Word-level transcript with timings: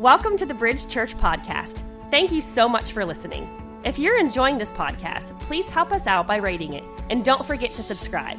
Welcome 0.00 0.36
to 0.38 0.44
the 0.44 0.54
Bridge 0.54 0.88
Church 0.88 1.16
Podcast. 1.16 1.80
Thank 2.10 2.32
you 2.32 2.40
so 2.40 2.68
much 2.68 2.90
for 2.90 3.04
listening. 3.04 3.48
If 3.84 3.96
you're 3.96 4.18
enjoying 4.18 4.58
this 4.58 4.72
podcast, 4.72 5.38
please 5.42 5.68
help 5.68 5.92
us 5.92 6.08
out 6.08 6.26
by 6.26 6.38
rating 6.38 6.74
it 6.74 6.82
and 7.10 7.24
don't 7.24 7.46
forget 7.46 7.72
to 7.74 7.82
subscribe. 7.84 8.36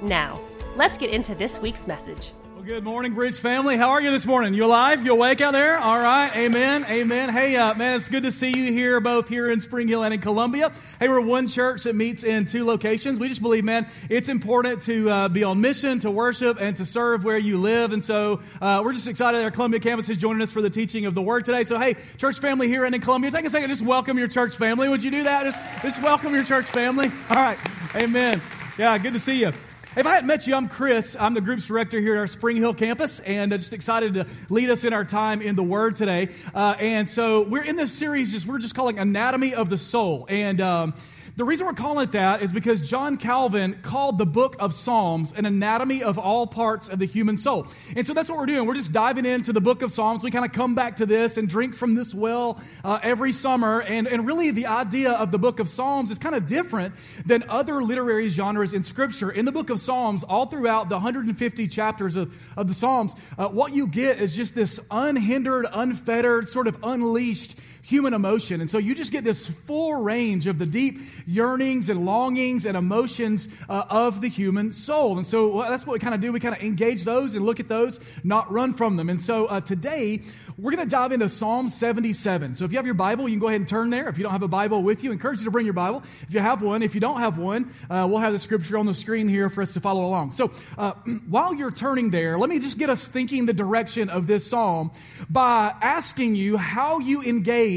Now, 0.00 0.40
let's 0.74 0.96
get 0.96 1.10
into 1.10 1.34
this 1.34 1.60
week's 1.60 1.86
message. 1.86 2.32
Good 2.66 2.82
morning, 2.82 3.14
Bridge 3.14 3.38
family. 3.38 3.76
How 3.76 3.90
are 3.90 4.02
you 4.02 4.10
this 4.10 4.26
morning? 4.26 4.52
You 4.52 4.64
alive? 4.64 5.06
You 5.06 5.12
awake 5.12 5.40
out 5.40 5.52
there? 5.52 5.78
All 5.78 6.00
right. 6.00 6.34
Amen. 6.34 6.84
Amen. 6.88 7.28
Hey, 7.28 7.54
uh, 7.54 7.76
man, 7.76 7.94
it's 7.94 8.08
good 8.08 8.24
to 8.24 8.32
see 8.32 8.48
you 8.48 8.72
here, 8.72 8.98
both 8.98 9.28
here 9.28 9.48
in 9.48 9.60
Spring 9.60 9.86
Hill 9.86 10.02
and 10.02 10.12
in 10.12 10.18
Columbia. 10.18 10.72
Hey, 10.98 11.08
we're 11.08 11.20
one 11.20 11.46
church 11.46 11.84
that 11.84 11.94
meets 11.94 12.24
in 12.24 12.44
two 12.44 12.64
locations. 12.64 13.20
We 13.20 13.28
just 13.28 13.40
believe, 13.40 13.62
man, 13.62 13.86
it's 14.08 14.28
important 14.28 14.82
to 14.82 15.08
uh, 15.08 15.28
be 15.28 15.44
on 15.44 15.60
mission, 15.60 16.00
to 16.00 16.10
worship, 16.10 16.60
and 16.60 16.76
to 16.78 16.84
serve 16.84 17.22
where 17.22 17.38
you 17.38 17.56
live. 17.58 17.92
And 17.92 18.04
so 18.04 18.40
uh, 18.60 18.82
we're 18.84 18.94
just 18.94 19.06
excited 19.06 19.38
that 19.38 19.44
our 19.44 19.52
Columbia 19.52 19.78
campus 19.78 20.08
is 20.08 20.16
joining 20.16 20.42
us 20.42 20.50
for 20.50 20.60
the 20.60 20.68
teaching 20.68 21.06
of 21.06 21.14
the 21.14 21.22
Word 21.22 21.44
today. 21.44 21.62
So, 21.62 21.78
hey, 21.78 21.94
church 22.18 22.40
family 22.40 22.66
here 22.66 22.84
and 22.84 22.96
in 22.96 23.00
Columbia, 23.00 23.30
take 23.30 23.44
a 23.44 23.50
second, 23.50 23.70
just 23.70 23.82
welcome 23.82 24.18
your 24.18 24.26
church 24.26 24.56
family. 24.56 24.88
Would 24.88 25.04
you 25.04 25.12
do 25.12 25.22
that? 25.22 25.44
Just, 25.44 25.82
just 25.82 26.02
welcome 26.02 26.34
your 26.34 26.42
church 26.42 26.66
family. 26.66 27.12
All 27.30 27.36
right. 27.36 27.58
Amen. 27.94 28.42
Yeah, 28.76 28.98
good 28.98 29.12
to 29.12 29.20
see 29.20 29.38
you. 29.38 29.52
If 29.96 30.06
I 30.06 30.10
hadn't 30.10 30.26
met 30.26 30.46
you, 30.46 30.54
I'm 30.54 30.68
Chris. 30.68 31.16
I'm 31.18 31.32
the 31.32 31.40
group's 31.40 31.64
director 31.64 31.98
here 31.98 32.16
at 32.16 32.18
our 32.18 32.26
Spring 32.26 32.58
Hill 32.58 32.74
campus, 32.74 33.20
and 33.20 33.50
I'm 33.50 33.58
just 33.58 33.72
excited 33.72 34.12
to 34.12 34.26
lead 34.50 34.68
us 34.68 34.84
in 34.84 34.92
our 34.92 35.06
time 35.06 35.40
in 35.40 35.56
the 35.56 35.62
Word 35.62 35.96
today. 35.96 36.28
Uh, 36.54 36.76
and 36.78 37.08
so 37.08 37.40
we're 37.40 37.64
in 37.64 37.76
this 37.76 37.92
series, 37.92 38.30
just 38.30 38.44
we're 38.44 38.58
just 38.58 38.74
calling 38.74 38.98
Anatomy 38.98 39.54
of 39.54 39.70
the 39.70 39.78
Soul, 39.78 40.26
and. 40.28 40.60
Um, 40.60 40.94
the 41.36 41.44
reason 41.44 41.66
we're 41.66 41.74
calling 41.74 42.02
it 42.02 42.12
that 42.12 42.40
is 42.40 42.50
because 42.50 42.80
John 42.80 43.18
Calvin 43.18 43.78
called 43.82 44.16
the 44.16 44.24
book 44.24 44.56
of 44.58 44.72
Psalms 44.72 45.34
an 45.34 45.44
anatomy 45.44 46.02
of 46.02 46.18
all 46.18 46.46
parts 46.46 46.88
of 46.88 46.98
the 46.98 47.04
human 47.04 47.36
soul. 47.36 47.66
And 47.94 48.06
so 48.06 48.14
that's 48.14 48.30
what 48.30 48.38
we're 48.38 48.46
doing. 48.46 48.66
We're 48.66 48.74
just 48.74 48.90
diving 48.90 49.26
into 49.26 49.52
the 49.52 49.60
book 49.60 49.82
of 49.82 49.92
Psalms. 49.92 50.24
We 50.24 50.30
kind 50.30 50.46
of 50.46 50.52
come 50.52 50.74
back 50.74 50.96
to 50.96 51.04
this 51.04 51.36
and 51.36 51.46
drink 51.46 51.74
from 51.74 51.94
this 51.94 52.14
well 52.14 52.58
uh, 52.82 53.00
every 53.02 53.32
summer. 53.32 53.82
And, 53.82 54.08
and 54.08 54.26
really, 54.26 54.50
the 54.50 54.66
idea 54.66 55.12
of 55.12 55.30
the 55.30 55.38
book 55.38 55.60
of 55.60 55.68
Psalms 55.68 56.10
is 56.10 56.18
kind 56.18 56.34
of 56.34 56.46
different 56.46 56.94
than 57.26 57.44
other 57.50 57.82
literary 57.82 58.28
genres 58.28 58.72
in 58.72 58.82
Scripture. 58.82 59.30
In 59.30 59.44
the 59.44 59.52
book 59.52 59.68
of 59.68 59.78
Psalms, 59.78 60.24
all 60.24 60.46
throughout 60.46 60.88
the 60.88 60.94
150 60.94 61.68
chapters 61.68 62.16
of, 62.16 62.34
of 62.56 62.66
the 62.66 62.74
Psalms, 62.74 63.14
uh, 63.36 63.48
what 63.48 63.74
you 63.74 63.88
get 63.88 64.20
is 64.22 64.34
just 64.34 64.54
this 64.54 64.80
unhindered, 64.90 65.66
unfettered, 65.70 66.48
sort 66.48 66.66
of 66.66 66.78
unleashed 66.82 67.56
human 67.86 68.14
emotion. 68.14 68.60
And 68.60 68.68
so 68.68 68.78
you 68.78 68.94
just 68.94 69.12
get 69.12 69.22
this 69.22 69.46
full 69.46 69.94
range 69.94 70.46
of 70.46 70.58
the 70.58 70.66
deep 70.66 71.00
yearnings 71.24 71.88
and 71.88 72.04
longings 72.04 72.66
and 72.66 72.76
emotions 72.76 73.46
uh, 73.68 73.84
of 73.88 74.20
the 74.20 74.28
human 74.28 74.72
soul. 74.72 75.18
And 75.18 75.26
so 75.26 75.48
well, 75.48 75.70
that's 75.70 75.86
what 75.86 75.92
we 75.92 75.98
kind 76.00 76.14
of 76.14 76.20
do. 76.20 76.32
We 76.32 76.40
kind 76.40 76.54
of 76.54 76.62
engage 76.62 77.04
those 77.04 77.36
and 77.36 77.44
look 77.46 77.60
at 77.60 77.68
those, 77.68 78.00
not 78.24 78.50
run 78.50 78.74
from 78.74 78.96
them. 78.96 79.08
And 79.08 79.22
so 79.22 79.46
uh, 79.46 79.60
today, 79.60 80.22
we're 80.58 80.70
going 80.70 80.84
to 80.84 80.90
dive 80.90 81.12
into 81.12 81.28
Psalm 81.28 81.68
77. 81.68 82.56
So 82.56 82.64
if 82.64 82.72
you 82.72 82.78
have 82.78 82.86
your 82.86 82.94
Bible, 82.94 83.28
you 83.28 83.34
can 83.34 83.40
go 83.40 83.48
ahead 83.48 83.60
and 83.60 83.68
turn 83.68 83.90
there. 83.90 84.08
If 84.08 84.16
you 84.16 84.22
don't 84.22 84.32
have 84.32 84.42
a 84.42 84.48
Bible 84.48 84.82
with 84.82 85.04
you, 85.04 85.10
I 85.10 85.12
encourage 85.12 85.40
you 85.40 85.44
to 85.44 85.50
bring 85.50 85.66
your 85.66 85.74
Bible. 85.74 86.02
If 86.26 86.32
you 86.32 86.40
have 86.40 86.62
one, 86.62 86.82
if 86.82 86.94
you 86.94 87.00
don't 87.00 87.20
have 87.20 87.36
one, 87.36 87.74
uh, 87.90 88.06
we'll 88.08 88.20
have 88.20 88.32
the 88.32 88.38
scripture 88.38 88.78
on 88.78 88.86
the 88.86 88.94
screen 88.94 89.28
here 89.28 89.50
for 89.50 89.60
us 89.60 89.74
to 89.74 89.80
follow 89.80 90.06
along. 90.06 90.32
So 90.32 90.50
uh, 90.78 90.92
while 91.28 91.54
you're 91.54 91.70
turning 91.70 92.10
there, 92.10 92.38
let 92.38 92.48
me 92.48 92.58
just 92.58 92.78
get 92.78 92.88
us 92.88 93.06
thinking 93.06 93.44
the 93.44 93.52
direction 93.52 94.08
of 94.08 94.26
this 94.26 94.46
psalm 94.46 94.92
by 95.28 95.74
asking 95.82 96.36
you 96.36 96.56
how 96.56 97.00
you 97.00 97.22
engage 97.22 97.75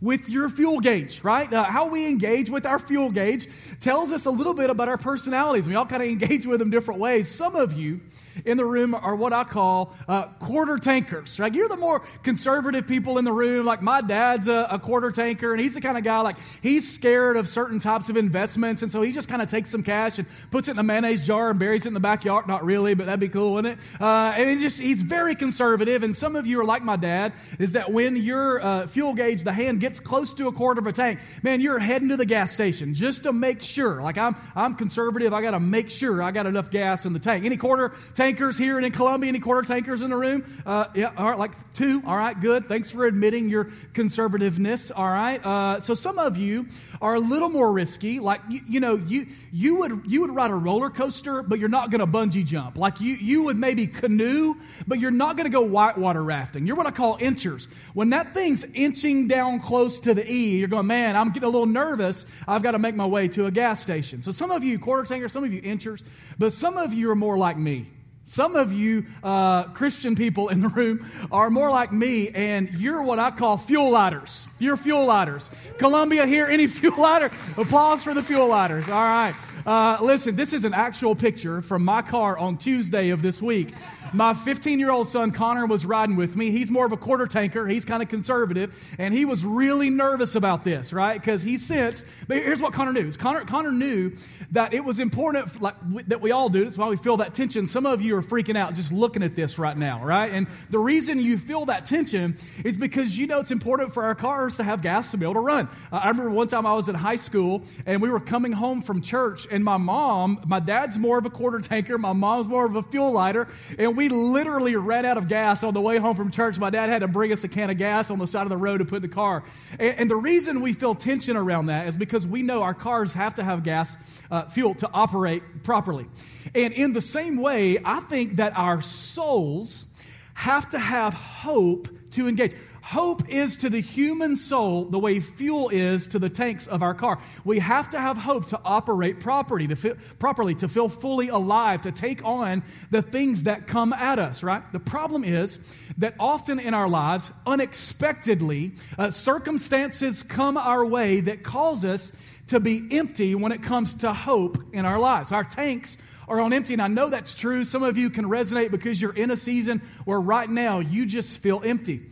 with 0.00 0.28
your 0.28 0.48
fuel 0.50 0.80
gauge, 0.80 1.24
right? 1.24 1.50
Uh, 1.52 1.64
how 1.64 1.88
we 1.88 2.06
engage 2.06 2.50
with 2.50 2.66
our 2.66 2.78
fuel 2.78 3.10
gauge 3.10 3.48
tells 3.80 4.12
us 4.12 4.26
a 4.26 4.30
little 4.30 4.52
bit 4.52 4.68
about 4.68 4.88
our 4.88 4.98
personalities. 4.98 5.66
We 5.66 5.74
all 5.74 5.86
kind 5.86 6.02
of 6.02 6.08
engage 6.08 6.46
with 6.46 6.58
them 6.58 6.70
different 6.70 7.00
ways. 7.00 7.28
Some 7.28 7.56
of 7.56 7.72
you 7.72 8.00
in 8.44 8.56
the 8.56 8.64
room 8.64 8.94
are 8.94 9.14
what 9.14 9.32
I 9.32 9.44
call 9.44 9.94
uh, 10.08 10.26
quarter 10.38 10.78
tankers. 10.78 11.38
Right? 11.38 11.54
You're 11.54 11.68
the 11.68 11.76
more 11.76 12.00
conservative 12.22 12.86
people 12.86 13.18
in 13.18 13.24
the 13.24 13.32
room. 13.32 13.66
Like 13.66 13.82
my 13.82 14.00
dad's 14.00 14.48
a, 14.48 14.68
a, 14.70 14.78
quarter 14.78 15.10
tanker, 15.10 15.52
and 15.52 15.60
he's 15.60 15.74
the 15.74 15.80
kind 15.80 15.96
of 15.96 16.04
guy 16.04 16.20
like 16.20 16.36
he's 16.62 16.92
scared 16.92 17.36
of 17.36 17.48
certain 17.48 17.78
types 17.78 18.08
of 18.08 18.16
investments, 18.16 18.82
and 18.82 18.90
so 18.90 19.02
he 19.02 19.12
just 19.12 19.28
kind 19.28 19.42
of 19.42 19.50
takes 19.50 19.70
some 19.70 19.82
cash 19.82 20.18
and 20.18 20.28
puts 20.50 20.68
it 20.68 20.72
in 20.72 20.78
a 20.78 20.82
mayonnaise 20.82 21.22
jar 21.22 21.50
and 21.50 21.58
buries 21.58 21.86
it 21.86 21.88
in 21.88 21.94
the 21.94 22.00
backyard. 22.00 22.46
Not 22.46 22.64
really, 22.64 22.94
but 22.94 23.06
that'd 23.06 23.20
be 23.20 23.28
cool, 23.28 23.54
wouldn't 23.54 23.78
it? 23.78 24.00
Uh, 24.00 24.34
and 24.36 24.60
just 24.60 24.80
he's 24.80 25.02
very 25.02 25.34
conservative. 25.34 26.02
And 26.02 26.16
some 26.16 26.36
of 26.36 26.46
you 26.46 26.60
are 26.60 26.64
like 26.64 26.82
my 26.82 26.96
dad, 26.96 27.32
is 27.58 27.72
that 27.72 27.92
when 27.92 28.16
your 28.16 28.60
uh, 28.60 28.86
fuel 28.86 29.14
gauge, 29.14 29.44
the 29.44 29.52
hand 29.52 29.80
gets 29.80 30.00
close 30.00 30.34
to 30.34 30.48
a 30.48 30.52
quarter 30.52 30.80
of 30.80 30.86
a 30.86 30.92
tank, 30.92 31.20
man, 31.42 31.60
you're 31.60 31.78
heading 31.78 32.08
to 32.08 32.16
the 32.16 32.26
gas 32.26 32.52
station 32.52 32.94
just 32.94 33.24
to 33.24 33.32
make 33.32 33.62
sure. 33.62 34.02
Like 34.02 34.18
I'm 34.18 34.36
I'm 34.54 34.74
conservative. 34.74 35.32
I 35.32 35.42
got 35.42 35.52
to 35.52 35.60
make 35.60 35.90
sure 35.90 36.22
I 36.22 36.30
got 36.30 36.46
enough 36.46 36.70
gas 36.70 37.04
in 37.04 37.12
the 37.12 37.18
tank. 37.18 37.44
Any 37.44 37.56
quarter 37.56 37.94
tank 38.14 38.23
tankers 38.24 38.56
here 38.56 38.78
and 38.78 38.86
in 38.86 38.92
Columbia? 38.92 39.28
Any 39.28 39.38
quarter 39.38 39.68
tankers 39.68 40.00
in 40.00 40.08
the 40.08 40.16
room? 40.16 40.62
Uh, 40.64 40.86
yeah, 40.94 41.12
all 41.16 41.28
right, 41.28 41.38
like 41.38 41.74
two. 41.74 42.02
All 42.06 42.16
right, 42.16 42.38
good. 42.40 42.68
Thanks 42.68 42.90
for 42.90 43.04
admitting 43.04 43.50
your 43.50 43.66
conservativeness. 43.92 44.90
All 44.94 45.10
right. 45.10 45.44
Uh, 45.44 45.80
so 45.80 45.94
some 45.94 46.18
of 46.18 46.38
you 46.38 46.66
are 47.02 47.16
a 47.16 47.20
little 47.20 47.50
more 47.50 47.70
risky. 47.70 48.20
Like 48.20 48.40
you, 48.48 48.60
you, 48.66 48.80
know, 48.80 48.96
you 48.96 49.26
you 49.52 49.74
would 49.76 50.04
you 50.06 50.22
would 50.22 50.30
ride 50.34 50.50
a 50.50 50.54
roller 50.54 50.88
coaster, 50.88 51.42
but 51.42 51.58
you're 51.58 51.68
not 51.68 51.90
going 51.90 52.00
to 52.00 52.06
bungee 52.06 52.46
jump. 52.46 52.78
Like 52.78 52.98
you 52.98 53.14
you 53.14 53.42
would 53.42 53.58
maybe 53.58 53.86
canoe, 53.86 54.54
but 54.86 55.00
you're 55.00 55.10
not 55.10 55.36
going 55.36 55.44
to 55.44 55.52
go 55.52 55.60
whitewater 55.60 56.22
rafting. 56.22 56.66
You're 56.66 56.76
what 56.76 56.86
I 56.86 56.92
call 56.92 57.18
inchers. 57.20 57.68
When 57.92 58.08
that 58.10 58.32
thing's 58.32 58.64
inching 58.64 59.28
down 59.28 59.60
close 59.60 60.00
to 60.00 60.14
the 60.14 60.26
E, 60.30 60.56
you're 60.56 60.68
going, 60.68 60.86
man, 60.86 61.14
I'm 61.14 61.28
getting 61.28 61.44
a 61.44 61.50
little 61.50 61.66
nervous. 61.66 62.24
I've 62.48 62.62
got 62.62 62.70
to 62.70 62.78
make 62.78 62.94
my 62.94 63.06
way 63.06 63.28
to 63.28 63.44
a 63.46 63.50
gas 63.50 63.82
station. 63.82 64.22
So 64.22 64.32
some 64.32 64.50
of 64.50 64.64
you 64.64 64.78
quarter 64.78 65.04
tankers, 65.04 65.32
some 65.32 65.44
of 65.44 65.52
you 65.52 65.60
inchers, 65.62 66.02
but 66.38 66.54
some 66.54 66.78
of 66.78 66.94
you 66.94 67.10
are 67.10 67.16
more 67.16 67.36
like 67.36 67.58
me. 67.58 67.90
Some 68.26 68.56
of 68.56 68.72
you 68.72 69.04
uh, 69.22 69.64
Christian 69.64 70.16
people 70.16 70.48
in 70.48 70.60
the 70.60 70.68
room 70.68 71.06
are 71.30 71.50
more 71.50 71.70
like 71.70 71.92
me, 71.92 72.30
and 72.30 72.72
you're 72.74 73.02
what 73.02 73.18
I 73.18 73.30
call 73.30 73.58
fuel 73.58 73.90
lighters. 73.90 74.48
You're 74.58 74.78
fuel 74.78 75.04
lighters. 75.04 75.50
Columbia 75.78 76.26
here, 76.26 76.46
any 76.46 76.66
fuel 76.68 77.00
lighter? 77.00 77.30
Applause 77.56 78.02
for 78.02 78.14
the 78.14 78.22
fuel 78.22 78.48
lighters. 78.48 78.88
All 78.88 78.94
right. 78.94 79.34
Uh, 79.66 79.98
listen, 80.02 80.36
this 80.36 80.52
is 80.52 80.64
an 80.64 80.74
actual 80.74 81.14
picture 81.14 81.62
from 81.62 81.84
my 81.84 82.02
car 82.02 82.36
on 82.36 82.56
Tuesday 82.56 83.10
of 83.10 83.22
this 83.22 83.40
week. 83.40 83.74
My 84.14 84.32
15 84.32 84.78
year 84.78 84.92
old 84.92 85.08
son 85.08 85.32
Connor 85.32 85.66
was 85.66 85.84
riding 85.84 86.14
with 86.14 86.36
me. 86.36 86.52
He's 86.52 86.70
more 86.70 86.86
of 86.86 86.92
a 86.92 86.96
quarter 86.96 87.26
tanker, 87.26 87.66
he's 87.66 87.84
kind 87.84 88.00
of 88.00 88.08
conservative, 88.08 88.72
and 88.96 89.12
he 89.12 89.24
was 89.24 89.44
really 89.44 89.90
nervous 89.90 90.36
about 90.36 90.62
this, 90.62 90.92
right? 90.92 91.20
Because 91.20 91.42
he 91.42 91.58
sensed, 91.58 92.06
but 92.28 92.36
here's 92.36 92.60
what 92.60 92.72
Connor 92.72 92.92
knew. 92.92 93.10
Connor, 93.10 93.44
Connor 93.44 93.72
knew 93.72 94.12
that 94.52 94.72
it 94.72 94.84
was 94.84 95.00
important, 95.00 95.60
like 95.60 95.74
that 96.06 96.20
we 96.20 96.30
all 96.30 96.48
do. 96.48 96.62
That's 96.62 96.78
why 96.78 96.88
we 96.88 96.96
feel 96.96 97.16
that 97.16 97.34
tension. 97.34 97.66
Some 97.66 97.86
of 97.86 98.02
you 98.02 98.16
are 98.16 98.22
freaking 98.22 98.56
out 98.56 98.74
just 98.74 98.92
looking 98.92 99.24
at 99.24 99.34
this 99.34 99.58
right 99.58 99.76
now, 99.76 100.04
right? 100.04 100.32
And 100.32 100.46
the 100.70 100.78
reason 100.78 101.18
you 101.18 101.36
feel 101.36 101.64
that 101.66 101.84
tension 101.84 102.36
is 102.64 102.76
because 102.76 103.18
you 103.18 103.26
know 103.26 103.40
it's 103.40 103.50
important 103.50 103.94
for 103.94 104.04
our 104.04 104.14
cars 104.14 104.58
to 104.58 104.62
have 104.62 104.80
gas 104.80 105.10
to 105.10 105.16
be 105.16 105.24
able 105.24 105.34
to 105.34 105.40
run. 105.40 105.68
I 105.90 106.08
remember 106.08 106.30
one 106.30 106.46
time 106.46 106.66
I 106.66 106.74
was 106.74 106.88
in 106.88 106.94
high 106.94 107.16
school 107.16 107.64
and 107.84 108.00
we 108.00 108.08
were 108.08 108.20
coming 108.20 108.52
home 108.52 108.80
from 108.80 109.02
church, 109.02 109.48
and 109.50 109.64
my 109.64 109.76
mom, 109.76 110.40
my 110.46 110.60
dad's 110.60 111.00
more 111.00 111.18
of 111.18 111.26
a 111.26 111.30
quarter 111.30 111.58
tanker, 111.58 111.98
my 111.98 112.12
mom's 112.12 112.46
more 112.46 112.64
of 112.64 112.76
a 112.76 112.82
fuel 112.84 113.10
lighter, 113.10 113.48
and 113.76 113.96
we 113.96 114.03
we 114.04 114.10
literally 114.10 114.76
ran 114.76 115.06
out 115.06 115.16
of 115.16 115.28
gas 115.28 115.62
on 115.62 115.72
the 115.72 115.80
way 115.80 115.96
home 115.96 116.14
from 116.14 116.30
church. 116.30 116.58
My 116.58 116.68
dad 116.68 116.90
had 116.90 116.98
to 116.98 117.08
bring 117.08 117.32
us 117.32 117.42
a 117.42 117.48
can 117.48 117.70
of 117.70 117.78
gas 117.78 118.10
on 118.10 118.18
the 118.18 118.26
side 118.26 118.42
of 118.42 118.50
the 118.50 118.56
road 118.56 118.78
to 118.78 118.84
put 118.84 118.96
in 118.96 119.02
the 119.02 119.08
car. 119.08 119.44
And, 119.78 119.98
and 119.98 120.10
the 120.10 120.16
reason 120.16 120.60
we 120.60 120.74
feel 120.74 120.94
tension 120.94 121.38
around 121.38 121.66
that 121.66 121.88
is 121.88 121.96
because 121.96 122.26
we 122.26 122.42
know 122.42 122.62
our 122.62 122.74
cars 122.74 123.14
have 123.14 123.36
to 123.36 123.44
have 123.44 123.62
gas 123.62 123.96
uh, 124.30 124.44
fuel 124.50 124.74
to 124.76 124.90
operate 124.92 125.62
properly. 125.62 126.06
And 126.54 126.74
in 126.74 126.92
the 126.92 127.00
same 127.00 127.38
way, 127.38 127.78
I 127.82 128.00
think 128.00 128.36
that 128.36 128.58
our 128.58 128.82
souls 128.82 129.86
have 130.34 130.68
to 130.70 130.78
have 130.78 131.14
hope 131.14 131.88
to 132.10 132.28
engage. 132.28 132.52
Hope 132.84 133.30
is 133.30 133.56
to 133.56 133.70
the 133.70 133.80
human 133.80 134.36
soul 134.36 134.84
the 134.84 134.98
way 134.98 135.18
fuel 135.18 135.70
is 135.70 136.06
to 136.08 136.18
the 136.18 136.28
tanks 136.28 136.66
of 136.66 136.82
our 136.82 136.92
car. 136.92 137.18
We 137.42 137.58
have 137.58 137.88
to 137.90 137.98
have 137.98 138.18
hope 138.18 138.48
to 138.48 138.60
operate 138.62 139.20
properly, 139.20 139.66
to 139.68 139.74
feel, 139.74 139.96
properly, 140.18 140.54
to 140.56 140.68
feel 140.68 140.90
fully 140.90 141.28
alive, 141.28 141.80
to 141.82 141.92
take 141.92 142.22
on 142.26 142.62
the 142.90 143.00
things 143.00 143.44
that 143.44 143.66
come 143.66 143.94
at 143.94 144.18
us, 144.18 144.42
right? 144.42 144.62
The 144.70 144.80
problem 144.80 145.24
is 145.24 145.58
that 145.96 146.14
often 146.20 146.60
in 146.60 146.74
our 146.74 146.86
lives, 146.86 147.32
unexpectedly, 147.46 148.72
uh, 148.98 149.10
circumstances 149.10 150.22
come 150.22 150.58
our 150.58 150.84
way 150.84 151.20
that 151.20 151.42
cause 151.42 151.86
us 151.86 152.12
to 152.48 152.60
be 152.60 152.86
empty 152.90 153.34
when 153.34 153.52
it 153.52 153.62
comes 153.62 153.94
to 153.94 154.12
hope 154.12 154.58
in 154.74 154.84
our 154.84 154.98
lives. 154.98 155.32
Our 155.32 155.44
tanks 155.44 155.96
are 156.28 156.38
on 156.38 156.52
empty. 156.52 156.74
And 156.74 156.82
I 156.82 156.88
know 156.88 157.08
that's 157.08 157.34
true. 157.34 157.64
Some 157.64 157.82
of 157.82 157.96
you 157.96 158.10
can 158.10 158.26
resonate 158.26 158.70
because 158.70 159.00
you're 159.00 159.14
in 159.16 159.30
a 159.30 159.38
season 159.38 159.80
where 160.04 160.20
right 160.20 160.50
now 160.50 160.80
you 160.80 161.06
just 161.06 161.38
feel 161.38 161.62
empty. 161.64 162.10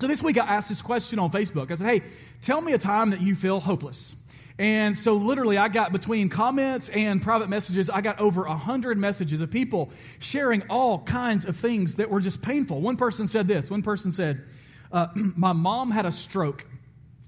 So 0.00 0.06
this 0.06 0.22
week 0.22 0.38
I 0.38 0.46
asked 0.46 0.70
this 0.70 0.80
question 0.80 1.18
on 1.18 1.30
Facebook. 1.30 1.70
I 1.70 1.74
said, 1.74 1.86
hey, 1.86 2.02
tell 2.40 2.62
me 2.62 2.72
a 2.72 2.78
time 2.78 3.10
that 3.10 3.20
you 3.20 3.34
feel 3.34 3.60
hopeless. 3.60 4.16
And 4.58 4.96
so, 4.96 5.14
literally, 5.14 5.56
I 5.56 5.68
got 5.68 5.90
between 5.90 6.28
comments 6.28 6.90
and 6.90 7.22
private 7.22 7.48
messages, 7.48 7.88
I 7.88 8.02
got 8.02 8.20
over 8.20 8.42
100 8.42 8.98
messages 8.98 9.40
of 9.40 9.50
people 9.50 9.90
sharing 10.18 10.62
all 10.68 10.98
kinds 10.98 11.46
of 11.46 11.56
things 11.56 11.94
that 11.94 12.10
were 12.10 12.20
just 12.20 12.42
painful. 12.42 12.82
One 12.82 12.98
person 12.98 13.26
said 13.26 13.48
this 13.48 13.70
one 13.70 13.82
person 13.82 14.12
said, 14.12 14.42
uh, 14.92 15.08
My 15.14 15.52
mom 15.52 15.90
had 15.90 16.04
a 16.04 16.12
stroke. 16.12 16.66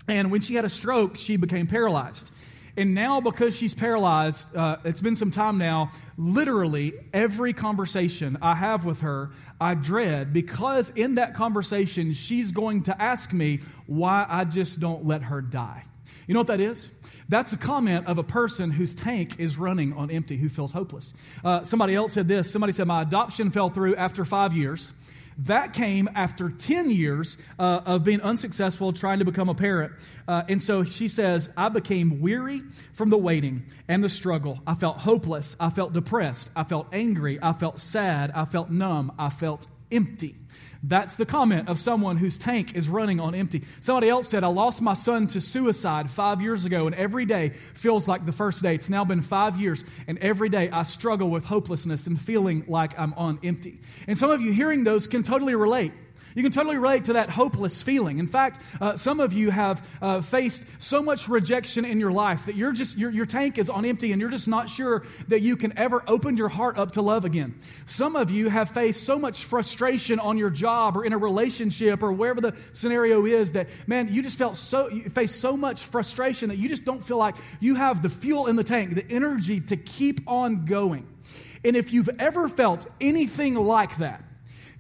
And 0.09 0.31
when 0.31 0.41
she 0.41 0.55
had 0.55 0.65
a 0.65 0.71
stroke, 0.71 1.17
she 1.17 1.37
became 1.37 1.67
paralyzed. 1.67 2.31
And 2.77 2.95
now, 2.95 3.21
because 3.21 3.55
she's 3.55 3.75
paralyzed, 3.75 4.55
uh, 4.57 4.79
it's 4.85 5.03
been 5.03 5.17
some 5.17 5.31
time 5.31 5.59
now, 5.59 5.91
literally 6.17 6.95
every 7.13 7.53
conversation 7.53 8.39
I 8.41 8.55
have 8.55 8.87
with 8.87 9.03
her, 9.03 9.31
I 9.61 9.75
dread 9.75 10.33
because 10.33 10.91
in 10.91 11.17
that 11.17 11.35
conversation, 11.35 12.15
she's 12.15 12.51
going 12.51 12.85
to 12.85 13.03
ask 13.03 13.33
me 13.33 13.61
why 13.87 14.25
I 14.29 14.45
just 14.45 14.81
don't 14.81 15.07
let 15.07 15.23
her 15.25 15.43
die. 15.43 15.85
You 16.27 16.35
know 16.35 16.41
what 16.41 16.47
that 16.47 16.61
is? 16.61 16.91
That's 17.29 17.53
a 17.53 17.57
comment 17.57 18.07
of 18.07 18.19
a 18.19 18.23
person 18.23 18.71
whose 18.71 18.95
tank 18.95 19.39
is 19.39 19.59
running 19.59 19.93
on 19.93 20.11
empty, 20.11 20.37
who 20.37 20.49
feels 20.49 20.73
hopeless. 20.73 21.13
Uh, 21.45 21.65
somebody 21.65 21.95
else 21.95 22.13
said 22.13 22.29
this. 22.29 22.51
Somebody 22.51 22.73
said, 22.73 22.87
My 22.87 23.03
adoption 23.03 23.51
fell 23.51 23.71
through 23.71 23.97
after 23.97 24.25
five 24.25 24.55
years. 24.55 24.93
That 25.39 25.73
came 25.73 26.09
after 26.15 26.51
10 26.51 26.91
years 26.91 27.39
uh, 27.59 27.81
of 27.85 28.05
being 28.05 28.21
unsuccessful 28.21 28.93
trying 28.93 29.19
to 29.21 29.25
become 29.25 29.49
a 29.49 29.55
parent. 29.55 29.93
Uh, 30.29 30.43
and 30.49 30.63
so 30.63 30.85
she 30.85 31.09
says, 31.09 31.49
I 31.57 31.69
became 31.69 32.21
weary 32.21 32.63
from 32.93 33.11
the 33.11 33.19
waiting 33.19 33.65
and 33.89 34.03
the 34.03 34.09
struggle. 34.09 34.61
I 34.67 34.75
felt 34.75 34.99
hopeless. 34.99 35.57
I 35.59 35.71
felt 35.71 35.93
depressed. 35.93 36.51
I 36.55 36.65
felt 36.65 36.89
angry. 36.93 37.39
I 37.43 37.53
felt 37.53 37.79
sad. 37.79 38.31
I 38.35 38.45
felt 38.45 38.71
numb. 38.71 39.13
I 39.19 39.31
felt 39.31 39.67
empty. 39.91 40.37
That's 40.83 41.17
the 41.17 41.27
comment 41.27 41.69
of 41.69 41.79
someone 41.79 42.17
whose 42.17 42.37
tank 42.37 42.75
is 42.75 42.89
running 42.89 43.21
on 43.21 43.35
empty. 43.35 43.63
Somebody 43.81 44.09
else 44.09 44.29
said, 44.29 44.43
I 44.43 44.49
lost 44.49 44.83
my 44.83 44.95
son 44.95 45.29
to 45.29 45.41
suicide 45.41 46.11
five 46.11 46.41
years 46.41 46.65
ago, 46.65 46.87
and 46.87 46.95
every 46.95 47.25
day 47.25 47.51
feels 47.75 48.09
like 48.09 48.27
the 48.27 48.33
first 48.33 48.63
day. 48.63 48.75
It's 48.75 48.91
now 48.91 49.05
been 49.05 49.23
five 49.23 49.57
years, 49.61 49.85
and 50.07 50.19
every 50.19 50.49
day 50.49 50.71
I 50.71 50.83
struggle 50.83 51.31
with 51.31 51.45
hopelessness 51.45 52.07
and 52.07 52.21
feeling 52.21 52.65
like 52.67 52.99
I'm 52.99 53.15
on 53.15 53.39
empty. 53.45 53.81
And 54.07 54.19
some 54.19 54.31
of 54.31 54.41
you 54.41 54.53
hearing 54.53 54.85
those 54.85 55.07
can 55.07 55.23
totally 55.23 55.55
relate. 55.55 55.93
You 56.35 56.43
can 56.43 56.53
totally 56.53 56.77
relate 56.77 57.07
to 57.07 57.15
that 57.15 57.31
hopeless 57.31 57.83
feeling. 57.83 58.19
In 58.19 58.27
fact, 58.27 58.61
uh, 58.81 58.97
some 58.97 59.21
of 59.21 59.33
you 59.33 59.51
have 59.51 59.87
uh, 60.01 60.21
faced 60.21 60.63
so 60.79 61.03
much 61.03 61.29
rejection 61.29 61.85
in 61.85 62.01
your 62.01 62.11
life 62.11 62.47
that 62.47 62.57
you're 62.57 62.73
just, 62.73 62.97
your, 62.97 63.11
your 63.11 63.27
tank 63.27 63.59
is 63.59 63.69
on 63.69 63.85
empty 63.85 64.13
and 64.13 64.21
you're 64.21 64.31
just 64.31 64.49
not 64.49 64.69
sure 64.69 65.05
that 65.29 65.41
you 65.41 65.57
can 65.57 65.77
ever 65.79 66.03
open 66.07 66.37
your 66.37 66.49
heart 66.49 66.79
up 66.79 66.93
to 66.93 67.03
love 67.03 67.25
again. 67.25 67.55
Some 67.87 68.17
of 68.17 68.31
you 68.31 68.49
have 68.49 68.71
faced 68.71 69.05
so 69.05 69.19
much 69.19 69.45
frustration 69.45 70.19
on 70.19 70.39
your 70.39 70.51
job 70.51 70.97
or 70.97 71.05
in 71.05 71.13
a 71.13 71.19
relationship 71.19 72.03
or 72.03 72.13
wherever 72.13 72.41
the 72.41 72.55
scenario 72.73 73.27
is 73.27 73.53
that, 73.53 73.69
man, 73.87 74.13
you 74.13 74.23
just 74.23 74.39
felt 74.39 74.57
so, 74.57 74.89
you 74.89 75.11
face 75.11 75.35
so 75.35 75.57
much 75.57 75.83
frustration 75.85 76.49
that 76.49 76.59
you 76.59 76.69
just 76.69 76.85
don't 76.85 77.05
feel 77.05 77.19
like 77.19 77.37
you 77.61 77.75
have 77.75 78.03
the 78.03 78.11
fuel 78.11 78.47
in 78.47 78.57
the 78.57 78.65
tank, 78.65 78.95
the 78.95 79.11
energy 79.11 79.61
to 79.61 79.77
keep 79.77 80.21
on 80.27 80.65
going. 80.65 81.07
And 81.65 81.77
if 81.77 81.93
you've 81.93 82.11
ever 82.19 82.49
felt 82.49 82.87
anything 83.01 83.55
like 83.55 83.99
that, 83.99 84.25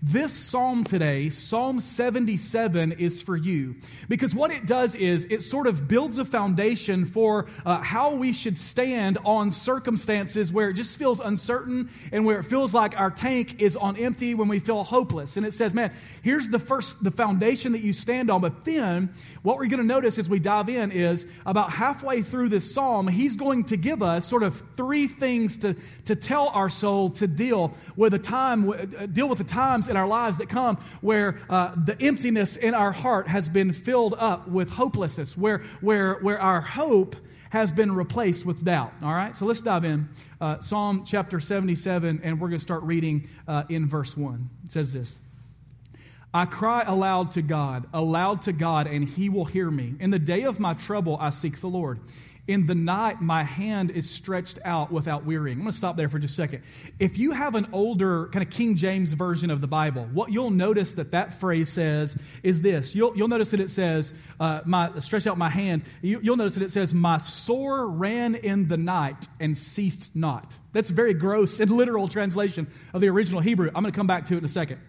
this 0.05 0.33
psalm 0.33 0.83
today, 0.83 1.29
Psalm 1.31 1.81
77, 1.81 2.91
is 2.93 3.23
for 3.23 3.37
you 3.37 3.77
because 4.09 4.35
what 4.35 4.51
it 4.51 4.67
does 4.67 4.97
is 4.97 5.29
it 5.31 5.43
sort 5.43 5.69
of 5.69 5.87
builds 5.87 6.19
a 6.19 6.25
foundation 6.25 7.07
for 7.07 7.47
uh, 7.65 7.79
how 7.79 8.17
we 8.17 8.33
should 8.33 8.59
stand 8.59 9.17
on 9.25 9.53
circumstances 9.53 10.53
where 10.53 10.71
it 10.71 10.75
just 10.75 10.99
feels 10.99 11.21
uncertain 11.21 11.89
and 12.11 12.27
where 12.27 12.41
it 12.41 12.43
feels 12.43 12.75
like 12.75 12.99
our 12.99 13.13
tank 13.13 13.63
is 13.63 13.77
on 13.77 13.97
empty 13.97 14.35
when 14.35 14.49
we 14.49 14.59
feel 14.59 14.83
hopeless. 14.83 15.37
And 15.37 15.47
it 15.47 15.55
says, 15.55 15.73
man, 15.73 15.93
here's 16.23 16.49
the 16.49 16.59
first, 16.59 17.05
the 17.05 17.13
foundation 17.13 17.71
that 17.71 17.83
you 17.83 17.93
stand 17.93 18.29
on. 18.29 18.41
But 18.41 18.65
then 18.65 19.15
what 19.43 19.59
we're 19.59 19.67
going 19.67 19.79
to 19.79 19.87
notice 19.87 20.19
as 20.19 20.29
we 20.29 20.41
dive 20.41 20.69
in 20.69 20.91
is 20.91 21.27
about 21.47 21.71
halfway 21.71 22.23
through 22.23 22.49
this 22.49 22.75
psalm, 22.75 23.07
he's 23.07 23.37
going 23.37 23.65
to 23.67 23.77
give 23.77 24.03
us 24.03 24.27
sort 24.27 24.43
of 24.43 24.61
three 24.77 25.07
things 25.07 25.59
to, 25.59 25.77
to 26.07 26.17
tell 26.17 26.49
our 26.49 26.69
soul 26.69 27.11
to 27.11 27.29
deal 27.29 27.75
with 27.95 28.15
a 28.15 28.19
time, 28.19 28.69
uh, 28.69 29.07
deal 29.07 29.29
with 29.29 29.39
the 29.39 29.45
times 29.45 29.92
in 29.93 29.97
our 29.97 30.09
lives 30.09 30.39
that 30.39 30.49
come 30.49 30.79
where 31.03 31.39
uh, 31.49 31.73
the 31.77 32.01
emptiness 32.03 32.57
in 32.57 32.75
our 32.75 32.91
heart 32.91 33.29
has 33.29 33.49
been 33.49 33.73
filled 33.73 34.15
up 34.19 34.49
with 34.49 34.71
hopelessness, 34.71 35.37
where, 35.37 35.59
where, 35.81 36.15
where 36.15 36.41
our 36.41 36.61
hope 36.61 37.15
has 37.51 37.71
been 37.71 37.93
replaced 37.93 38.47
with 38.47 38.65
doubt. 38.65 38.93
All 39.03 39.13
right, 39.13 39.37
so 39.37 39.45
let's 39.45 39.61
dive 39.61 39.85
in. 39.85 40.09
Uh, 40.41 40.59
Psalm 40.61 41.05
chapter 41.07 41.39
77, 41.39 42.23
and 42.25 42.41
we're 42.41 42.49
going 42.49 42.59
to 42.59 42.63
start 42.63 42.83
reading 42.85 43.29
uh, 43.47 43.65
in 43.69 43.87
verse 43.87 44.17
1. 44.17 44.49
It 44.65 44.73
says 44.73 44.93
this 44.95 45.19
I 46.33 46.47
cry 46.47 46.83
aloud 46.87 47.33
to 47.33 47.43
God, 47.43 47.87
aloud 47.93 48.43
to 48.43 48.53
God, 48.53 48.87
and 48.87 49.07
he 49.07 49.29
will 49.29 49.45
hear 49.45 49.71
me. 49.71 49.95
In 50.01 50.11
the 50.11 50.19
day 50.19 50.45
of 50.45 50.59
my 50.59 50.73
trouble, 50.73 51.19
I 51.21 51.29
seek 51.29 51.61
the 51.61 51.69
Lord. 51.69 52.01
In 52.49 52.67
the 52.67 52.75
night, 52.75 53.21
my 53.21 53.45
hand 53.45 53.93
is 53.93 54.11
stretched 54.11 54.59
out 54.65 54.91
without 54.91 55.25
wearying. 55.25 55.59
I'm 55.59 55.63
going 55.63 55.71
to 55.71 55.79
stop 55.79 55.97
there 55.97 56.09
for 56.09 56.19
just 56.19 56.33
a 56.33 56.35
second. 56.35 56.65
If 56.99 57.17
you 57.17 57.31
have 57.31 57.55
an 57.55 57.69
older, 57.73 58.27
kind 58.33 58.45
of 58.45 58.51
King 58.51 58.75
James 58.75 59.13
version 59.13 59.49
of 59.53 59.61
the 59.61 59.69
Bible, 59.69 60.09
what 60.13 60.33
you'll 60.33 60.51
notice 60.51 60.93
that 60.95 61.13
that 61.13 61.39
phrase 61.39 61.69
says 61.69 62.17
is 62.43 62.61
this. 62.61 62.97
You'll, 62.97 63.17
you'll 63.17 63.29
notice 63.29 63.51
that 63.51 63.61
it 63.61 63.71
says, 63.71 64.13
uh, 64.41 64.61
my, 64.65 64.99
stretch 64.99 65.29
out 65.29 65.39
my 65.39 65.51
hand. 65.51 65.83
You, 66.01 66.19
you'll 66.21 66.37
notice 66.37 66.55
that 66.55 66.65
it 66.65 66.73
says, 66.73 66.93
My 66.93 67.19
sore 67.19 67.87
ran 67.87 68.35
in 68.35 68.67
the 68.67 68.77
night 68.77 69.29
and 69.39 69.57
ceased 69.57 70.17
not. 70.17 70.59
That's 70.73 70.91
a 70.91 70.95
very 70.95 71.15
gross 71.15 71.61
and 71.61 71.71
literal 71.71 72.09
translation 72.09 72.67
of 72.93 73.01
the 73.01 73.09
original 73.09 73.41
Hebrew. 73.41 73.69
I'm 73.69 73.85
going 73.85 73.93
to 73.93 73.97
come 73.97 74.09
back 74.09 74.27
to 74.27 74.35
it 74.35 74.39
in 74.39 74.45
a 74.45 74.49
second. 74.49 74.81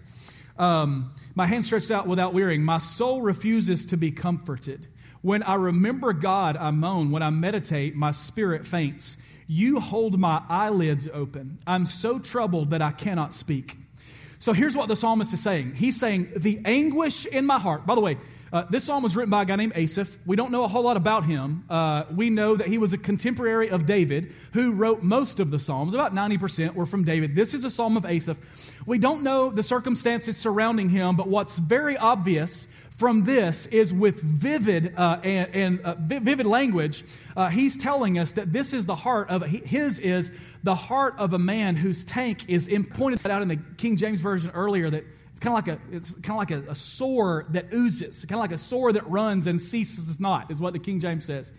Um, 0.57 1.13
my 1.35 1.45
hand 1.45 1.67
stretched 1.67 1.91
out 1.91 2.07
without 2.07 2.33
wearying. 2.33 2.63
My 2.63 2.79
soul 2.79 3.21
refuses 3.21 3.87
to 3.87 3.97
be 3.97 4.11
comforted. 4.11 4.87
When 5.23 5.41
I 5.41 5.55
remember 5.55 6.11
God, 6.11 6.57
I 6.57 6.71
moan. 6.71 7.09
When 7.09 7.23
I 7.23 7.29
meditate, 7.29 7.95
my 7.95 8.11
spirit 8.11 8.67
faints. 8.67 9.17
You 9.47 9.79
hold 9.79 10.19
my 10.19 10.43
eyelids 10.49 11.07
open. 11.11 11.59
I'm 11.65 11.85
so 11.85 12.19
troubled 12.19 12.71
that 12.71 12.81
I 12.81 12.91
cannot 12.91 13.33
speak. 13.33 13.77
So 14.39 14.51
here's 14.51 14.75
what 14.75 14.89
the 14.89 14.97
psalmist 14.97 15.33
is 15.33 15.41
saying. 15.41 15.75
He's 15.75 15.97
saying, 15.97 16.33
The 16.35 16.59
anguish 16.65 17.25
in 17.25 17.45
my 17.45 17.57
heart. 17.57 17.85
By 17.85 17.95
the 17.95 18.01
way, 18.01 18.17
uh, 18.51 18.65
this 18.69 18.83
psalm 18.83 19.01
was 19.01 19.15
written 19.15 19.31
by 19.31 19.43
a 19.43 19.45
guy 19.45 19.55
named 19.55 19.71
Asaph. 19.77 20.19
We 20.25 20.35
don't 20.35 20.51
know 20.51 20.65
a 20.65 20.67
whole 20.67 20.83
lot 20.83 20.97
about 20.97 21.25
him. 21.25 21.63
Uh, 21.69 22.03
we 22.13 22.29
know 22.29 22.57
that 22.57 22.67
he 22.67 22.77
was 22.77 22.91
a 22.91 22.97
contemporary 22.97 23.69
of 23.69 23.85
David 23.85 24.33
who 24.51 24.73
wrote 24.73 25.03
most 25.03 25.39
of 25.39 25.51
the 25.51 25.57
psalms. 25.57 25.93
About 25.93 26.13
90% 26.13 26.75
were 26.75 26.85
from 26.85 27.05
David. 27.05 27.33
This 27.33 27.53
is 27.53 27.63
a 27.63 27.71
psalm 27.71 27.95
of 27.95 28.05
Asaph. 28.05 28.37
We 28.85 28.97
don't 28.97 29.23
know 29.23 29.49
the 29.49 29.63
circumstances 29.63 30.35
surrounding 30.35 30.89
him, 30.89 31.15
but 31.15 31.29
what's 31.29 31.57
very 31.57 31.97
obvious 31.97 32.67
from 33.03 33.25
this 33.25 33.65
is 33.65 33.93
with 33.93 34.21
vivid 34.21 34.93
uh, 34.95 35.19
and, 35.25 35.53
and 35.53 35.81
uh, 35.81 35.93
vivid 35.99 36.45
language. 36.45 37.03
Uh, 37.35 37.49
he's 37.49 37.75
telling 37.75 38.17
us 38.17 38.31
that 38.31 38.53
this 38.53 38.71
is 38.71 38.85
the 38.85 38.95
heart 38.95 39.29
of 39.29 39.41
his 39.41 39.99
is 39.99 40.31
the 40.63 40.73
heart 40.73 41.13
of 41.17 41.33
a 41.33 41.37
man 41.37 41.75
whose 41.75 42.05
tank 42.05 42.45
is 42.47 42.69
in, 42.69 42.85
pointed 42.85 43.29
out 43.29 43.41
in 43.41 43.49
the 43.49 43.59
King 43.75 43.97
James 43.97 44.21
version 44.21 44.51
earlier 44.51 44.89
that 44.89 45.03
it's 45.31 45.41
kind 45.41 45.53
of 45.53 45.67
like 45.67 45.77
a 45.77 45.93
it's 45.93 46.13
kind 46.13 46.29
of 46.29 46.37
like 46.37 46.51
a, 46.51 46.71
a 46.71 46.75
sore 46.75 47.45
that 47.49 47.73
oozes, 47.73 48.23
kind 48.23 48.39
of 48.39 48.39
like 48.39 48.53
a 48.53 48.57
sore 48.57 48.93
that 48.93 49.05
runs 49.09 49.47
and 49.47 49.59
ceases 49.61 50.17
not, 50.21 50.49
is 50.49 50.61
what 50.61 50.71
the 50.71 50.79
King 50.79 51.01
James 51.01 51.25
says. 51.25 51.51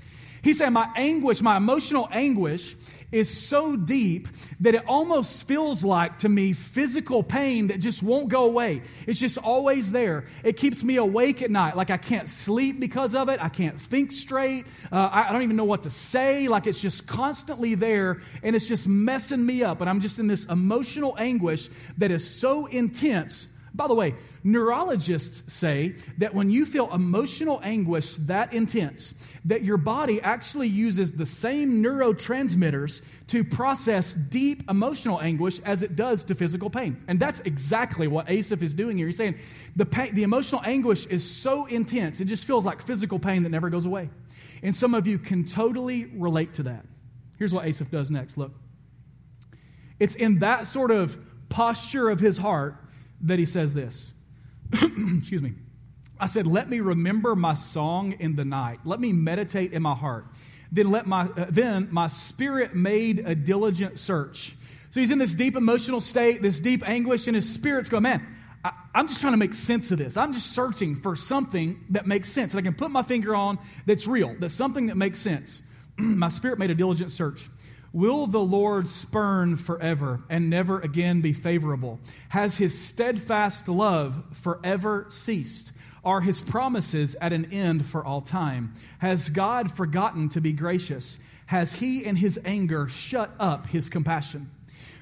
He 0.42 0.54
said, 0.54 0.70
My 0.70 0.88
anguish, 0.96 1.42
my 1.42 1.58
emotional 1.58 2.08
anguish 2.10 2.74
is 3.14 3.34
so 3.34 3.76
deep 3.76 4.26
that 4.60 4.74
it 4.74 4.84
almost 4.88 5.46
feels 5.46 5.84
like 5.84 6.18
to 6.18 6.28
me 6.28 6.52
physical 6.52 7.22
pain 7.22 7.68
that 7.68 7.78
just 7.78 8.02
won't 8.02 8.28
go 8.28 8.44
away. 8.44 8.82
It's 9.06 9.20
just 9.20 9.38
always 9.38 9.92
there. 9.92 10.26
It 10.42 10.56
keeps 10.56 10.82
me 10.82 10.96
awake 10.96 11.40
at 11.40 11.50
night. 11.50 11.76
Like 11.76 11.90
I 11.90 11.96
can't 11.96 12.28
sleep 12.28 12.80
because 12.80 13.14
of 13.14 13.28
it. 13.28 13.42
I 13.42 13.48
can't 13.48 13.80
think 13.80 14.10
straight. 14.10 14.66
Uh, 14.90 15.08
I, 15.12 15.28
I 15.28 15.32
don't 15.32 15.42
even 15.42 15.54
know 15.54 15.64
what 15.64 15.84
to 15.84 15.90
say. 15.90 16.48
Like 16.48 16.66
it's 16.66 16.80
just 16.80 17.06
constantly 17.06 17.76
there 17.76 18.20
and 18.42 18.56
it's 18.56 18.66
just 18.66 18.88
messing 18.88 19.46
me 19.46 19.62
up. 19.62 19.80
And 19.80 19.88
I'm 19.88 20.00
just 20.00 20.18
in 20.18 20.26
this 20.26 20.44
emotional 20.46 21.14
anguish 21.16 21.68
that 21.98 22.10
is 22.10 22.28
so 22.28 22.66
intense. 22.66 23.46
By 23.74 23.88
the 23.88 23.94
way, 23.94 24.14
neurologists 24.44 25.52
say 25.52 25.96
that 26.18 26.32
when 26.32 26.48
you 26.48 26.64
feel 26.64 26.92
emotional 26.92 27.60
anguish 27.64 28.14
that 28.16 28.54
intense, 28.54 29.14
that 29.46 29.64
your 29.64 29.78
body 29.78 30.22
actually 30.22 30.68
uses 30.68 31.10
the 31.10 31.26
same 31.26 31.82
neurotransmitters 31.82 33.02
to 33.28 33.42
process 33.42 34.12
deep 34.12 34.70
emotional 34.70 35.20
anguish 35.20 35.58
as 35.60 35.82
it 35.82 35.96
does 35.96 36.24
to 36.26 36.36
physical 36.36 36.70
pain. 36.70 37.02
And 37.08 37.18
that's 37.18 37.40
exactly 37.40 38.06
what 38.06 38.30
Asaph 38.30 38.62
is 38.62 38.76
doing 38.76 38.96
here. 38.96 39.08
He's 39.08 39.16
saying 39.16 39.38
the, 39.74 39.86
pain, 39.86 40.14
the 40.14 40.22
emotional 40.22 40.62
anguish 40.64 41.06
is 41.06 41.28
so 41.28 41.66
intense, 41.66 42.20
it 42.20 42.26
just 42.26 42.44
feels 42.44 42.64
like 42.64 42.80
physical 42.80 43.18
pain 43.18 43.42
that 43.42 43.48
never 43.48 43.70
goes 43.70 43.86
away. 43.86 44.08
And 44.62 44.74
some 44.74 44.94
of 44.94 45.08
you 45.08 45.18
can 45.18 45.44
totally 45.44 46.04
relate 46.04 46.54
to 46.54 46.62
that. 46.64 46.86
Here's 47.38 47.52
what 47.52 47.66
Asaph 47.66 47.90
does 47.90 48.08
next. 48.08 48.38
Look. 48.38 48.52
It's 49.98 50.14
in 50.14 50.38
that 50.38 50.68
sort 50.68 50.92
of 50.92 51.18
posture 51.48 52.08
of 52.08 52.20
his 52.20 52.38
heart 52.38 52.76
that 53.24 53.38
he 53.38 53.46
says 53.46 53.74
this. 53.74 54.12
Excuse 54.72 55.42
me. 55.42 55.52
I 56.18 56.26
said, 56.26 56.46
Let 56.46 56.68
me 56.68 56.80
remember 56.80 57.34
my 57.34 57.54
song 57.54 58.14
in 58.18 58.36
the 58.36 58.44
night. 58.44 58.80
Let 58.84 59.00
me 59.00 59.12
meditate 59.12 59.72
in 59.72 59.82
my 59.82 59.94
heart. 59.94 60.26
Then, 60.70 60.90
let 60.90 61.06
my, 61.06 61.22
uh, 61.22 61.46
then 61.48 61.88
my 61.90 62.08
spirit 62.08 62.74
made 62.74 63.20
a 63.20 63.34
diligent 63.34 63.98
search. 63.98 64.56
So 64.90 65.00
he's 65.00 65.10
in 65.10 65.18
this 65.18 65.34
deep 65.34 65.56
emotional 65.56 66.00
state, 66.00 66.42
this 66.42 66.60
deep 66.60 66.88
anguish, 66.88 67.26
and 67.26 67.36
his 67.36 67.52
spirit's 67.52 67.88
going, 67.88 68.02
Man, 68.02 68.26
I, 68.64 68.72
am 68.94 69.08
just 69.08 69.20
trying 69.20 69.32
to 69.32 69.38
make 69.38 69.54
sense 69.54 69.90
of 69.90 69.98
this. 69.98 70.16
I'm 70.16 70.32
just 70.32 70.52
searching 70.52 70.96
for 70.96 71.16
something 71.16 71.84
that 71.90 72.06
makes 72.06 72.28
sense, 72.28 72.52
that 72.52 72.58
I 72.58 72.62
can 72.62 72.74
put 72.74 72.90
my 72.90 73.02
finger 73.02 73.34
on 73.34 73.58
that's 73.86 74.06
real, 74.06 74.34
that's 74.38 74.54
something 74.54 74.86
that 74.86 74.96
makes 74.96 75.18
sense. 75.18 75.60
my 75.98 76.28
spirit 76.28 76.58
made 76.58 76.70
a 76.70 76.74
diligent 76.74 77.12
search. 77.12 77.48
Will 77.94 78.26
the 78.26 78.40
Lord 78.40 78.90
spurn 78.90 79.56
forever 79.56 80.20
and 80.28 80.50
never 80.50 80.78
again 80.80 81.22
be 81.22 81.32
favorable? 81.32 81.98
Has 82.28 82.58
his 82.58 82.78
steadfast 82.78 83.68
love 83.68 84.22
forever 84.32 85.06
ceased? 85.08 85.72
Are 86.04 86.20
his 86.20 86.42
promises 86.42 87.16
at 87.22 87.32
an 87.32 87.50
end 87.50 87.86
for 87.86 88.04
all 88.04 88.20
time? 88.20 88.74
Has 88.98 89.30
God 89.30 89.74
forgotten 89.74 90.28
to 90.28 90.42
be 90.42 90.52
gracious? 90.52 91.16
has 91.46 91.74
he 91.74 92.04
in 92.04 92.16
his 92.16 92.38
anger 92.44 92.88
shut 92.88 93.30
up 93.38 93.66
his 93.66 93.88
compassion. 93.88 94.50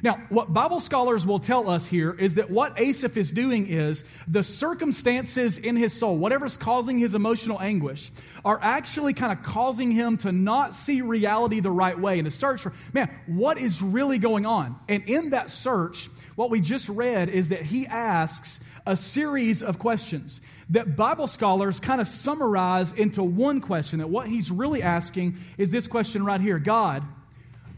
Now, 0.03 0.21
what 0.31 0.53
Bible 0.53 0.81
scholars 0.81 1.25
will 1.25 1.39
tell 1.39 1.71
us 1.71 1.87
here 1.87 2.13
is 2.13 2.35
that 2.35 2.51
what 2.51 2.79
Asaph 2.79 3.17
is 3.17 3.31
doing 3.31 3.69
is 3.69 4.03
the 4.27 4.43
circumstances 4.43 5.59
in 5.59 5.77
his 5.77 5.93
soul, 5.93 6.17
whatever's 6.17 6.57
causing 6.57 6.99
his 6.99 7.15
emotional 7.15 7.61
anguish, 7.61 8.11
are 8.45 8.59
actually 8.61 9.15
kind 9.15 9.31
of 9.33 9.45
causing 9.45 9.93
him 9.93 10.17
to 10.19 10.33
not 10.33 10.75
see 10.75 11.03
reality 11.03 11.61
the 11.61 11.71
right 11.71 11.99
way 11.99 12.19
and 12.19 12.25
to 12.25 12.33
search 12.33 12.63
for, 12.63 12.73
man, 12.93 13.11
what 13.27 13.59
is 13.59 13.81
really 13.81 14.19
going 14.19 14.45
on? 14.45 14.77
And 14.89 15.05
in 15.09 15.31
that 15.31 15.51
search, 15.51 16.09
what 16.35 16.51
we 16.51 16.61
just 16.61 16.89
read 16.89 17.29
is 17.29 17.51
that 17.51 17.63
he 17.63 17.87
asks 17.87 18.59
a 18.85 18.97
series 18.97 19.63
of 19.63 19.79
questions 19.79 20.41
that 20.71 20.97
Bible 20.97 21.29
scholars 21.29 21.79
kind 21.79 22.01
of 22.01 22.09
summarize 22.09 22.93
into 22.93 23.23
one 23.23 23.61
question. 23.61 24.01
That 24.01 24.11
what 24.11 24.27
he's 24.27 24.51
really 24.51 24.83
asking 24.83 25.37
is 25.59 25.71
this 25.71 25.87
question 25.87 26.25
right 26.25 26.41
here 26.41 26.59
God, 26.59 27.05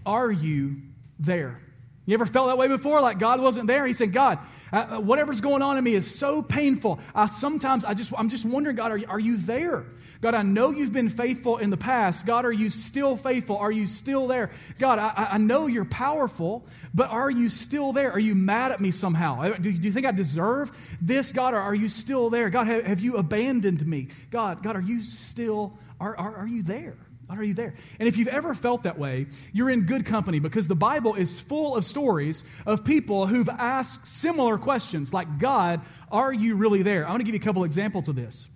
are 0.06 0.32
you 0.32 0.76
there? 1.18 1.60
You 2.06 2.14
ever 2.14 2.26
felt 2.26 2.48
that 2.48 2.58
way 2.58 2.68
before? 2.68 3.00
Like 3.00 3.18
God 3.18 3.40
wasn't 3.40 3.66
there? 3.66 3.86
He 3.86 3.94
said, 3.94 4.12
God, 4.12 4.38
uh, 4.72 4.96
uh, 4.96 5.00
whatever's 5.00 5.40
going 5.40 5.62
on 5.62 5.78
in 5.78 5.84
me 5.84 5.94
is 5.94 6.14
so 6.14 6.42
painful. 6.42 7.00
I, 7.14 7.28
sometimes 7.28 7.84
I 7.84 7.94
just, 7.94 8.12
I'm 8.16 8.28
just 8.28 8.44
wondering, 8.44 8.76
God, 8.76 8.90
are 8.90 8.96
you, 8.96 9.06
are 9.08 9.20
you 9.20 9.38
there? 9.38 9.86
God, 10.20 10.34
I 10.34 10.42
know 10.42 10.70
you've 10.70 10.92
been 10.92 11.08
faithful 11.08 11.58
in 11.58 11.70
the 11.70 11.76
past. 11.76 12.26
God, 12.26 12.44
are 12.44 12.52
you 12.52 12.70
still 12.70 13.16
faithful? 13.16 13.56
Are 13.56 13.72
you 13.72 13.86
still 13.86 14.26
there? 14.26 14.50
God, 14.78 14.98
I, 14.98 15.28
I 15.32 15.38
know 15.38 15.66
you're 15.66 15.84
powerful, 15.84 16.66
but 16.92 17.10
are 17.10 17.30
you 17.30 17.48
still 17.48 17.92
there? 17.92 18.12
Are 18.12 18.18
you 18.18 18.34
mad 18.34 18.72
at 18.72 18.80
me 18.80 18.90
somehow? 18.90 19.40
Uh, 19.40 19.56
do, 19.56 19.70
do 19.72 19.86
you 19.86 19.92
think 19.92 20.06
I 20.06 20.12
deserve 20.12 20.72
this, 21.00 21.32
God, 21.32 21.54
or 21.54 21.60
are 21.60 21.74
you 21.74 21.88
still 21.88 22.28
there? 22.28 22.50
God, 22.50 22.66
have, 22.66 22.84
have 22.84 23.00
you 23.00 23.16
abandoned 23.16 23.86
me? 23.86 24.08
God, 24.30 24.62
God, 24.62 24.76
are 24.76 24.82
you 24.82 25.02
still, 25.02 25.78
are, 26.00 26.16
are, 26.16 26.36
are 26.36 26.46
you 26.46 26.62
there? 26.62 26.96
Are 27.28 27.42
you 27.42 27.54
there? 27.54 27.74
And 27.98 28.08
if 28.08 28.16
you've 28.16 28.28
ever 28.28 28.54
felt 28.54 28.82
that 28.84 28.98
way, 28.98 29.26
you're 29.52 29.70
in 29.70 29.82
good 29.86 30.06
company 30.06 30.38
because 30.38 30.66
the 30.66 30.74
Bible 30.74 31.14
is 31.14 31.40
full 31.40 31.76
of 31.76 31.84
stories 31.84 32.44
of 32.66 32.84
people 32.84 33.26
who've 33.26 33.48
asked 33.48 34.06
similar 34.06 34.58
questions 34.58 35.12
like, 35.12 35.38
God, 35.38 35.80
are 36.10 36.32
you 36.32 36.56
really 36.56 36.82
there? 36.82 37.06
I 37.06 37.10
want 37.10 37.20
to 37.20 37.24
give 37.24 37.34
you 37.34 37.40
a 37.40 37.44
couple 37.44 37.64
examples 37.64 38.08
of 38.08 38.16
this. 38.16 38.48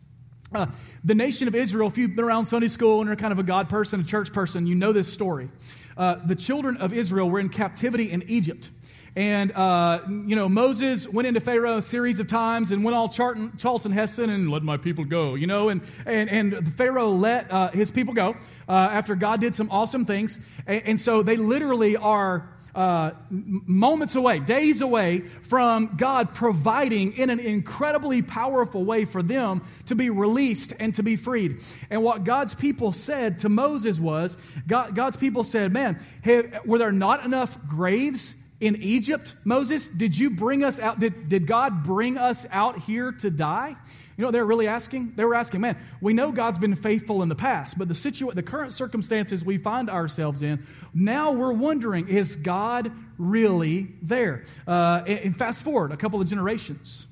Uh, 0.54 0.66
the 1.04 1.14
nation 1.14 1.48
of 1.48 1.54
Israel, 1.54 1.88
if 1.88 1.98
you've 1.98 2.16
been 2.16 2.24
around 2.24 2.46
Sunday 2.46 2.68
school 2.68 3.00
and 3.00 3.10
are 3.10 3.16
kind 3.16 3.32
of 3.32 3.38
a 3.38 3.42
God 3.42 3.68
person, 3.68 4.00
a 4.00 4.04
church 4.04 4.32
person, 4.32 4.66
you 4.66 4.74
know 4.74 4.92
this 4.92 5.12
story. 5.12 5.50
Uh, 5.96 6.16
the 6.24 6.36
children 6.36 6.76
of 6.78 6.92
Israel 6.92 7.28
were 7.28 7.40
in 7.40 7.48
captivity 7.48 8.10
in 8.10 8.22
Egypt. 8.28 8.70
And, 9.16 9.52
uh, 9.52 10.00
you 10.06 10.36
know, 10.36 10.48
Moses 10.48 11.08
went 11.08 11.26
into 11.26 11.40
Pharaoh 11.40 11.78
a 11.78 11.82
series 11.82 12.20
of 12.20 12.28
times 12.28 12.70
and 12.70 12.84
went 12.84 12.96
all 12.96 13.08
Charlton, 13.08 13.52
Charlton 13.56 13.92
Heston 13.92 14.30
and 14.30 14.50
let 14.50 14.62
my 14.62 14.76
people 14.76 15.04
go, 15.04 15.34
you 15.34 15.46
know. 15.46 15.68
And, 15.68 15.80
and, 16.06 16.30
and 16.30 16.74
Pharaoh 16.76 17.10
let 17.10 17.50
uh, 17.50 17.70
his 17.70 17.90
people 17.90 18.14
go 18.14 18.36
uh, 18.68 18.72
after 18.72 19.14
God 19.14 19.40
did 19.40 19.56
some 19.56 19.70
awesome 19.70 20.04
things. 20.04 20.38
And, 20.66 20.82
and 20.84 21.00
so 21.00 21.22
they 21.22 21.36
literally 21.36 21.96
are 21.96 22.48
uh, 22.74 23.10
moments 23.30 24.14
away, 24.14 24.38
days 24.38 24.82
away 24.82 25.20
from 25.42 25.96
God 25.96 26.32
providing 26.32 27.16
in 27.16 27.28
an 27.28 27.40
incredibly 27.40 28.22
powerful 28.22 28.84
way 28.84 29.04
for 29.04 29.20
them 29.20 29.62
to 29.86 29.96
be 29.96 30.10
released 30.10 30.72
and 30.78 30.94
to 30.94 31.02
be 31.02 31.16
freed. 31.16 31.60
And 31.90 32.04
what 32.04 32.22
God's 32.22 32.54
people 32.54 32.92
said 32.92 33.40
to 33.40 33.48
Moses 33.48 33.98
was 33.98 34.36
God, 34.68 34.94
God's 34.94 35.16
people 35.16 35.42
said, 35.42 35.72
Man, 35.72 35.98
were 36.64 36.78
there 36.78 36.92
not 36.92 37.24
enough 37.24 37.58
graves 37.66 38.34
in 38.60 38.76
Egypt, 38.76 39.34
Moses, 39.44 39.86
did 39.86 40.18
you 40.18 40.30
bring 40.30 40.64
us 40.64 40.80
out? 40.80 40.98
Did, 40.98 41.28
did 41.28 41.46
God 41.46 41.84
bring 41.84 42.18
us 42.18 42.46
out 42.50 42.78
here 42.78 43.12
to 43.12 43.30
die? 43.30 43.68
You 43.68 44.22
know 44.22 44.28
what 44.28 44.32
they're 44.32 44.44
really 44.44 44.66
asking? 44.66 45.12
They 45.14 45.24
were 45.24 45.36
asking, 45.36 45.60
man, 45.60 45.78
we 46.00 46.12
know 46.12 46.32
God's 46.32 46.58
been 46.58 46.74
faithful 46.74 47.22
in 47.22 47.28
the 47.28 47.36
past, 47.36 47.78
but 47.78 47.86
the, 47.86 47.94
situ- 47.94 48.32
the 48.32 48.42
current 48.42 48.72
circumstances 48.72 49.44
we 49.44 49.58
find 49.58 49.88
ourselves 49.88 50.42
in, 50.42 50.66
now 50.92 51.30
we're 51.30 51.52
wondering, 51.52 52.08
is 52.08 52.34
God 52.34 52.90
really 53.16 53.86
there? 54.02 54.42
Uh, 54.66 55.02
and 55.06 55.38
fast 55.38 55.62
forward 55.62 55.92
a 55.92 55.96
couple 55.96 56.20
of 56.20 56.28
generations. 56.28 57.06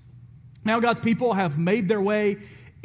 Now 0.65 0.81
God's 0.81 0.99
people 0.99 1.35
have 1.35 1.57
made 1.57 1.87
their 1.87 2.01
way 2.01 2.39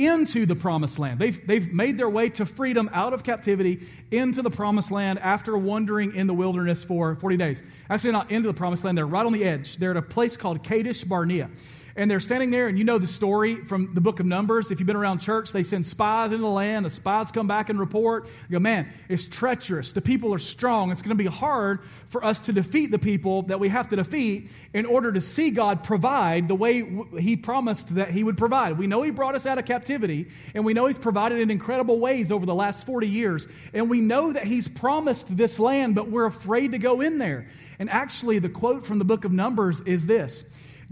into 0.06 0.46
the 0.46 0.56
promised 0.56 1.00
land. 1.00 1.20
They've, 1.20 1.46
they've 1.46 1.72
made 1.72 1.98
their 1.98 2.10
way 2.10 2.30
to 2.30 2.46
freedom 2.46 2.90
out 2.94 3.14
of 3.14 3.24
captivity 3.24 3.88
into 4.12 4.42
the 4.42 4.50
promised 4.50 4.92
land 4.92 5.20
after 5.20 5.58
wandering 5.58 6.16
in 6.16 6.28
the 6.28 6.34
wilderness 6.34 6.84
for 6.84 7.16
40 7.16 7.38
days. 7.38 7.62
Actually, 7.90 8.14
not 8.14 8.32
into 8.32 8.48
the 8.48 8.54
promised 8.54 8.84
land, 8.84 8.98
they're 8.98 9.06
right 9.06 9.26
on 9.26 9.34
the 9.34 9.44
edge. 9.44 9.78
They're 9.78 9.92
at 9.92 9.98
a 9.98 10.02
place 10.02 10.38
called 10.38 10.64
Kadesh 10.64 11.04
Barnea. 11.04 11.50
And 11.96 12.10
they're 12.10 12.22
standing 12.22 12.52
there, 12.52 12.68
and 12.68 12.78
you 12.78 12.84
know 12.86 12.98
the 12.98 13.08
story 13.08 13.56
from 13.56 13.94
the 13.94 14.02
book 14.02 14.20
of 14.20 14.26
Numbers. 14.26 14.72
If 14.72 14.80
you've 14.80 14.88
been 14.88 14.96
around 14.96 15.20
church, 15.20 15.52
they 15.52 15.64
send 15.64 15.86
spies 15.86 16.32
into 16.32 16.44
the 16.44 16.50
land. 16.50 16.86
The 16.86 16.90
spies 16.90 17.32
come 17.32 17.48
back 17.48 17.70
and 17.70 17.80
report. 17.80 18.26
You 18.48 18.54
go, 18.54 18.60
man, 18.60 18.92
it's 19.10 19.26
treacherous. 19.26 19.92
The 19.92 20.02
people 20.02 20.34
are 20.34 20.40
strong. 20.40 20.92
It's 20.92 21.02
going 21.02 21.18
to 21.18 21.22
be 21.22 21.30
hard 21.30 21.80
for 22.08 22.24
us 22.24 22.40
to 22.40 22.54
defeat 22.54 22.92
the 22.92 23.00
people 23.00 23.44
that 23.44 23.60
we 23.60 23.70
have 23.70 23.90
to 23.90 23.96
defeat 23.96 24.50
in 24.74 24.86
order 24.86 25.12
to 25.12 25.22
see 25.22 25.50
God 25.50 25.84
provide 25.84 26.48
the 26.48 26.56
way 26.56 26.86
He 27.20 27.36
promised 27.36 27.96
that 27.96 28.12
He 28.12 28.24
would 28.24 28.38
provide. 28.38 28.78
We 28.78 28.88
know 28.88 29.02
He 29.02 29.12
brought 29.12 29.36
us 29.36 29.46
out 29.46 29.58
of 29.58 29.66
captivity, 29.66 30.30
and 30.54 30.64
we 30.64 30.74
know 30.74 30.86
He's 30.86 30.98
provided 30.98 31.40
in 31.40 31.52
incredible 31.52 32.00
ways 32.00 32.32
over 32.32 32.46
the 32.46 32.56
last 32.56 32.86
40 32.86 33.08
years. 33.08 33.48
And 33.74 33.90
we 33.90 34.00
know 34.00 34.32
that 34.32 34.46
He's 34.46 34.68
promised 34.68 35.36
this 35.36 35.60
land, 35.60 35.96
but 35.96 36.10
we're 36.10 36.26
afraid 36.26 36.72
to 36.72 36.78
go 36.78 37.02
in 37.02 37.18
there. 37.18 37.48
And 37.80 37.90
actually, 37.90 38.40
the 38.40 38.50
quote 38.50 38.86
from 38.86 39.00
the 39.00 39.06
book 39.06 39.26
of 39.26 39.32
Numbers 39.32 39.82
is 39.82 40.08
this 40.08 40.44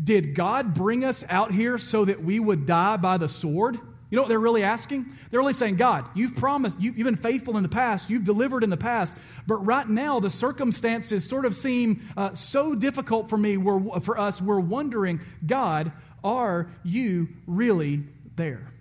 did 0.01 0.35
God 0.35 0.73
bring 0.73 1.03
us 1.03 1.23
out 1.29 1.51
here 1.51 1.77
so 1.77 2.05
that 2.05 2.23
we 2.23 2.39
would 2.39 2.65
die 2.65 2.97
by 2.97 3.17
the 3.17 3.27
sword? 3.27 3.77
You 4.09 4.15
know 4.15 4.23
what 4.23 4.29
they're 4.29 4.39
really 4.39 4.63
asking? 4.63 5.05
They're 5.29 5.39
really 5.39 5.53
saying, 5.53 5.75
God, 5.75 6.05
you've 6.15 6.35
promised, 6.35 6.79
you've, 6.79 6.97
you've, 6.97 7.05
been 7.05 7.15
faithful 7.15 7.57
in 7.57 7.63
the 7.63 7.69
past, 7.69 8.09
you've 8.09 8.23
delivered 8.23 8.63
in 8.63 8.71
the 8.71 8.77
past, 8.77 9.15
but 9.45 9.57
right 9.57 9.87
now 9.87 10.19
the 10.19 10.31
circumstances 10.31 11.27
sort 11.27 11.45
of 11.45 11.53
seem 11.53 12.09
uh, 12.17 12.33
so 12.33 12.73
difficult 12.73 13.29
for 13.29 13.37
me, 13.37 13.57
we're, 13.57 13.99
for 13.99 14.17
us. 14.17 14.41
We're 14.41 14.59
wondering, 14.59 15.21
God, 15.45 15.91
are 16.23 16.71
you 16.83 17.29
really 17.45 18.03
there? 18.35 18.71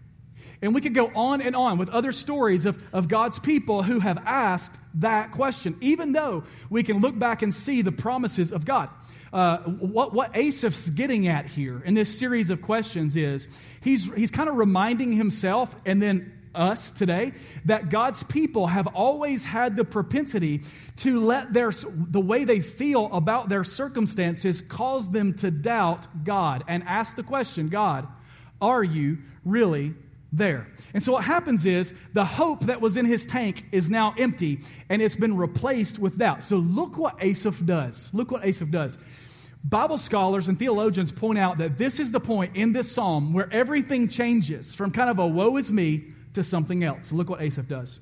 And 0.63 0.75
we 0.75 0.81
could 0.81 0.95
go 0.95 1.13
on 1.15 1.41
and 1.43 1.55
on 1.55 1.79
with 1.79 1.91
other 1.91 2.11
stories 2.11 2.65
of, 2.65 2.83
of 2.93 3.07
God's 3.07 3.39
people 3.39 3.83
who 3.83 4.01
have 4.01 4.19
asked 4.25 4.75
that 4.95 5.31
question, 5.31 5.77
even 5.81 6.13
though 6.13 6.45
we 6.71 6.83
can 6.83 7.01
look 7.01 7.19
back 7.19 7.43
and 7.43 7.55
see 7.55 7.83
the 7.83 7.93
promises 7.93 8.51
of 8.51 8.65
God. 8.65 8.89
Uh, 9.33 9.59
what, 9.59 10.15
what 10.15 10.35
Asaph's 10.35 10.91
getting 10.91 11.29
at 11.29 11.47
here 11.47 11.83
in 11.85 11.95
this 11.95 12.19
series 12.19 12.51
of 12.51 12.63
questions 12.63 13.17
is 13.17 13.47
he's, 13.81 14.13
he's 14.15 14.31
kind 14.31 14.49
of 14.49 14.57
reminding 14.57 15.13
himself 15.13 15.75
and 15.85 16.03
then 16.03 16.33
us 16.55 16.91
today 16.91 17.33
that 17.67 17.91
God's 17.91 18.23
people 18.25 18.67
have 18.67 18.87
always 18.89 19.45
had 19.45 19.77
the 19.77 19.85
propensity 19.85 20.63
to 20.97 21.21
let 21.21 21.53
their 21.53 21.71
the 21.71 22.21
way 22.21 22.45
they 22.45 22.61
feel 22.61 23.07
about 23.13 23.49
their 23.49 23.65
circumstances 23.65 24.63
cause 24.63 25.11
them 25.11 25.35
to 25.35 25.51
doubt 25.51 26.07
God 26.25 26.65
and 26.67 26.83
ask 26.85 27.17
the 27.17 27.23
question, 27.23 27.69
God, 27.69 28.09
are 28.61 28.83
you 28.83 29.19
really 29.45 29.95
there? 30.33 30.67
And 30.95 31.03
so 31.03 31.13
what 31.13 31.25
happens 31.25 31.67
is 31.67 31.93
the 32.13 32.25
hope 32.25 32.67
that 32.67 32.81
was 32.81 32.97
in 32.97 33.05
his 33.05 33.27
tank 33.27 33.65
is 33.73 33.91
now 33.91 34.15
empty 34.19 34.61
and 34.89 35.03
it's 35.03 35.17
been 35.17 35.37
replaced 35.37 35.99
with 35.99 36.19
doubt. 36.19 36.43
So 36.43 36.57
look 36.57 36.97
what 36.97 37.17
Asaph 37.21 37.65
does. 37.65 38.11
Look 38.13 38.31
what 38.31 38.45
Asaph 38.45 38.71
does. 38.71 38.99
Bible 39.65 39.99
scholars 39.99 40.49
and 40.49 40.59
theologians 40.59 41.13
point 41.13 41.39
out 41.39 41.59
that 41.59 41.79
this 41.79 41.99
is 41.99 42.11
the 42.11 42.21
point 42.21 42.57
in 42.57 42.73
this 42.73 42.91
psalm 42.91 43.33
where 43.33 43.53
everything 43.53 44.09
changes 44.09 44.75
from 44.75 44.93
kind 44.93 45.11
of 45.11 45.19
a 45.19 45.27
woe 45.27 45.57
is 45.57 45.71
me 45.71 46.13
to 46.35 46.43
something 46.43 46.85
else. 46.85 47.13
Look 47.13 47.29
what 47.29 47.43
Asaph 47.43 47.69
does. 47.69 48.01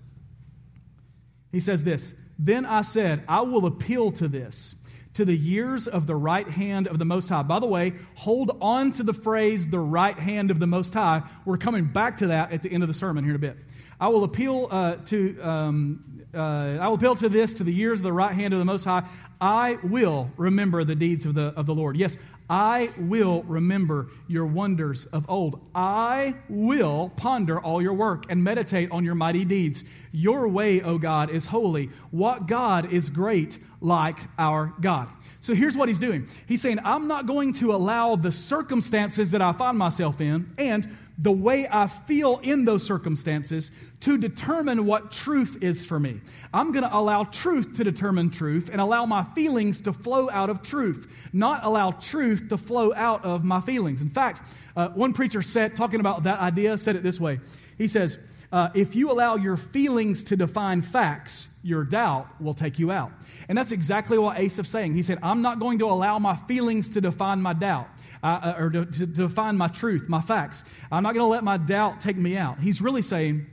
He 1.50 1.60
says 1.60 1.82
this 1.82 2.14
Then 2.38 2.64
I 2.66 2.82
said, 2.82 3.24
I 3.26 3.40
will 3.40 3.66
appeal 3.66 4.12
to 4.12 4.28
this, 4.28 4.75
to 5.16 5.24
the 5.24 5.36
years 5.36 5.88
of 5.88 6.06
the 6.06 6.14
right 6.14 6.46
hand 6.46 6.86
of 6.86 6.98
the 6.98 7.04
Most 7.06 7.30
High. 7.30 7.42
By 7.42 7.58
the 7.58 7.66
way, 7.66 7.94
hold 8.16 8.58
on 8.60 8.92
to 8.92 9.02
the 9.02 9.14
phrase, 9.14 9.66
the 9.66 9.78
right 9.78 10.18
hand 10.18 10.50
of 10.50 10.58
the 10.58 10.66
Most 10.66 10.92
High. 10.92 11.22
We're 11.46 11.56
coming 11.56 11.86
back 11.86 12.18
to 12.18 12.26
that 12.28 12.52
at 12.52 12.62
the 12.62 12.70
end 12.70 12.82
of 12.82 12.88
the 12.88 12.94
sermon 12.94 13.24
here 13.24 13.32
in 13.32 13.36
a 13.36 13.38
bit. 13.38 13.56
I 14.00 14.08
will 14.08 14.24
appeal 14.24 14.68
uh, 14.70 14.96
to 15.06 15.40
um, 15.40 16.22
uh, 16.34 16.78
I 16.80 16.88
will 16.88 16.96
appeal 16.96 17.16
to 17.16 17.28
this 17.28 17.54
to 17.54 17.64
the 17.64 17.72
years 17.72 18.00
of 18.00 18.04
the 18.04 18.12
right 18.12 18.34
hand 18.34 18.52
of 18.52 18.58
the 18.58 18.64
Most 18.64 18.84
High. 18.84 19.08
I 19.40 19.78
will 19.82 20.30
remember 20.36 20.84
the 20.84 20.94
deeds 20.94 21.24
of 21.24 21.34
the 21.34 21.54
of 21.56 21.66
the 21.66 21.74
Lord. 21.74 21.96
Yes, 21.96 22.18
I 22.48 22.90
will 22.98 23.42
remember 23.44 24.08
your 24.28 24.46
wonders 24.46 25.06
of 25.06 25.28
old. 25.28 25.60
I 25.74 26.34
will 26.48 27.10
ponder 27.16 27.58
all 27.58 27.82
your 27.82 27.94
work 27.94 28.26
and 28.28 28.44
meditate 28.44 28.90
on 28.90 29.04
your 29.04 29.14
mighty 29.14 29.44
deeds. 29.44 29.82
Your 30.12 30.46
way, 30.46 30.80
O 30.82 30.98
God, 30.98 31.30
is 31.30 31.46
holy. 31.46 31.90
What 32.10 32.46
God 32.46 32.92
is 32.92 33.10
great 33.10 33.58
like 33.80 34.18
our 34.38 34.74
God? 34.80 35.08
So 35.40 35.54
here's 35.54 35.76
what 35.76 35.88
he's 35.88 35.98
doing. 35.98 36.28
He's 36.46 36.60
saying, 36.60 36.80
I'm 36.84 37.06
not 37.08 37.26
going 37.26 37.52
to 37.54 37.74
allow 37.74 38.16
the 38.16 38.32
circumstances 38.32 39.30
that 39.32 39.42
I 39.42 39.52
find 39.52 39.78
myself 39.78 40.20
in 40.20 40.52
and 40.58 40.88
the 41.18 41.32
way 41.32 41.66
I 41.70 41.86
feel 41.86 42.38
in 42.42 42.64
those 42.64 42.84
circumstances 42.84 43.70
to 44.00 44.18
determine 44.18 44.84
what 44.84 45.10
truth 45.10 45.58
is 45.62 45.84
for 45.84 45.98
me. 45.98 46.20
I'm 46.52 46.72
going 46.72 46.84
to 46.84 46.94
allow 46.94 47.24
truth 47.24 47.76
to 47.76 47.84
determine 47.84 48.30
truth 48.30 48.68
and 48.70 48.80
allow 48.80 49.06
my 49.06 49.24
feelings 49.24 49.80
to 49.82 49.92
flow 49.92 50.28
out 50.30 50.50
of 50.50 50.62
truth, 50.62 51.10
not 51.32 51.64
allow 51.64 51.92
truth 51.92 52.48
to 52.50 52.58
flow 52.58 52.92
out 52.94 53.24
of 53.24 53.44
my 53.44 53.60
feelings. 53.62 54.02
In 54.02 54.10
fact, 54.10 54.42
uh, 54.76 54.88
one 54.90 55.14
preacher 55.14 55.40
said, 55.40 55.74
talking 55.74 56.00
about 56.00 56.24
that 56.24 56.40
idea, 56.40 56.76
said 56.76 56.96
it 56.96 57.02
this 57.02 57.18
way. 57.18 57.40
He 57.78 57.88
says, 57.88 58.18
uh, 58.52 58.68
if 58.74 58.94
you 58.94 59.10
allow 59.10 59.36
your 59.36 59.56
feelings 59.56 60.24
to 60.24 60.36
define 60.36 60.82
facts, 60.82 61.48
your 61.62 61.82
doubt 61.82 62.28
will 62.40 62.54
take 62.54 62.78
you 62.78 62.92
out. 62.92 63.10
And 63.48 63.58
that's 63.58 63.72
exactly 63.72 64.18
what 64.18 64.38
Asaph's 64.38 64.68
saying. 64.68 64.94
He 64.94 65.02
said, 65.02 65.18
I'm 65.22 65.42
not 65.42 65.58
going 65.58 65.78
to 65.80 65.86
allow 65.86 66.18
my 66.18 66.36
feelings 66.36 66.90
to 66.90 67.00
define 67.00 67.42
my 67.42 67.54
doubt. 67.54 67.88
Uh, 68.26 68.56
or 68.58 68.70
to, 68.70 68.84
to, 68.84 69.06
define 69.06 69.56
my 69.56 69.68
truth, 69.68 70.08
my 70.08 70.20
facts. 70.20 70.64
I'm 70.90 71.04
not 71.04 71.14
going 71.14 71.22
to 71.22 71.28
let 71.28 71.44
my 71.44 71.58
doubt 71.58 72.00
take 72.00 72.16
me 72.16 72.36
out. 72.36 72.58
He's 72.58 72.82
really 72.82 73.02
saying 73.02 73.46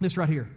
this 0.00 0.16
right 0.16 0.28
here. 0.28 0.48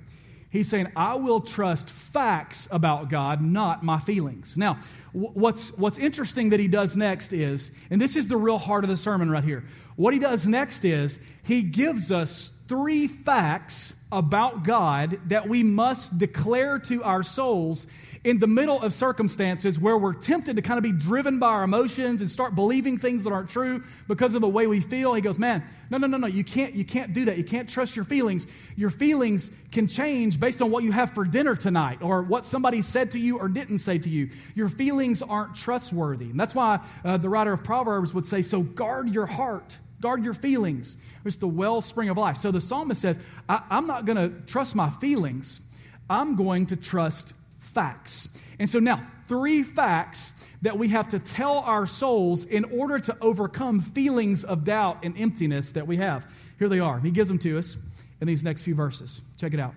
He's 0.50 0.70
saying, 0.70 0.94
I 0.96 1.16
will 1.16 1.42
trust 1.42 1.90
facts 1.90 2.70
about 2.72 3.10
God, 3.10 3.42
not 3.42 3.84
my 3.84 4.00
feelings. 4.00 4.56
Now, 4.56 4.80
what's, 5.12 5.78
what's 5.78 5.98
interesting 5.98 6.52
that 6.52 6.60
he 6.62 6.70
does 6.70 6.96
next 6.96 7.34
is, 7.34 7.70
and 7.90 8.02
this 8.02 8.16
is 8.16 8.30
the 8.30 8.38
real 8.38 8.58
heart 8.58 8.86
of 8.86 8.90
the 8.90 8.96
sermon 8.96 9.30
right 9.30 9.44
here. 9.44 9.66
What 9.98 10.14
he 10.14 10.20
does 10.22 10.48
next 10.48 10.86
is, 10.86 11.20
he 11.44 11.62
gives 11.62 12.14
us 12.14 12.52
three 12.70 13.08
facts 13.08 14.02
about 14.10 14.64
God 14.64 15.20
that 15.28 15.50
we 15.50 15.64
must 15.64 16.18
declare 16.18 16.80
to 16.80 17.04
our 17.04 17.24
souls 17.24 17.88
in 18.24 18.40
the 18.40 18.48
middle 18.48 18.82
of 18.82 18.92
circumstances 18.92 19.80
where 19.80 19.98
we're 19.98 20.14
tempted 20.14 20.58
to 20.58 20.62
kind 20.62 20.78
of 20.78 20.84
be 20.84 20.92
driven 20.92 21.40
by 21.40 21.48
our 21.48 21.64
emotions 21.64 22.20
and 22.20 22.30
start 22.30 22.54
believing 22.54 22.98
things 22.98 23.24
that 23.24 23.32
aren't 23.32 23.50
true 23.50 23.84
because 24.08 24.34
of 24.34 24.42
the 24.42 24.48
way 24.48 24.68
we 24.68 24.82
feel. 24.82 25.14
He 25.14 25.22
goes, 25.22 25.40
Man, 25.40 25.64
no, 25.90 25.98
no, 25.98 26.08
no, 26.08 26.18
no, 26.18 26.28
you 26.28 26.44
can't, 26.44 26.76
you 26.76 26.84
can't 26.84 27.14
do 27.14 27.26
that. 27.26 27.38
You 27.38 27.44
can't 27.44 27.70
trust 27.70 27.96
your 27.96 28.06
feelings. 28.06 28.46
Your 28.76 28.90
feelings 28.90 29.50
can 29.72 29.88
change 29.88 30.40
based 30.40 30.62
on 30.62 30.70
what 30.70 30.84
you 30.84 30.92
have 30.92 31.14
for 31.14 31.24
dinner 31.24 31.56
tonight 31.56 32.02
or 32.02 32.22
what 32.22 32.46
somebody 32.46 32.82
said 32.82 33.12
to 33.12 33.20
you 33.20 33.40
or 33.40 33.48
didn't 33.48 33.80
say 33.80 33.98
to 33.98 34.10
you. 34.10 34.30
Your 34.54 34.68
feelings 34.68 35.22
aren't 35.22 35.56
trustworthy. 35.56 36.30
And 36.30 36.40
that's 36.40 36.54
why 36.54 36.80
uh, 37.06 37.18
the 37.18 37.30
writer 37.30 37.54
of 37.54 37.64
Proverbs 37.64 38.14
would 38.14 38.28
say, 38.28 38.42
So 38.42 38.62
guard 38.62 39.10
your 39.10 39.28
heart, 39.28 39.78
guard 40.02 40.24
your 40.24 40.34
feelings. 40.34 40.98
It's 41.24 41.38
the 41.38 41.48
wellspring 41.48 42.10
of 42.10 42.18
life. 42.18 42.38
So 42.38 42.52
the 42.52 42.62
psalmist 42.62 43.02
says, 43.02 43.20
I, 43.48 43.62
I'm 43.70 43.88
not 43.88 44.06
going 44.06 44.18
to 44.18 44.42
trust 44.46 44.76
my 44.76 44.90
feelings. 44.90 45.62
I'm 46.10 46.36
going 46.36 46.68
to 46.68 46.76
trust 46.76 47.34
facts. 47.70 48.30
And 48.60 48.70
so 48.70 48.80
now, 48.80 49.06
three 49.28 49.64
facts 49.64 50.34
that 50.62 50.78
we 50.78 50.90
have 50.90 51.08
to 51.10 51.20
tell 51.20 51.60
our 51.60 51.86
souls 51.86 52.46
in 52.46 52.66
order 52.66 53.00
to 53.00 53.18
overcome 53.22 53.80
feelings 53.80 54.44
of 54.44 54.64
doubt 54.64 55.00
and 55.04 55.18
emptiness 55.18 55.72
that 55.72 55.88
we 55.88 55.98
have. 55.98 56.28
Here 56.58 56.68
they 56.68 56.80
are. 56.80 57.00
He 57.00 57.12
gives 57.12 57.30
them 57.30 57.40
to 57.40 57.58
us 57.58 57.78
in 58.20 58.28
these 58.28 58.44
next 58.44 58.64
few 58.64 58.76
verses. 58.76 59.22
Check 59.38 59.54
it 59.54 59.60
out. 59.60 59.74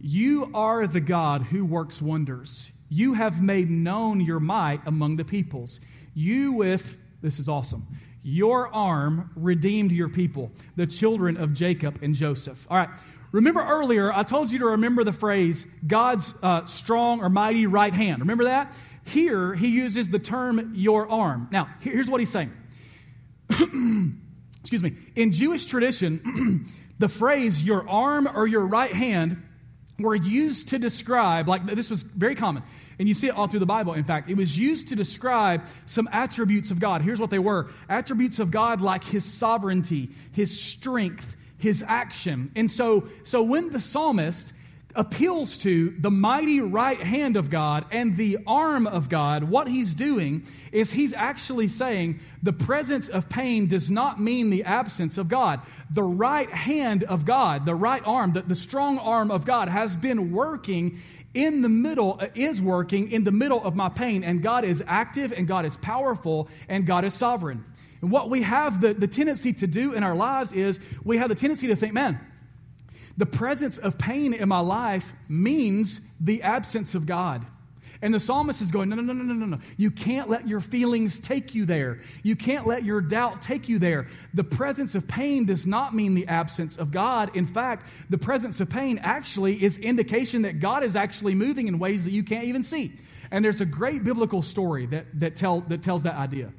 You 0.00 0.50
are 0.54 0.86
the 0.86 1.00
God 1.00 1.42
who 1.42 1.64
works 1.64 2.02
wonders. 2.02 2.70
You 2.88 3.14
have 3.14 3.42
made 3.42 3.70
known 3.70 4.20
your 4.20 4.40
might 4.40 4.80
among 4.86 5.16
the 5.16 5.24
peoples. 5.24 5.80
You, 6.14 6.52
with, 6.52 6.98
this 7.22 7.38
is 7.38 7.48
awesome, 7.48 7.86
your 8.22 8.74
arm 8.74 9.30
redeemed 9.36 9.92
your 9.92 10.08
people, 10.08 10.50
the 10.76 10.86
children 10.86 11.36
of 11.36 11.54
Jacob 11.54 12.02
and 12.02 12.14
Joseph. 12.14 12.66
All 12.70 12.76
right. 12.76 12.90
Remember 13.32 13.64
earlier, 13.64 14.12
I 14.12 14.24
told 14.24 14.50
you 14.50 14.58
to 14.60 14.66
remember 14.66 15.04
the 15.04 15.12
phrase 15.12 15.66
God's 15.86 16.34
uh, 16.42 16.66
strong 16.66 17.20
or 17.20 17.28
mighty 17.28 17.66
right 17.66 17.92
hand. 17.92 18.20
Remember 18.20 18.44
that? 18.44 18.74
Here, 19.04 19.54
he 19.54 19.68
uses 19.68 20.08
the 20.08 20.18
term 20.18 20.72
your 20.74 21.08
arm. 21.10 21.48
Now, 21.50 21.68
here's 21.80 22.08
what 22.08 22.20
he's 22.20 22.30
saying. 22.30 22.52
Excuse 24.60 24.82
me. 24.82 24.96
In 25.16 25.32
Jewish 25.32 25.66
tradition, 25.66 26.68
the 26.98 27.08
phrase 27.08 27.62
your 27.62 27.88
arm 27.88 28.28
or 28.32 28.46
your 28.46 28.66
right 28.66 28.92
hand 28.92 29.42
were 29.98 30.14
used 30.14 30.70
to 30.70 30.78
describe, 30.78 31.48
like 31.48 31.66
this 31.66 31.90
was 31.90 32.02
very 32.02 32.34
common. 32.34 32.62
And 32.98 33.08
you 33.08 33.14
see 33.14 33.28
it 33.28 33.34
all 33.34 33.46
through 33.46 33.60
the 33.60 33.66
Bible, 33.66 33.94
in 33.94 34.04
fact. 34.04 34.28
It 34.28 34.36
was 34.36 34.58
used 34.58 34.88
to 34.88 34.96
describe 34.96 35.64
some 35.86 36.08
attributes 36.12 36.70
of 36.70 36.78
God. 36.78 37.00
Here's 37.00 37.20
what 37.20 37.30
they 37.30 37.38
were 37.38 37.70
attributes 37.88 38.38
of 38.38 38.50
God 38.50 38.82
like 38.82 39.04
his 39.04 39.24
sovereignty, 39.24 40.10
his 40.32 40.60
strength, 40.60 41.36
his 41.60 41.84
action. 41.86 42.50
And 42.56 42.70
so, 42.70 43.08
so 43.22 43.42
when 43.42 43.70
the 43.70 43.80
psalmist 43.80 44.52
appeals 44.94 45.58
to 45.58 45.94
the 46.00 46.10
mighty 46.10 46.60
right 46.60 47.00
hand 47.00 47.36
of 47.36 47.48
God 47.48 47.84
and 47.90 48.16
the 48.16 48.38
arm 48.46 48.86
of 48.86 49.08
God, 49.08 49.44
what 49.44 49.68
he's 49.68 49.94
doing 49.94 50.46
is 50.72 50.90
he's 50.90 51.14
actually 51.14 51.68
saying 51.68 52.20
the 52.42 52.52
presence 52.52 53.08
of 53.08 53.28
pain 53.28 53.68
does 53.68 53.90
not 53.90 54.20
mean 54.20 54.50
the 54.50 54.64
absence 54.64 55.16
of 55.18 55.28
God. 55.28 55.60
The 55.90 56.02
right 56.02 56.50
hand 56.50 57.04
of 57.04 57.24
God, 57.24 57.66
the 57.66 57.74
right 57.74 58.02
arm, 58.04 58.32
the, 58.32 58.42
the 58.42 58.56
strong 58.56 58.98
arm 58.98 59.30
of 59.30 59.44
God 59.44 59.68
has 59.68 59.96
been 59.96 60.32
working 60.32 60.98
in 61.34 61.62
the 61.62 61.68
middle, 61.68 62.18
uh, 62.20 62.26
is 62.34 62.60
working 62.60 63.12
in 63.12 63.22
the 63.24 63.30
middle 63.30 63.62
of 63.62 63.76
my 63.76 63.88
pain, 63.88 64.24
and 64.24 64.42
God 64.42 64.64
is 64.64 64.82
active 64.86 65.32
and 65.32 65.46
God 65.46 65.64
is 65.64 65.76
powerful 65.76 66.48
and 66.68 66.86
God 66.86 67.04
is 67.04 67.14
sovereign. 67.14 67.64
And 68.02 68.10
what 68.10 68.30
we 68.30 68.42
have 68.42 68.80
the, 68.80 68.94
the 68.94 69.08
tendency 69.08 69.52
to 69.54 69.66
do 69.66 69.92
in 69.92 70.02
our 70.02 70.14
lives 70.14 70.52
is 70.52 70.80
we 71.04 71.18
have 71.18 71.28
the 71.28 71.34
tendency 71.34 71.66
to 71.68 71.76
think, 71.76 71.92
man, 71.92 72.18
the 73.16 73.26
presence 73.26 73.78
of 73.78 73.98
pain 73.98 74.32
in 74.32 74.48
my 74.48 74.60
life 74.60 75.12
means 75.28 76.00
the 76.20 76.42
absence 76.42 76.94
of 76.94 77.06
God. 77.06 77.44
And 78.02 78.14
the 78.14 78.20
psalmist 78.20 78.62
is 78.62 78.70
going, 78.70 78.88
no, 78.88 78.96
no, 78.96 79.02
no, 79.02 79.12
no, 79.12 79.22
no, 79.22 79.34
no, 79.34 79.44
no. 79.44 79.58
You 79.76 79.90
can't 79.90 80.30
let 80.30 80.48
your 80.48 80.60
feelings 80.60 81.20
take 81.20 81.54
you 81.54 81.66
there. 81.66 82.00
You 82.22 82.34
can't 82.34 82.66
let 82.66 82.82
your 82.82 83.02
doubt 83.02 83.42
take 83.42 83.68
you 83.68 83.78
there. 83.78 84.08
The 84.32 84.44
presence 84.44 84.94
of 84.94 85.06
pain 85.06 85.44
does 85.44 85.66
not 85.66 85.94
mean 85.94 86.14
the 86.14 86.26
absence 86.26 86.78
of 86.78 86.92
God. 86.92 87.36
In 87.36 87.46
fact, 87.46 87.86
the 88.08 88.16
presence 88.16 88.58
of 88.60 88.70
pain 88.70 88.98
actually 89.02 89.62
is 89.62 89.76
indication 89.76 90.42
that 90.42 90.60
God 90.60 90.82
is 90.82 90.96
actually 90.96 91.34
moving 91.34 91.68
in 91.68 91.78
ways 91.78 92.04
that 92.04 92.12
you 92.12 92.22
can't 92.22 92.44
even 92.44 92.64
see. 92.64 92.92
And 93.30 93.44
there's 93.44 93.60
a 93.60 93.66
great 93.66 94.02
biblical 94.02 94.40
story 94.40 94.86
that, 94.86 95.06
that, 95.20 95.36
tell, 95.36 95.60
that 95.62 95.82
tells 95.82 96.04
that 96.04 96.14
idea. 96.14 96.52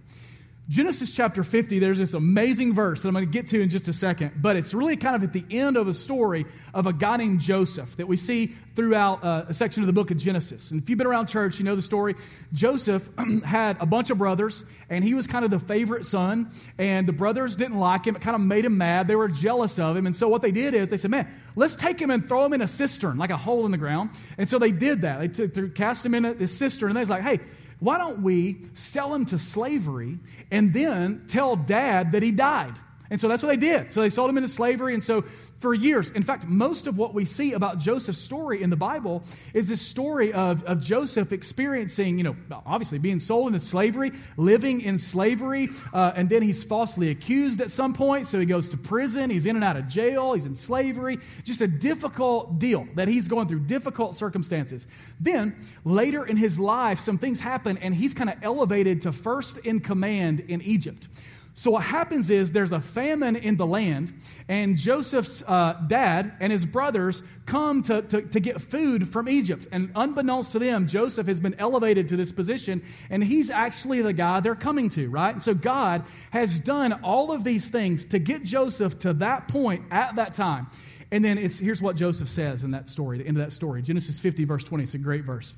Genesis 0.71 1.11
chapter 1.11 1.43
50, 1.43 1.79
there's 1.79 1.97
this 1.97 2.13
amazing 2.13 2.73
verse 2.73 3.01
that 3.01 3.09
I'm 3.09 3.13
going 3.13 3.25
to 3.25 3.29
get 3.31 3.49
to 3.49 3.59
in 3.59 3.69
just 3.69 3.89
a 3.89 3.93
second, 3.93 4.41
but 4.41 4.55
it's 4.55 4.73
really 4.73 4.95
kind 4.95 5.17
of 5.17 5.23
at 5.23 5.33
the 5.33 5.43
end 5.51 5.75
of 5.75 5.89
a 5.89 5.93
story 5.93 6.45
of 6.73 6.87
a 6.87 6.93
guy 6.93 7.17
named 7.17 7.41
Joseph 7.41 7.97
that 7.97 8.07
we 8.07 8.15
see 8.15 8.55
throughout 8.73 9.21
uh, 9.21 9.47
a 9.49 9.53
section 9.53 9.83
of 9.83 9.87
the 9.87 9.91
book 9.91 10.11
of 10.11 10.17
Genesis. 10.17 10.71
And 10.71 10.81
if 10.81 10.89
you've 10.89 10.97
been 10.97 11.07
around 11.07 11.27
church, 11.27 11.59
you 11.59 11.65
know 11.65 11.75
the 11.75 11.81
story. 11.81 12.15
Joseph 12.53 13.09
had 13.43 13.75
a 13.81 13.85
bunch 13.85 14.11
of 14.11 14.17
brothers, 14.17 14.63
and 14.89 15.03
he 15.03 15.13
was 15.13 15.27
kind 15.27 15.43
of 15.43 15.51
the 15.51 15.59
favorite 15.59 16.05
son, 16.05 16.49
and 16.77 17.05
the 17.05 17.11
brothers 17.11 17.57
didn't 17.57 17.77
like 17.77 18.05
him. 18.05 18.15
It 18.15 18.21
kind 18.21 18.35
of 18.35 18.41
made 18.41 18.63
him 18.63 18.77
mad. 18.77 19.09
They 19.09 19.15
were 19.15 19.27
jealous 19.27 19.77
of 19.77 19.97
him. 19.97 20.05
And 20.05 20.15
so 20.15 20.29
what 20.29 20.41
they 20.41 20.51
did 20.51 20.73
is 20.73 20.87
they 20.87 20.95
said, 20.95 21.11
man, 21.11 21.27
let's 21.57 21.75
take 21.75 21.99
him 21.99 22.11
and 22.11 22.25
throw 22.25 22.45
him 22.45 22.53
in 22.53 22.61
a 22.61 22.67
cistern, 22.67 23.17
like 23.17 23.29
a 23.29 23.35
hole 23.35 23.65
in 23.65 23.71
the 23.71 23.77
ground. 23.77 24.11
And 24.37 24.47
so 24.47 24.57
they 24.57 24.71
did 24.71 25.01
that. 25.01 25.19
They 25.19 25.47
took, 25.47 25.75
cast 25.75 26.05
him 26.05 26.15
in 26.15 26.23
a, 26.23 26.47
cistern, 26.47 26.91
and 26.91 26.95
they 26.95 27.01
was 27.01 27.09
like, 27.09 27.23
hey, 27.23 27.41
why 27.81 27.97
don't 27.97 28.21
we 28.21 28.67
sell 28.75 29.13
him 29.13 29.25
to 29.25 29.39
slavery 29.39 30.19
and 30.51 30.71
then 30.71 31.25
tell 31.27 31.55
dad 31.55 32.11
that 32.11 32.21
he 32.21 32.31
died? 32.31 32.77
And 33.11 33.21
so 33.21 33.27
that's 33.27 33.43
what 33.43 33.49
they 33.49 33.57
did. 33.57 33.91
So 33.91 34.01
they 34.01 34.09
sold 34.09 34.29
him 34.29 34.37
into 34.37 34.49
slavery. 34.49 34.95
And 34.95 35.03
so 35.03 35.25
for 35.61 35.75
years. 35.75 36.09
In 36.09 36.23
fact, 36.23 36.47
most 36.47 36.87
of 36.87 36.97
what 36.97 37.13
we 37.13 37.23
see 37.23 37.53
about 37.53 37.77
Joseph's 37.77 38.19
story 38.19 38.63
in 38.63 38.71
the 38.71 38.75
Bible 38.75 39.23
is 39.53 39.69
this 39.69 39.81
story 39.81 40.33
of, 40.33 40.63
of 40.63 40.81
Joseph 40.81 41.31
experiencing, 41.31 42.17
you 42.17 42.23
know, 42.23 42.35
obviously 42.65 42.97
being 42.97 43.19
sold 43.19 43.53
into 43.53 43.59
slavery, 43.59 44.11
living 44.37 44.81
in 44.81 44.97
slavery, 44.97 45.69
uh, 45.93 46.13
and 46.15 46.29
then 46.29 46.41
he's 46.41 46.63
falsely 46.63 47.11
accused 47.11 47.61
at 47.61 47.69
some 47.69 47.93
point. 47.93 48.25
So 48.25 48.39
he 48.39 48.45
goes 48.47 48.69
to 48.69 48.77
prison. 48.77 49.29
He's 49.29 49.45
in 49.45 49.55
and 49.55 49.63
out 49.63 49.77
of 49.77 49.87
jail. 49.87 50.33
He's 50.33 50.47
in 50.47 50.55
slavery. 50.55 51.19
Just 51.43 51.61
a 51.61 51.67
difficult 51.67 52.57
deal 52.57 52.87
that 52.95 53.07
he's 53.07 53.27
going 53.27 53.47
through, 53.47 53.59
difficult 53.59 54.15
circumstances. 54.15 54.87
Then 55.19 55.55
later 55.85 56.25
in 56.25 56.37
his 56.37 56.59
life, 56.59 56.99
some 56.99 57.19
things 57.19 57.39
happen, 57.39 57.77
and 57.77 57.93
he's 57.93 58.15
kind 58.15 58.31
of 58.31 58.37
elevated 58.41 59.03
to 59.03 59.11
first 59.11 59.59
in 59.59 59.79
command 59.79 60.39
in 60.39 60.61
Egypt. 60.63 61.07
So, 61.53 61.71
what 61.71 61.83
happens 61.83 62.29
is 62.29 62.53
there's 62.53 62.71
a 62.71 62.79
famine 62.79 63.35
in 63.35 63.57
the 63.57 63.65
land, 63.65 64.21
and 64.47 64.77
Joseph's 64.77 65.43
uh, 65.45 65.73
dad 65.85 66.33
and 66.39 66.51
his 66.51 66.65
brothers 66.65 67.23
come 67.45 67.83
to, 67.83 68.01
to, 68.03 68.21
to, 68.21 68.39
get 68.39 68.61
food 68.61 69.09
from 69.09 69.27
Egypt. 69.27 69.67
And 69.69 69.91
unbeknownst 69.93 70.53
to 70.53 70.59
them, 70.59 70.87
Joseph 70.87 71.27
has 71.27 71.41
been 71.41 71.55
elevated 71.55 72.07
to 72.09 72.15
this 72.15 72.31
position, 72.31 72.81
and 73.09 73.21
he's 73.21 73.49
actually 73.49 74.01
the 74.01 74.13
guy 74.13 74.39
they're 74.39 74.55
coming 74.55 74.89
to, 74.91 75.09
right? 75.09 75.33
And 75.33 75.43
so, 75.43 75.53
God 75.53 76.05
has 76.31 76.57
done 76.57 76.93
all 77.03 77.33
of 77.33 77.43
these 77.43 77.69
things 77.69 78.05
to 78.07 78.19
get 78.19 78.43
Joseph 78.43 78.99
to 78.99 79.13
that 79.15 79.49
point 79.49 79.83
at 79.91 80.15
that 80.15 80.33
time. 80.33 80.67
And 81.11 81.23
then 81.25 81.37
it's, 81.37 81.59
here's 81.59 81.81
what 81.81 81.97
Joseph 81.97 82.29
says 82.29 82.63
in 82.63 82.71
that 82.71 82.87
story, 82.87 83.17
the 83.17 83.27
end 83.27 83.37
of 83.37 83.43
that 83.43 83.51
story 83.51 83.81
Genesis 83.81 84.19
50, 84.19 84.45
verse 84.45 84.63
20. 84.63 84.83
It's 84.83 84.93
a 84.93 84.97
great 84.97 85.25
verse. 85.25 85.53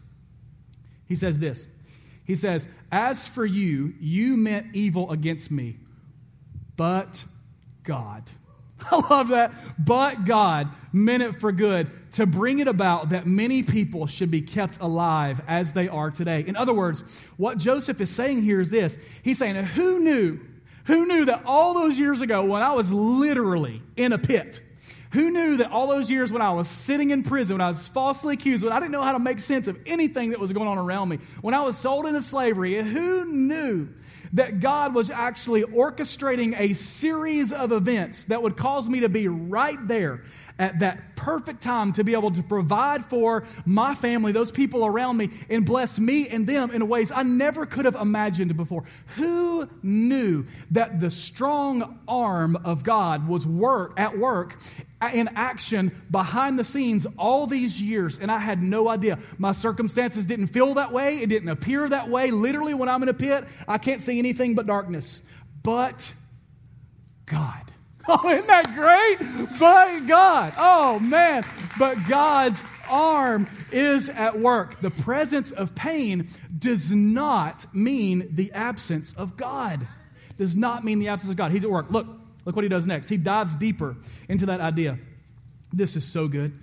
He 1.06 1.15
says 1.15 1.39
this 1.39 1.67
He 2.25 2.34
says, 2.34 2.67
As 2.91 3.27
for 3.27 3.45
you, 3.45 3.93
you 3.99 4.36
meant 4.36 4.73
evil 4.73 5.12
against 5.12 5.51
me 5.51 5.77
but 6.75 7.25
God. 7.83 8.23
I 8.91 8.95
love 9.09 9.29
that. 9.29 9.53
But 9.77 10.25
God 10.25 10.69
meant 10.91 11.23
it 11.23 11.39
for 11.39 11.51
good 11.51 11.89
to 12.13 12.25
bring 12.25 12.59
it 12.59 12.67
about 12.67 13.09
that 13.09 13.25
many 13.25 13.63
people 13.63 14.07
should 14.07 14.29
be 14.29 14.41
kept 14.41 14.79
alive 14.79 15.41
as 15.47 15.73
they 15.73 15.88
are 15.88 16.12
today. 16.12 16.43
In 16.45 16.55
other 16.55 16.73
words, 16.73 17.03
what 17.38 17.57
Joseph 17.57 17.99
is 18.01 18.09
saying 18.09 18.41
here 18.41 18.59
is 18.59 18.69
this 18.69 18.97
He's 19.23 19.38
saying, 19.38 19.55
Who 19.55 19.99
knew? 19.99 20.39
Who 20.86 21.05
knew 21.07 21.25
that 21.25 21.43
all 21.45 21.73
those 21.73 21.97
years 21.97 22.21
ago 22.21 22.43
when 22.43 22.62
I 22.62 22.73
was 22.73 22.91
literally 22.91 23.81
in 23.95 24.12
a 24.12 24.17
pit? 24.17 24.62
Who 25.12 25.29
knew 25.29 25.57
that 25.57 25.71
all 25.71 25.88
those 25.88 26.09
years 26.09 26.31
when 26.33 26.41
I 26.41 26.51
was 26.51 26.67
sitting 26.67 27.12
in 27.12 27.21
prison, 27.21 27.53
when 27.53 27.62
I 27.62 27.67
was 27.67 27.88
falsely 27.88 28.33
accused, 28.33 28.63
when 28.63 28.73
I 28.73 28.79
didn't 28.79 28.91
know 28.91 29.03
how 29.03 29.12
to 29.12 29.19
make 29.19 29.39
sense 29.39 29.67
of 29.67 29.77
anything 29.86 30.31
that 30.31 30.39
was 30.39 30.51
going 30.51 30.67
on 30.67 30.79
around 30.79 31.07
me, 31.07 31.19
when 31.41 31.53
I 31.53 31.62
was 31.62 31.77
sold 31.77 32.07
into 32.07 32.19
slavery, 32.19 32.81
who 32.81 33.23
knew 33.25 33.89
that 34.34 34.60
God 34.60 34.96
was 34.96 35.10
actually 35.10 35.63
orchestrating 35.63 36.60
a 36.60 36.74
series 36.74 37.54
of 37.54 37.72
events 37.72 38.26
that 38.26 38.41
would 38.41 38.58
cause 38.58 38.89
me 38.89 39.02
to 39.02 39.10
be 39.10 39.28
right 39.28 39.88
there 39.88 40.24
at 40.59 40.79
that 40.79 41.15
perfect 41.15 41.61
time 41.61 41.93
to 41.93 42.03
be 42.03 42.13
able 42.13 42.31
to 42.31 42.43
provide 42.43 43.05
for 43.05 43.45
my 43.65 43.95
family, 43.95 44.31
those 44.31 44.51
people 44.51 44.85
around 44.85 45.17
me, 45.17 45.29
and 45.49 45.65
bless 45.65 45.99
me 45.99 46.27
and 46.27 46.45
them 46.45 46.71
in 46.71 46.87
ways 46.87 47.11
I 47.11 47.23
never 47.23 47.65
could 47.65 47.85
have 47.85 47.95
imagined 47.95 48.55
before. 48.55 48.83
Who 49.15 49.69
knew 49.81 50.45
that 50.71 50.99
the 50.99 51.09
strong 51.09 51.99
arm 52.07 52.55
of 52.57 52.83
God 52.83 53.27
was 53.27 53.47
work 53.47 53.93
at 53.97 54.17
work 54.17 54.57
in 55.13 55.29
action 55.35 55.91
behind 56.11 56.57
the 56.57 56.63
scenes 56.63 57.05
all 57.17 57.47
these 57.47 57.81
years, 57.81 58.19
and 58.19 58.31
I 58.31 58.39
had 58.39 58.61
no 58.61 58.87
idea. 58.87 59.19
My 59.37 59.51
circumstances 59.51 60.25
didn't 60.25 60.47
feel 60.47 60.75
that 60.75 60.91
way, 60.91 61.17
it 61.17 61.27
didn't 61.27 61.49
appear 61.49 61.89
that 61.89 62.09
way. 62.09 62.31
Literally, 62.31 62.73
when 62.73 62.89
I'm 62.89 63.03
in 63.03 63.09
a 63.09 63.13
pit, 63.13 63.45
I 63.67 63.77
can't 63.77 64.01
see 64.01 64.19
anything 64.19 64.55
but 64.55 64.65
darkness. 64.65 65.21
But 65.61 66.13
God. 67.25 67.71
Oh, 68.07 68.29
isn't 68.29 68.47
that 68.47 68.65
great? 68.75 69.57
But 69.57 70.07
God. 70.07 70.53
Oh, 70.57 70.99
man. 70.99 71.45
But 71.79 72.05
God's 72.05 72.61
arm 72.89 73.47
is 73.71 74.09
at 74.09 74.37
work. 74.37 74.81
The 74.81 74.91
presence 74.91 75.51
of 75.51 75.73
pain 75.73 76.27
does 76.59 76.91
not 76.91 77.65
mean 77.73 78.27
the 78.31 78.51
absence 78.51 79.13
of 79.13 79.37
God. 79.37 79.87
Does 80.37 80.57
not 80.57 80.83
mean 80.83 80.99
the 80.99 81.07
absence 81.07 81.31
of 81.31 81.37
God. 81.37 81.51
He's 81.51 81.63
at 81.63 81.71
work. 81.71 81.91
Look, 81.91 82.07
look 82.45 82.55
what 82.55 82.63
he 82.63 82.69
does 82.69 82.85
next. 82.85 83.07
He 83.07 83.15
dives 83.15 83.55
deeper 83.55 83.95
into 84.27 84.47
that 84.47 84.59
idea. 84.59 84.99
This 85.71 85.95
is 85.95 86.03
so 86.03 86.27
good. 86.27 86.59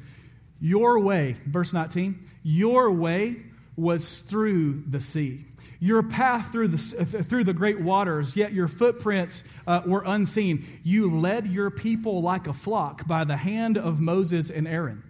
Your 0.61 0.98
way, 0.98 1.37
verse 1.46 1.72
19, 1.72 2.29
your 2.42 2.92
way 2.92 3.37
was 3.81 4.21
through 4.21 4.85
the 4.87 5.01
sea 5.01 5.45
your 5.81 6.03
path 6.03 6.53
through 6.53 6.69
the, 6.69 6.79
through 7.25 7.45
the 7.45 7.55
great 7.55 7.81
waters, 7.81 8.37
yet 8.37 8.53
your 8.53 8.69
footprints 8.69 9.43
uh, 9.66 9.81
were 9.87 10.03
unseen. 10.07 10.66
You 10.85 11.19
led 11.19 11.47
your 11.47 11.71
people 11.71 12.21
like 12.21 12.47
a 12.47 12.53
flock 12.53 13.07
by 13.09 13.25
the 13.25 13.37
hand 13.37 13.79
of 13.79 13.99
Moses 13.99 14.51
and 14.51 14.69
Aaron. 14.69 15.03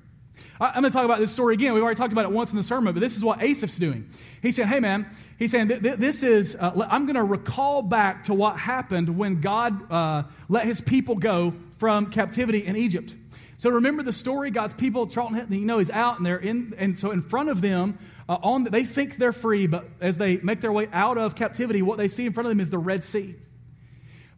I, 0.61 0.69
am 0.69 0.83
going 0.83 0.85
to 0.85 0.91
talk 0.91 1.05
about 1.05 1.19
this 1.19 1.33
story 1.33 1.55
again. 1.55 1.75
We've 1.75 1.83
already 1.83 1.99
talked 1.99 2.13
about 2.13 2.25
it 2.25 2.31
once 2.31 2.53
in 2.53 2.57
the 2.57 2.63
sermon, 2.63 2.95
but 2.95 3.01
this 3.01 3.17
is 3.17 3.25
what 3.25 3.43
Asaph's 3.43 3.79
doing. 3.79 4.09
He 4.43 4.53
said, 4.53 4.67
Hey, 4.67 4.79
man, 4.79 5.07
he's 5.39 5.51
saying, 5.51 5.69
This 5.69 6.23
is, 6.23 6.55
uh, 6.55 6.87
I'm 6.89 7.07
going 7.07 7.17
to 7.17 7.25
recall 7.25 7.83
back 7.83 8.25
to 8.25 8.35
what 8.35 8.57
happened 8.57 9.19
when 9.19 9.41
God 9.41 9.91
uh, 9.91 10.23
let 10.49 10.67
his 10.67 10.81
people 10.81 11.17
go 11.17 11.55
from 11.79 12.11
captivity 12.11 12.65
in 12.65 12.77
Egypt. 12.77 13.17
So 13.61 13.69
remember 13.69 14.03
the 14.03 14.15
story. 14.15 14.51
God's 14.51 14.73
people, 14.73 15.07
Charlton, 15.07 15.53
you 15.53 15.67
know, 15.67 15.81
he's 15.81 15.91
out 15.91 16.17
and 16.17 16.25
they're 16.25 16.39
in, 16.39 16.73
and 16.79 16.99
so 16.99 17.11
in 17.11 17.21
front 17.21 17.51
of 17.51 17.61
them 17.61 17.99
uh, 18.27 18.39
on 18.43 18.65
the, 18.65 18.71
they 18.71 18.85
think 18.85 19.19
they're 19.19 19.35
free, 19.35 19.67
but 19.67 19.87
as 20.01 20.17
they 20.17 20.39
make 20.39 20.63
their 20.63 20.73
way 20.73 20.89
out 20.95 21.19
of 21.19 21.35
captivity, 21.35 21.83
what 21.83 21.99
they 21.99 22.09
see 22.09 22.25
in 22.25 22.33
front 22.33 22.47
of 22.47 22.53
them 22.53 22.61
is 22.61 22.71
the 22.71 22.79
Red 22.79 23.05
Sea. 23.05 23.35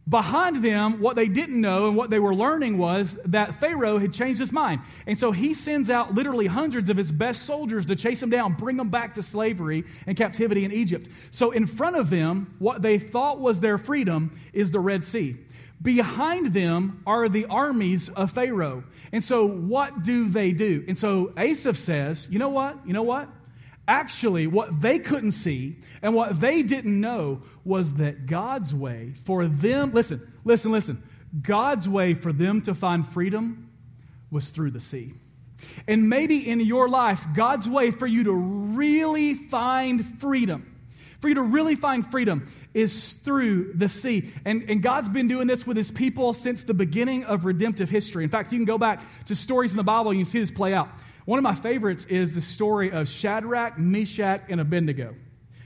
Behind 0.09 0.57
them, 0.57 0.99
what 0.99 1.15
they 1.15 1.29
didn't 1.29 1.61
know 1.61 1.87
and 1.87 1.95
what 1.95 2.09
they 2.09 2.19
were 2.19 2.35
learning 2.35 2.77
was 2.77 3.17
that 3.23 3.61
Pharaoh 3.61 3.97
had 3.97 4.11
changed 4.11 4.41
his 4.41 4.51
mind. 4.51 4.81
And 5.07 5.17
so 5.17 5.31
he 5.31 5.53
sends 5.53 5.89
out 5.89 6.13
literally 6.13 6.47
hundreds 6.47 6.89
of 6.89 6.97
his 6.97 7.09
best 7.09 7.43
soldiers 7.43 7.85
to 7.85 7.95
chase 7.95 8.19
them 8.19 8.29
down, 8.29 8.55
bring 8.55 8.75
them 8.75 8.89
back 8.89 9.13
to 9.13 9.23
slavery 9.23 9.85
and 10.05 10.17
captivity 10.17 10.65
in 10.65 10.73
Egypt. 10.73 11.07
So 11.31 11.51
in 11.51 11.65
front 11.65 11.95
of 11.95 12.09
them, 12.09 12.53
what 12.59 12.81
they 12.81 12.99
thought 12.99 13.39
was 13.39 13.61
their 13.61 13.77
freedom 13.77 14.37
is 14.51 14.71
the 14.71 14.81
Red 14.81 15.05
Sea. 15.05 15.37
Behind 15.83 16.47
them 16.53 17.03
are 17.05 17.29
the 17.29 17.45
armies 17.45 18.09
of 18.09 18.31
Pharaoh. 18.31 18.85
And 19.11 19.23
so 19.23 19.45
what 19.45 20.01
do 20.01 20.29
they 20.29 20.51
do? 20.51 20.83
And 20.87 20.97
so 20.97 21.33
Asaph 21.37 21.77
says, 21.77 22.27
you 22.31 22.39
know 22.39 22.49
what? 22.49 22.87
You 22.87 22.93
know 22.93 23.03
what? 23.03 23.29
Actually, 23.85 24.47
what 24.47 24.81
they 24.81 24.97
couldn't 24.97 25.31
see 25.31 25.75
and 26.01 26.15
what 26.15 26.39
they 26.39 26.63
didn't 26.63 26.99
know 26.99 27.41
was 27.65 27.95
that 27.95 28.25
God's 28.25 28.73
way 28.73 29.13
for 29.25 29.45
them, 29.45 29.91
listen, 29.91 30.25
listen, 30.45 30.71
listen, 30.71 31.03
God's 31.41 31.89
way 31.89 32.13
for 32.13 32.31
them 32.31 32.61
to 32.61 32.73
find 32.73 33.05
freedom 33.07 33.69
was 34.31 34.49
through 34.49 34.71
the 34.71 34.79
sea. 34.79 35.13
And 35.87 36.09
maybe 36.09 36.47
in 36.47 36.59
your 36.61 36.87
life, 36.87 37.25
God's 37.33 37.69
way 37.69 37.91
for 37.91 38.07
you 38.07 38.23
to 38.25 38.33
really 38.33 39.33
find 39.33 40.19
freedom, 40.21 40.72
for 41.23 41.29
you 41.29 41.35
to 41.35 41.41
really 41.41 41.75
find 41.75 42.05
freedom, 42.11 42.51
is 42.73 43.13
through 43.13 43.71
the 43.75 43.87
sea. 43.87 44.29
And, 44.43 44.69
and 44.69 44.83
God's 44.83 45.07
been 45.07 45.29
doing 45.29 45.47
this 45.47 45.65
with 45.65 45.77
his 45.77 45.89
people 45.89 46.33
since 46.33 46.65
the 46.65 46.73
beginning 46.73 47.23
of 47.23 47.45
redemptive 47.45 47.89
history. 47.89 48.25
In 48.25 48.29
fact, 48.29 48.51
you 48.51 48.57
can 48.57 48.65
go 48.65 48.77
back 48.77 49.01
to 49.27 49.35
stories 49.35 49.71
in 49.71 49.77
the 49.77 49.83
Bible 49.83 50.11
and 50.11 50.19
you 50.19 50.25
see 50.25 50.41
this 50.41 50.51
play 50.51 50.73
out. 50.73 50.89
One 51.23 51.39
of 51.39 51.43
my 51.43 51.55
favorites 51.55 52.03
is 52.09 52.35
the 52.35 52.41
story 52.41 52.91
of 52.91 53.07
Shadrach, 53.07 53.79
Meshach, 53.79 54.41
and 54.49 54.59
Abednego. 54.59 55.15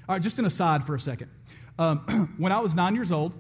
All 0.08 0.13
right, 0.13 0.22
just 0.22 0.38
an 0.38 0.46
aside 0.46 0.86
for 0.86 0.93
a 0.93 1.00
second. 1.00 1.32
Um, 1.80 2.36
when 2.38 2.52
I 2.52 2.60
was 2.60 2.76
nine 2.76 2.93
years 2.93 3.12
old, 3.12 3.34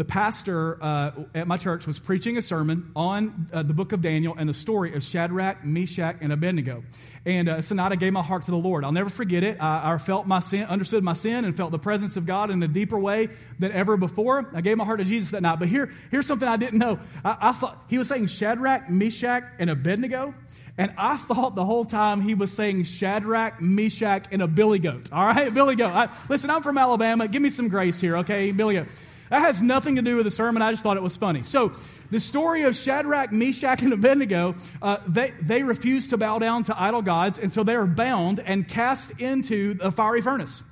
the 0.00 0.04
pastor 0.06 0.82
uh, 0.82 1.10
at 1.34 1.46
my 1.46 1.58
church 1.58 1.86
was 1.86 1.98
preaching 1.98 2.38
a 2.38 2.42
sermon 2.42 2.90
on 2.96 3.50
uh, 3.52 3.62
the 3.62 3.74
book 3.74 3.92
of 3.92 4.00
Daniel 4.00 4.34
and 4.34 4.48
the 4.48 4.54
story 4.54 4.94
of 4.94 5.04
Shadrach, 5.04 5.62
Meshach, 5.62 6.16
and 6.22 6.32
Abednego. 6.32 6.82
And 7.26 7.50
uh, 7.50 7.60
so 7.60 7.78
I 7.78 7.94
gave 7.96 8.14
my 8.14 8.22
heart 8.22 8.44
to 8.44 8.50
the 8.50 8.56
Lord. 8.56 8.82
I'll 8.82 8.92
never 8.92 9.10
forget 9.10 9.44
it. 9.44 9.60
I, 9.60 9.92
I, 9.92 9.98
felt 9.98 10.26
my 10.26 10.40
sin, 10.40 10.62
understood 10.62 11.04
my 11.04 11.12
sin, 11.12 11.44
and 11.44 11.54
felt 11.54 11.70
the 11.70 11.78
presence 11.78 12.16
of 12.16 12.24
God 12.24 12.50
in 12.50 12.62
a 12.62 12.66
deeper 12.66 12.98
way 12.98 13.28
than 13.58 13.72
ever 13.72 13.98
before. 13.98 14.50
I 14.54 14.62
gave 14.62 14.78
my 14.78 14.86
heart 14.86 15.00
to 15.00 15.04
Jesus 15.04 15.32
that 15.32 15.42
night. 15.42 15.58
But 15.58 15.68
here, 15.68 15.92
here's 16.10 16.26
something 16.26 16.48
I 16.48 16.56
didn't 16.56 16.78
know. 16.78 16.98
I, 17.22 17.36
I 17.38 17.52
thought 17.52 17.84
he 17.88 17.98
was 17.98 18.08
saying 18.08 18.28
Shadrach, 18.28 18.88
Meshach, 18.88 19.44
and 19.58 19.68
Abednego. 19.68 20.32
And 20.78 20.94
I 20.96 21.18
thought 21.18 21.56
the 21.56 21.66
whole 21.66 21.84
time 21.84 22.22
he 22.22 22.32
was 22.32 22.50
saying 22.50 22.84
Shadrach, 22.84 23.60
Meshach, 23.60 24.28
and 24.32 24.40
a 24.40 24.46
billy 24.46 24.78
goat. 24.78 25.12
All 25.12 25.26
right, 25.26 25.52
billy 25.52 25.76
goat. 25.76 25.92
I, 25.92 26.08
listen, 26.30 26.48
I'm 26.48 26.62
from 26.62 26.78
Alabama. 26.78 27.28
Give 27.28 27.42
me 27.42 27.50
some 27.50 27.68
grace 27.68 28.00
here, 28.00 28.16
okay? 28.16 28.50
Billy 28.50 28.76
goat. 28.76 28.86
That 29.30 29.40
has 29.40 29.62
nothing 29.62 29.96
to 29.96 30.02
do 30.02 30.16
with 30.16 30.24
the 30.24 30.30
sermon. 30.30 30.60
I 30.60 30.72
just 30.72 30.82
thought 30.82 30.96
it 30.96 31.02
was 31.02 31.16
funny. 31.16 31.44
So, 31.44 31.72
the 32.10 32.18
story 32.18 32.64
of 32.64 32.74
Shadrach, 32.74 33.30
Meshach, 33.30 33.82
and 33.82 33.92
Abednego, 33.92 34.56
uh, 34.82 34.98
they, 35.06 35.32
they 35.40 35.62
refuse 35.62 36.08
to 36.08 36.18
bow 36.18 36.40
down 36.40 36.64
to 36.64 36.80
idol 36.80 37.02
gods, 37.02 37.38
and 37.38 37.52
so 37.52 37.62
they 37.62 37.76
are 37.76 37.86
bound 37.86 38.40
and 38.40 38.66
cast 38.66 39.20
into 39.20 39.78
a 39.80 39.92
fiery 39.92 40.20
furnace. 40.20 40.64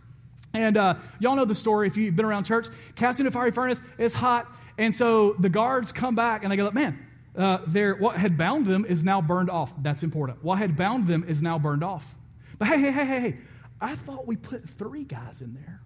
And 0.52 0.76
uh, 0.76 0.94
y'all 1.20 1.36
know 1.36 1.44
the 1.44 1.54
story 1.54 1.86
if 1.86 1.96
you've 1.96 2.16
been 2.16 2.24
around 2.24 2.44
church. 2.44 2.66
Cast 2.96 3.20
into 3.20 3.28
a 3.28 3.32
fiery 3.32 3.52
furnace, 3.52 3.80
it's 3.96 4.14
hot. 4.14 4.52
And 4.76 4.94
so 4.94 5.34
the 5.34 5.48
guards 5.48 5.92
come 5.92 6.14
back 6.14 6.42
and 6.42 6.50
they 6.50 6.56
go, 6.56 6.70
man, 6.70 6.98
uh, 7.36 7.58
what 7.98 8.16
had 8.16 8.36
bound 8.36 8.66
them 8.66 8.84
is 8.84 9.04
now 9.04 9.20
burned 9.20 9.50
off. 9.50 9.72
That's 9.80 10.02
important. 10.02 10.42
What 10.42 10.58
had 10.58 10.76
bound 10.76 11.06
them 11.06 11.24
is 11.28 11.42
now 11.42 11.58
burned 11.58 11.84
off. 11.84 12.14
But 12.58 12.68
hey, 12.68 12.80
hey, 12.80 12.90
hey, 12.90 13.04
hey, 13.04 13.20
hey, 13.20 13.36
I 13.80 13.94
thought 13.94 14.26
we 14.26 14.36
put 14.36 14.68
three 14.68 15.04
guys 15.04 15.42
in 15.42 15.54
there. 15.54 15.80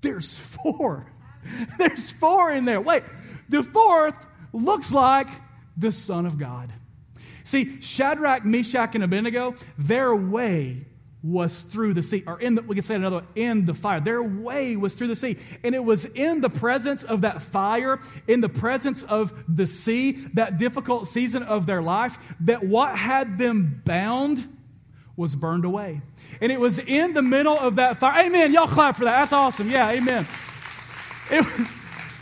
There's 0.00 0.38
four. 0.38 1.12
There's 1.78 2.10
four 2.10 2.52
in 2.52 2.64
there. 2.64 2.80
Wait, 2.80 3.02
the 3.48 3.62
fourth 3.62 4.14
looks 4.52 4.92
like 4.92 5.28
the 5.76 5.92
Son 5.92 6.26
of 6.26 6.38
God. 6.38 6.72
See, 7.44 7.80
Shadrach, 7.80 8.44
Meshach, 8.44 8.94
and 8.94 9.04
Abednego, 9.04 9.54
their 9.76 10.14
way 10.14 10.86
was 11.22 11.60
through 11.62 11.94
the 11.94 12.02
sea, 12.02 12.24
or 12.26 12.40
in 12.40 12.56
the, 12.56 12.62
we 12.62 12.74
can 12.74 12.82
say 12.82 12.96
another 12.96 13.18
way, 13.18 13.24
in 13.36 13.64
the 13.64 13.74
fire. 13.74 14.00
Their 14.00 14.22
way 14.22 14.76
was 14.76 14.94
through 14.94 15.08
the 15.08 15.16
sea. 15.16 15.36
And 15.62 15.74
it 15.74 15.84
was 15.84 16.04
in 16.04 16.40
the 16.40 16.50
presence 16.50 17.04
of 17.04 17.20
that 17.20 17.42
fire, 17.42 18.00
in 18.26 18.40
the 18.40 18.48
presence 18.48 19.02
of 19.04 19.32
the 19.48 19.66
sea, 19.66 20.12
that 20.34 20.58
difficult 20.58 21.06
season 21.06 21.44
of 21.44 21.66
their 21.66 21.80
life, 21.80 22.18
that 22.40 22.64
what 22.64 22.96
had 22.96 23.38
them 23.38 23.82
bound 23.84 24.48
was 25.16 25.36
burned 25.36 25.64
away. 25.64 26.00
And 26.40 26.50
it 26.50 26.58
was 26.58 26.80
in 26.80 27.12
the 27.12 27.22
middle 27.22 27.56
of 27.56 27.76
that 27.76 28.00
fire. 28.00 28.26
Amen. 28.26 28.52
Y'all 28.52 28.66
clap 28.66 28.96
for 28.96 29.04
that. 29.04 29.20
That's 29.20 29.32
awesome. 29.32 29.70
Yeah, 29.70 29.90
amen. 29.90 30.26
It, 31.30 31.46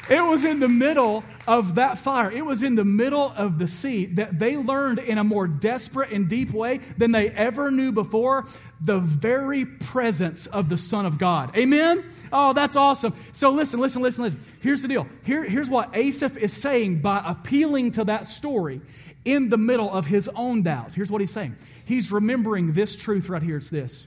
it 0.09 0.21
was 0.21 0.45
in 0.45 0.61
the 0.61 0.69
middle 0.69 1.25
of 1.47 1.77
that 1.77 1.99
fire. 1.99 2.31
It 2.31 2.45
was 2.45 2.63
in 2.63 2.75
the 2.75 2.85
middle 2.85 3.33
of 3.37 3.59
the 3.59 3.67
sea 3.67 4.07
that 4.07 4.39
they 4.39 4.57
learned 4.57 4.99
in 4.99 5.19
a 5.19 5.25
more 5.25 5.49
desperate 5.49 6.11
and 6.11 6.29
deep 6.29 6.51
way 6.51 6.79
than 6.97 7.11
they 7.13 7.29
ever 7.31 7.71
knew 7.71 7.93
before 7.93 8.47
the 8.81 8.99
very 8.99 9.65
presence 9.65 10.47
of 10.47 10.69
the 10.69 10.79
Son 10.79 11.07
of 11.07 11.19
God. 11.19 11.57
Amen? 11.57 12.05
Oh, 12.33 12.53
that's 12.53 12.77
awesome. 12.77 13.15
So 13.33 13.51
listen, 13.51 13.81
listen, 13.81 14.03
listen, 14.03 14.25
listen. 14.25 14.45
Here's 14.61 14.83
the 14.83 14.89
deal. 14.89 15.07
Here, 15.25 15.45
here's 15.45 15.69
what 15.69 15.95
Asaph 15.95 16.37
is 16.37 16.53
saying 16.53 17.03
by 17.03 17.23
appealing 17.25 17.93
to 17.93 18.05
that 18.05 18.27
story 18.29 18.81
in 19.25 19.49
the 19.49 19.59
middle 19.59 19.93
of 19.93 20.07
his 20.07 20.29
own 20.29 20.63
doubts. 20.63 20.95
Here's 20.95 21.11
what 21.11 21.21
he's 21.21 21.33
saying. 21.33 21.57
He's 21.85 22.13
remembering 22.13 22.73
this 22.73 22.97
truth 22.97 23.29
right 23.29 23.43
here. 23.43 23.57
It's 23.57 23.71
this 23.71 24.07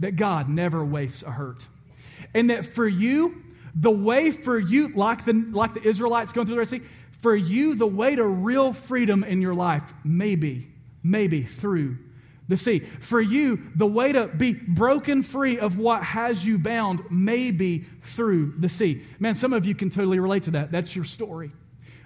that 0.00 0.16
God 0.16 0.48
never 0.48 0.84
wastes 0.84 1.22
a 1.22 1.30
hurt. 1.30 1.66
And 2.34 2.50
that 2.50 2.66
for 2.66 2.86
you, 2.88 3.42
the 3.74 3.90
way 3.90 4.30
for 4.30 4.58
you, 4.58 4.88
like 4.88 5.24
the, 5.24 5.32
like 5.32 5.74
the 5.74 5.82
Israelites 5.82 6.32
going 6.32 6.46
through 6.46 6.56
the 6.56 6.58
Red 6.60 6.68
Sea, 6.68 6.82
for 7.20 7.34
you, 7.34 7.74
the 7.74 7.86
way 7.86 8.16
to 8.16 8.24
real 8.24 8.72
freedom 8.72 9.24
in 9.24 9.40
your 9.40 9.54
life 9.54 9.94
maybe, 10.04 10.68
maybe 11.02 11.42
through 11.42 11.98
the 12.48 12.56
sea. 12.56 12.80
For 12.80 13.20
you, 13.20 13.70
the 13.76 13.86
way 13.86 14.12
to 14.12 14.26
be 14.26 14.52
broken 14.52 15.22
free 15.22 15.58
of 15.58 15.78
what 15.78 16.02
has 16.02 16.44
you 16.44 16.58
bound 16.58 17.02
may 17.10 17.50
be 17.50 17.84
through 18.02 18.54
the 18.58 18.68
sea. 18.68 19.02
Man, 19.18 19.34
some 19.34 19.52
of 19.52 19.64
you 19.64 19.74
can 19.74 19.90
totally 19.90 20.18
relate 20.18 20.42
to 20.44 20.50
that. 20.52 20.72
That's 20.72 20.94
your 20.94 21.04
story. 21.04 21.52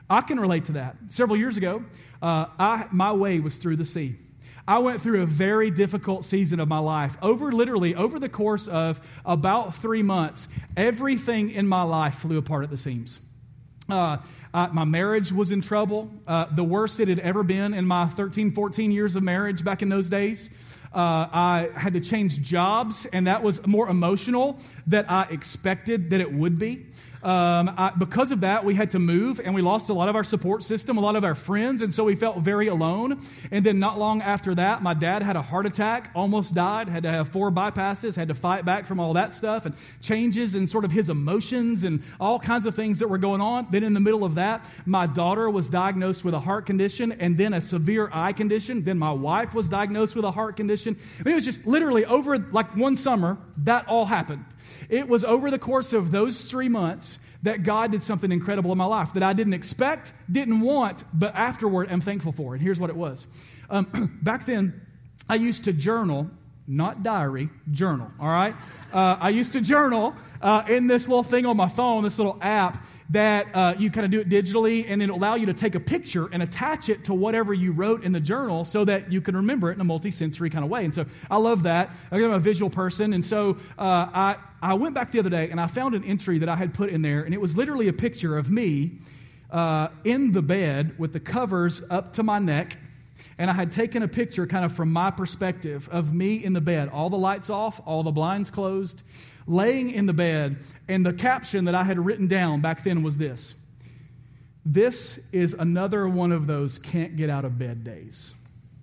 I 0.08 0.20
can 0.20 0.38
relate 0.38 0.66
to 0.66 0.72
that. 0.72 0.96
Several 1.08 1.36
years 1.36 1.56
ago, 1.56 1.84
uh, 2.22 2.46
I, 2.58 2.86
my 2.92 3.12
way 3.12 3.40
was 3.40 3.56
through 3.56 3.76
the 3.76 3.84
sea. 3.84 4.16
I 4.68 4.78
went 4.78 5.00
through 5.00 5.22
a 5.22 5.26
very 5.26 5.70
difficult 5.70 6.24
season 6.24 6.58
of 6.58 6.66
my 6.66 6.78
life. 6.78 7.16
Over 7.22 7.52
literally, 7.52 7.94
over 7.94 8.18
the 8.18 8.28
course 8.28 8.66
of 8.66 9.00
about 9.24 9.76
three 9.76 10.02
months, 10.02 10.48
everything 10.76 11.50
in 11.50 11.68
my 11.68 11.82
life 11.82 12.16
flew 12.16 12.38
apart 12.38 12.64
at 12.64 12.70
the 12.70 12.76
seams. 12.76 13.20
Uh, 13.88 14.16
uh, 14.52 14.68
my 14.72 14.84
marriage 14.84 15.30
was 15.30 15.52
in 15.52 15.60
trouble, 15.60 16.10
uh, 16.26 16.46
the 16.46 16.64
worst 16.64 16.98
it 16.98 17.06
had 17.06 17.20
ever 17.20 17.44
been 17.44 17.74
in 17.74 17.84
my 17.84 18.08
13, 18.08 18.50
14 18.50 18.90
years 18.90 19.14
of 19.14 19.22
marriage 19.22 19.62
back 19.62 19.82
in 19.82 19.88
those 19.88 20.10
days. 20.10 20.50
Uh, 20.92 21.28
I 21.30 21.70
had 21.74 21.92
to 21.92 22.00
change 22.00 22.40
jobs, 22.40 23.06
and 23.12 23.26
that 23.26 23.42
was 23.42 23.64
more 23.66 23.88
emotional 23.88 24.58
than 24.86 25.04
I 25.06 25.24
expected 25.24 26.10
that 26.10 26.20
it 26.20 26.32
would 26.32 26.58
be. 26.58 26.86
Um, 27.26 27.74
I, 27.76 27.90
because 27.90 28.30
of 28.30 28.42
that, 28.42 28.64
we 28.64 28.76
had 28.76 28.92
to 28.92 29.00
move 29.00 29.40
and 29.40 29.52
we 29.52 29.60
lost 29.60 29.88
a 29.88 29.92
lot 29.92 30.08
of 30.08 30.14
our 30.14 30.22
support 30.22 30.62
system, 30.62 30.96
a 30.96 31.00
lot 31.00 31.16
of 31.16 31.24
our 31.24 31.34
friends, 31.34 31.82
and 31.82 31.92
so 31.92 32.04
we 32.04 32.14
felt 32.14 32.38
very 32.38 32.68
alone. 32.68 33.20
And 33.50 33.66
then, 33.66 33.80
not 33.80 33.98
long 33.98 34.22
after 34.22 34.54
that, 34.54 34.80
my 34.80 34.94
dad 34.94 35.24
had 35.24 35.34
a 35.34 35.42
heart 35.42 35.66
attack, 35.66 36.12
almost 36.14 36.54
died, 36.54 36.88
had 36.88 37.02
to 37.02 37.10
have 37.10 37.30
four 37.30 37.50
bypasses, 37.50 38.14
had 38.14 38.28
to 38.28 38.34
fight 38.36 38.64
back 38.64 38.86
from 38.86 39.00
all 39.00 39.14
that 39.14 39.34
stuff 39.34 39.66
and 39.66 39.74
changes 40.00 40.54
in 40.54 40.68
sort 40.68 40.84
of 40.84 40.92
his 40.92 41.10
emotions 41.10 41.82
and 41.82 42.00
all 42.20 42.38
kinds 42.38 42.64
of 42.64 42.76
things 42.76 43.00
that 43.00 43.08
were 43.08 43.18
going 43.18 43.40
on. 43.40 43.66
Then, 43.72 43.82
in 43.82 43.92
the 43.92 43.98
middle 43.98 44.22
of 44.22 44.36
that, 44.36 44.64
my 44.84 45.08
daughter 45.08 45.50
was 45.50 45.68
diagnosed 45.68 46.24
with 46.24 46.32
a 46.32 46.40
heart 46.40 46.64
condition 46.64 47.10
and 47.10 47.36
then 47.36 47.54
a 47.54 47.60
severe 47.60 48.08
eye 48.12 48.34
condition. 48.34 48.84
Then, 48.84 49.00
my 49.00 49.10
wife 49.10 49.52
was 49.52 49.68
diagnosed 49.68 50.14
with 50.14 50.24
a 50.24 50.30
heart 50.30 50.56
condition. 50.56 50.96
I 51.18 51.24
mean, 51.24 51.32
it 51.32 51.34
was 51.34 51.44
just 51.44 51.66
literally 51.66 52.04
over 52.04 52.38
like 52.38 52.76
one 52.76 52.96
summer, 52.96 53.36
that 53.64 53.88
all 53.88 54.04
happened. 54.04 54.44
It 54.88 55.08
was 55.08 55.24
over 55.24 55.50
the 55.50 55.58
course 55.58 55.92
of 55.92 56.10
those 56.10 56.50
three 56.50 56.68
months 56.68 57.18
that 57.42 57.62
God 57.62 57.92
did 57.92 58.02
something 58.02 58.32
incredible 58.32 58.72
in 58.72 58.78
my 58.78 58.86
life 58.86 59.12
that 59.14 59.22
I 59.22 59.32
didn't 59.32 59.54
expect, 59.54 60.12
didn't 60.30 60.60
want, 60.60 61.04
but 61.12 61.34
afterward 61.34 61.88
I'm 61.90 62.00
thankful 62.00 62.32
for. 62.32 62.54
And 62.54 62.62
here's 62.62 62.80
what 62.80 62.90
it 62.90 62.96
was. 62.96 63.26
Um, 63.70 64.18
back 64.22 64.46
then, 64.46 64.80
I 65.28 65.36
used 65.36 65.64
to 65.64 65.72
journal, 65.72 66.30
not 66.68 67.02
diary, 67.02 67.48
journal, 67.70 68.10
all 68.18 68.28
right? 68.28 68.54
Uh, 68.92 69.16
I 69.20 69.28
used 69.30 69.52
to 69.52 69.60
journal 69.60 70.14
uh, 70.42 70.64
in 70.68 70.86
this 70.86 71.06
little 71.08 71.22
thing 71.22 71.46
on 71.46 71.56
my 71.56 71.68
phone, 71.68 72.02
this 72.04 72.18
little 72.18 72.38
app 72.40 72.84
that 73.10 73.46
uh, 73.54 73.74
you 73.78 73.90
kind 73.90 74.04
of 74.04 74.10
do 74.10 74.20
it 74.20 74.28
digitally 74.28 74.84
and 74.88 75.00
then 75.00 75.10
allow 75.10 75.36
you 75.36 75.46
to 75.46 75.54
take 75.54 75.76
a 75.76 75.80
picture 75.80 76.28
and 76.32 76.42
attach 76.42 76.88
it 76.88 77.04
to 77.04 77.14
whatever 77.14 77.54
you 77.54 77.70
wrote 77.70 78.02
in 78.02 78.10
the 78.10 78.20
journal 78.20 78.64
so 78.64 78.84
that 78.84 79.12
you 79.12 79.20
can 79.20 79.36
remember 79.36 79.70
it 79.70 79.74
in 79.74 79.80
a 79.80 79.84
multi-sensory 79.84 80.50
kind 80.50 80.64
of 80.64 80.70
way. 80.70 80.84
And 80.84 80.94
so 80.94 81.06
I 81.30 81.36
love 81.36 81.62
that. 81.64 81.90
I'm 82.10 82.32
a 82.32 82.38
visual 82.38 82.70
person. 82.70 83.12
And 83.12 83.24
so 83.24 83.58
uh, 83.78 83.82
I, 83.82 84.36
I 84.60 84.74
went 84.74 84.94
back 84.94 85.12
the 85.12 85.20
other 85.20 85.30
day 85.30 85.50
and 85.50 85.60
I 85.60 85.68
found 85.68 85.94
an 85.94 86.02
entry 86.04 86.38
that 86.38 86.48
I 86.48 86.56
had 86.56 86.74
put 86.74 86.90
in 86.90 87.02
there, 87.02 87.22
and 87.22 87.32
it 87.32 87.40
was 87.40 87.56
literally 87.56 87.88
a 87.88 87.92
picture 87.92 88.36
of 88.36 88.50
me 88.50 88.98
uh, 89.52 89.88
in 90.02 90.32
the 90.32 90.42
bed 90.42 90.98
with 90.98 91.12
the 91.12 91.20
covers 91.20 91.82
up 91.88 92.12
to 92.14 92.24
my 92.24 92.40
neck. 92.40 92.76
And 93.38 93.50
I 93.50 93.52
had 93.52 93.72
taken 93.72 94.02
a 94.02 94.08
picture 94.08 94.46
kind 94.46 94.64
of 94.64 94.72
from 94.72 94.92
my 94.92 95.10
perspective 95.10 95.88
of 95.92 96.14
me 96.14 96.42
in 96.42 96.52
the 96.54 96.60
bed, 96.60 96.88
all 96.88 97.10
the 97.10 97.18
lights 97.18 97.50
off, 97.50 97.80
all 97.84 98.02
the 98.02 98.10
blinds 98.10 98.50
closed, 98.50 99.02
laying 99.46 99.90
in 99.90 100.06
the 100.06 100.14
bed, 100.14 100.56
and 100.88 101.04
the 101.04 101.12
caption 101.12 101.66
that 101.66 101.74
I 101.74 101.84
had 101.84 102.04
written 102.04 102.26
down 102.26 102.60
back 102.60 102.82
then 102.82 103.02
was 103.02 103.18
this 103.18 103.54
This 104.64 105.20
is 105.32 105.54
another 105.54 106.08
one 106.08 106.32
of 106.32 106.46
those 106.46 106.78
can't 106.78 107.16
get 107.16 107.28
out 107.28 107.44
of 107.44 107.58
bed 107.58 107.84
days. 107.84 108.34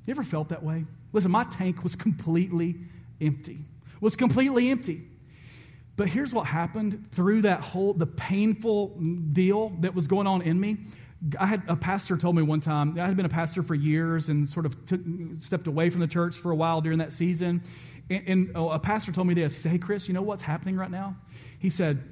You 0.06 0.12
ever 0.12 0.24
felt 0.24 0.50
that 0.50 0.64
way? 0.64 0.86
Listen, 1.14 1.32
my 1.32 1.46
tank 1.46 1.84
was 1.84 1.96
completely 1.96 2.76
empty. 3.22 3.60
Was 4.02 4.16
completely 4.16 4.70
empty. 4.70 5.02
But 5.96 6.10
here's 6.10 6.34
what 6.34 6.48
happened 6.48 7.12
through 7.12 7.44
that 7.44 7.62
whole 7.62 7.94
the 7.94 8.08
painful 8.08 8.98
deal 9.32 9.70
that 9.82 9.94
was 9.94 10.08
going 10.08 10.28
on 10.28 10.42
in 10.42 10.60
me. 10.60 10.78
I 11.40 11.46
had 11.46 11.64
a 11.68 11.76
pastor 11.76 12.18
told 12.18 12.36
me 12.36 12.42
one 12.42 12.60
time. 12.60 13.00
I 13.00 13.08
had 13.08 13.16
been 13.16 13.26
a 13.26 13.30
pastor 13.30 13.64
for 13.64 13.76
years 13.76 14.30
and 14.30 14.48
sort 14.48 14.66
of 14.66 14.86
took, 14.86 15.02
stepped 15.40 15.68
away 15.68 15.90
from 15.90 16.02
the 16.02 16.08
church 16.08 16.36
for 16.36 16.52
a 16.52 16.56
while 16.56 16.82
during 16.82 17.00
that 17.00 17.14
season. 17.14 17.64
And, 18.10 18.28
and 18.28 18.52
oh, 18.56 18.70
a 18.70 18.80
pastor 18.80 19.12
told 19.12 19.28
me 19.28 19.34
this. 19.34 19.54
He 19.54 19.60
said, 19.60 19.72
Hey, 19.72 19.78
Chris, 19.78 20.08
you 20.08 20.14
know 20.14 20.22
what's 20.22 20.44
happening 20.44 20.76
right 20.76 20.92
now? 20.92 21.16
He 21.60 21.70
said, 21.70 22.04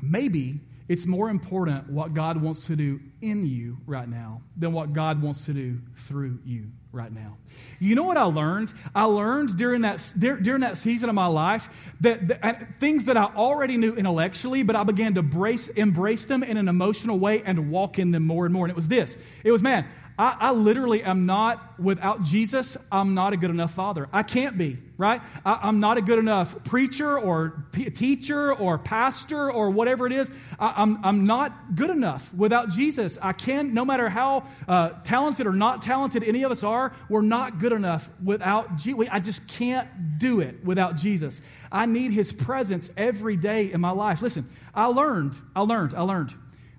Maybe 0.00 0.60
it's 0.88 1.06
more 1.06 1.30
important 1.30 1.90
what 1.90 2.14
God 2.14 2.40
wants 2.40 2.66
to 2.66 2.76
do 2.76 3.00
in 3.20 3.46
you 3.46 3.78
right 3.86 4.08
now 4.08 4.42
than 4.56 4.72
what 4.72 4.92
God 4.92 5.22
wants 5.22 5.46
to 5.46 5.52
do 5.52 5.80
through 5.96 6.38
you 6.44 6.70
right 6.94 7.12
now. 7.12 7.36
You 7.78 7.94
know 7.94 8.04
what 8.04 8.16
I 8.16 8.22
learned? 8.22 8.72
I 8.94 9.04
learned 9.04 9.56
during 9.56 9.82
that, 9.82 10.12
during 10.18 10.60
that 10.60 10.76
season 10.78 11.08
of 11.08 11.14
my 11.14 11.26
life 11.26 11.68
that, 12.00 12.28
that 12.28 12.44
uh, 12.44 12.54
things 12.80 13.04
that 13.04 13.16
I 13.16 13.24
already 13.24 13.76
knew 13.76 13.94
intellectually, 13.94 14.62
but 14.62 14.76
I 14.76 14.84
began 14.84 15.14
to 15.14 15.22
brace, 15.22 15.68
embrace 15.68 16.24
them 16.24 16.42
in 16.42 16.56
an 16.56 16.68
emotional 16.68 17.18
way 17.18 17.42
and 17.44 17.70
walk 17.70 17.98
in 17.98 18.10
them 18.10 18.26
more 18.26 18.46
and 18.46 18.54
more. 18.54 18.64
And 18.64 18.70
it 18.70 18.76
was 18.76 18.88
this 18.88 19.16
it 19.42 19.50
was, 19.50 19.62
man, 19.62 19.86
I, 20.16 20.36
I, 20.38 20.52
literally 20.52 21.02
am 21.02 21.26
not, 21.26 21.80
without 21.80 22.22
Jesus, 22.22 22.76
I'm 22.92 23.14
not 23.14 23.32
a 23.32 23.36
good 23.36 23.50
enough 23.50 23.74
father. 23.74 24.08
I 24.12 24.22
can't 24.22 24.56
be, 24.56 24.78
right? 24.96 25.20
I, 25.44 25.68
am 25.68 25.80
not 25.80 25.98
a 25.98 26.02
good 26.02 26.20
enough 26.20 26.62
preacher 26.62 27.18
or 27.18 27.64
p- 27.72 27.90
teacher 27.90 28.52
or 28.52 28.78
pastor 28.78 29.50
or 29.50 29.70
whatever 29.70 30.06
it 30.06 30.12
is. 30.12 30.30
I, 30.56 30.82
am 30.82 30.96
I'm, 30.96 31.04
I'm 31.04 31.24
not 31.24 31.74
good 31.74 31.90
enough 31.90 32.32
without 32.32 32.70
Jesus. 32.70 33.18
I 33.20 33.32
can, 33.32 33.74
no 33.74 33.84
matter 33.84 34.08
how 34.08 34.46
uh, 34.68 34.90
talented 35.02 35.48
or 35.48 35.52
not 35.52 35.82
talented 35.82 36.22
any 36.22 36.44
of 36.44 36.52
us 36.52 36.62
are, 36.62 36.94
we're 37.08 37.20
not 37.20 37.58
good 37.58 37.72
enough 37.72 38.08
without 38.22 38.76
Jesus. 38.76 39.08
I 39.10 39.18
just 39.18 39.48
can't 39.48 40.18
do 40.18 40.38
it 40.38 40.64
without 40.64 40.94
Jesus. 40.94 41.42
I 41.72 41.86
need 41.86 42.12
his 42.12 42.32
presence 42.32 42.88
every 42.96 43.36
day 43.36 43.72
in 43.72 43.80
my 43.80 43.90
life. 43.90 44.22
Listen, 44.22 44.48
I 44.72 44.86
learned, 44.86 45.34
I 45.56 45.62
learned, 45.62 45.94
I 45.94 46.02
learned 46.02 46.34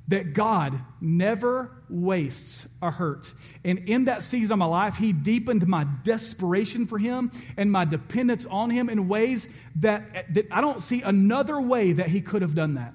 that 0.07 0.33
God 0.33 0.79
never 1.01 1.71
wastes 1.89 2.67
a 2.81 2.91
hurt. 2.91 3.33
And 3.63 3.89
in 3.89 4.05
that 4.05 4.23
season 4.23 4.51
of 4.51 4.59
my 4.59 4.65
life, 4.65 4.97
He 4.97 5.13
deepened 5.13 5.67
my 5.67 5.85
desperation 6.03 6.85
for 6.85 6.99
Him 6.99 7.31
and 7.57 7.71
my 7.71 7.85
dependence 7.85 8.45
on 8.45 8.69
Him 8.69 8.89
in 8.89 9.07
ways 9.07 9.47
that, 9.77 10.33
that 10.33 10.47
I 10.51 10.61
don't 10.61 10.81
see 10.81 11.01
another 11.01 11.59
way 11.59 11.93
that 11.93 12.09
He 12.09 12.21
could 12.21 12.43
have 12.43 12.53
done 12.55 12.75
that. 12.75 12.93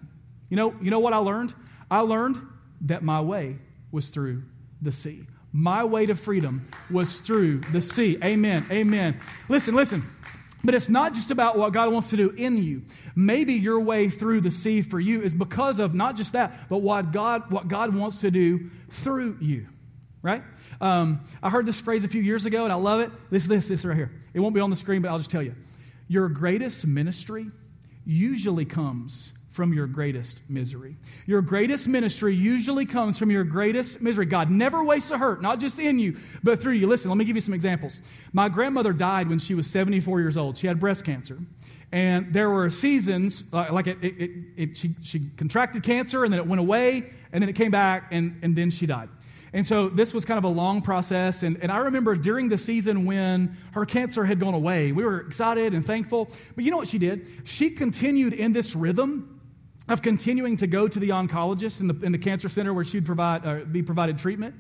You 0.49 0.57
know, 0.57 0.75
you 0.81 0.91
know 0.91 1.01
what 1.01 1.13
I 1.13 1.19
learned? 1.19 1.55
I 1.91 2.01
learned 2.01 2.41
that 2.83 3.03
my 3.03 3.21
way 3.21 3.59
was 3.91 4.09
through 4.09 4.45
the 4.81 4.93
sea. 4.93 5.27
My 5.53 5.83
way 5.83 6.07
to 6.07 6.15
freedom 6.15 6.69
was 6.91 7.19
through 7.19 7.59
the 7.73 7.83
sea. 7.83 8.19
Amen. 8.23 8.67
Amen. 8.71 9.21
Listen, 9.49 9.75
listen. 9.75 10.05
But 10.63 10.75
it's 10.75 10.89
not 10.89 11.15
just 11.15 11.31
about 11.31 11.57
what 11.57 11.73
God 11.73 11.93
wants 11.93 12.11
to 12.11 12.17
do 12.17 12.31
in 12.31 12.59
you. 12.59 12.83
Maybe 13.15 13.55
your 13.55 13.81
way 13.81 14.11
through 14.11 14.43
the 14.43 14.51
sea 14.51 14.83
for 14.83 15.01
you 15.01 15.23
is 15.23 15.35
because 15.35 15.79
of 15.79 15.95
not 15.95 16.17
just 16.17 16.35
that, 16.35 16.69
but 16.69 16.79
what 16.79 17.13
God, 17.13 17.51
what 17.51 17.69
God 17.69 17.95
wants 17.95 18.21
to 18.21 18.31
do 18.31 18.71
through 18.91 19.39
you, 19.41 19.67
right? 20.23 20.43
Um, 20.81 21.21
I 21.43 21.51
heard 21.51 21.67
this 21.67 21.81
phrase 21.81 22.05
a 22.05 22.09
few 22.09 22.23
years 22.23 22.45
ago 22.47 22.65
and 22.65 22.73
I 22.73 22.77
love 22.77 23.01
it. 23.01 23.11
This, 23.31 23.47
this, 23.47 23.69
this 23.69 23.85
right 23.85 23.97
here. 23.97 24.13
It 24.35 24.41
won't 24.41 24.55
be 24.55 24.61
on 24.61 24.71
the 24.71 24.77
screen, 24.77 25.03
but 25.03 25.09
I'll 25.09 25.19
just 25.19 25.31
tell 25.31 25.43
you. 25.43 25.55
Your 26.09 26.29
greatest 26.29 26.87
ministry 26.87 27.51
usually 28.05 28.65
comes 28.65 29.33
from 29.61 29.75
your 29.75 29.87
greatest 29.87 30.41
misery. 30.49 30.97
Your 31.27 31.43
greatest 31.43 31.87
ministry 31.87 32.35
usually 32.35 32.87
comes 32.87 33.19
from 33.19 33.31
your 33.31 33.45
greatest 33.45 34.01
misery. 34.01 34.25
God 34.25 34.51
never 34.51 34.83
wastes 34.83 35.11
a 35.11 35.19
hurt, 35.19 35.43
not 35.43 35.61
just 35.61 35.79
in 35.79 35.99
you, 35.99 36.17
but 36.43 36.63
through 36.63 36.73
you. 36.73 36.87
Listen, 36.87 37.11
let 37.11 37.19
me 37.19 37.27
give 37.27 37.37
you 37.37 37.43
some 37.43 37.53
examples. 37.53 38.01
My 38.33 38.49
grandmother 38.49 38.95
died 38.95 39.29
when 39.29 39.39
she 39.39 39.55
was 39.55 39.67
74 39.67 40.19
years 40.19 40.39
old. 40.39 40.57
She 40.57 40.67
had 40.67 40.81
breast 40.81 41.05
cancer. 41.05 41.37
And 41.93 42.33
there 42.33 42.49
were 42.49 42.71
seasons, 42.71 43.45
uh, 43.53 43.67
like 43.71 43.87
it, 43.87 44.03
it, 44.03 44.31
it, 44.57 44.77
she, 44.79 44.95
she 45.03 45.29
contracted 45.37 45.83
cancer 45.83 46.25
and 46.25 46.33
then 46.33 46.41
it 46.41 46.47
went 46.47 46.61
away 46.61 47.11
and 47.31 47.43
then 47.43 47.51
it 47.51 47.55
came 47.55 47.71
back 47.71 48.07
and, 48.13 48.39
and 48.41 48.57
then 48.57 48.71
she 48.71 48.87
died. 48.87 49.11
And 49.53 49.67
so 49.67 49.89
this 49.89 50.15
was 50.15 50.25
kind 50.25 50.39
of 50.39 50.45
a 50.45 50.49
long 50.49 50.81
process. 50.81 51.43
And, 51.43 51.59
and 51.63 51.73
I 51.73 51.79
remember 51.79 52.15
during 52.15 52.49
the 52.49 52.59
season 52.59 53.05
when 53.05 53.57
her 53.73 53.85
cancer 53.85 54.25
had 54.25 54.39
gone 54.39 54.55
away, 54.55 54.93
we 54.93 55.05
were 55.05 55.21
excited 55.21 55.75
and 55.75 55.85
thankful. 55.85 56.31
But 56.55 56.65
you 56.65 56.71
know 56.71 56.77
what 56.77 56.89
she 56.89 56.99
did? 56.99 57.27
She 57.45 57.71
continued 57.71 58.33
in 58.33 58.53
this 58.53 58.75
rhythm 58.77 59.40
of 59.91 60.03
continuing 60.03 60.57
to 60.59 60.67
go 60.67 60.89
to 60.89 60.99
the 60.99 61.11
oncologist 61.11 61.81
in 61.81 61.89
the, 61.89 61.95
in 62.05 62.13
the 62.13 62.19
cancer 62.19 62.49
center 62.49 62.73
where 62.73 62.85
she'd 62.85 63.05
provide, 63.05 63.47
uh, 63.47 63.65
be 63.65 63.83
provided 63.83 64.19
treatment 64.19 64.55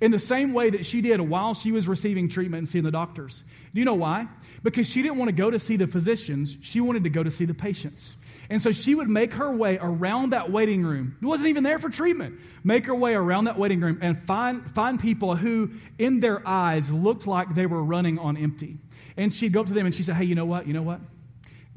in 0.00 0.10
the 0.10 0.18
same 0.18 0.52
way 0.52 0.70
that 0.70 0.84
she 0.84 1.00
did 1.00 1.20
while 1.20 1.54
she 1.54 1.72
was 1.72 1.88
receiving 1.88 2.28
treatment 2.28 2.58
and 2.58 2.68
seeing 2.68 2.84
the 2.84 2.90
doctors. 2.90 3.44
Do 3.72 3.80
you 3.80 3.84
know 3.84 3.94
why? 3.94 4.28
Because 4.62 4.88
she 4.88 5.02
didn't 5.02 5.18
want 5.18 5.28
to 5.28 5.34
go 5.34 5.50
to 5.50 5.58
see 5.58 5.76
the 5.76 5.86
physicians, 5.86 6.56
she 6.60 6.80
wanted 6.80 7.04
to 7.04 7.10
go 7.10 7.22
to 7.22 7.30
see 7.30 7.44
the 7.44 7.54
patients. 7.54 8.16
And 8.48 8.62
so 8.62 8.70
she 8.70 8.94
would 8.94 9.08
make 9.08 9.34
her 9.34 9.50
way 9.50 9.78
around 9.80 10.30
that 10.30 10.52
waiting 10.52 10.84
room. 10.84 11.16
It 11.20 11.26
wasn't 11.26 11.48
even 11.48 11.64
there 11.64 11.78
for 11.78 11.88
treatment. 11.88 12.38
Make 12.62 12.86
her 12.86 12.94
way 12.94 13.14
around 13.14 13.44
that 13.44 13.58
waiting 13.58 13.80
room 13.80 13.98
and 14.02 14.22
find, 14.24 14.70
find 14.72 15.00
people 15.00 15.34
who, 15.34 15.72
in 15.98 16.20
their 16.20 16.46
eyes, 16.46 16.90
looked 16.90 17.26
like 17.26 17.54
they 17.54 17.66
were 17.66 17.82
running 17.82 18.18
on 18.18 18.36
empty. 18.36 18.78
And 19.16 19.34
she'd 19.34 19.52
go 19.52 19.62
up 19.62 19.66
to 19.66 19.74
them 19.74 19.86
and 19.86 19.94
she'd 19.94 20.04
say, 20.04 20.12
Hey, 20.12 20.24
you 20.24 20.36
know 20.36 20.44
what? 20.44 20.66
You 20.66 20.74
know 20.74 20.82
what? 20.82 21.00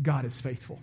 God 0.02 0.26
is 0.26 0.39
faithful. 0.39 0.80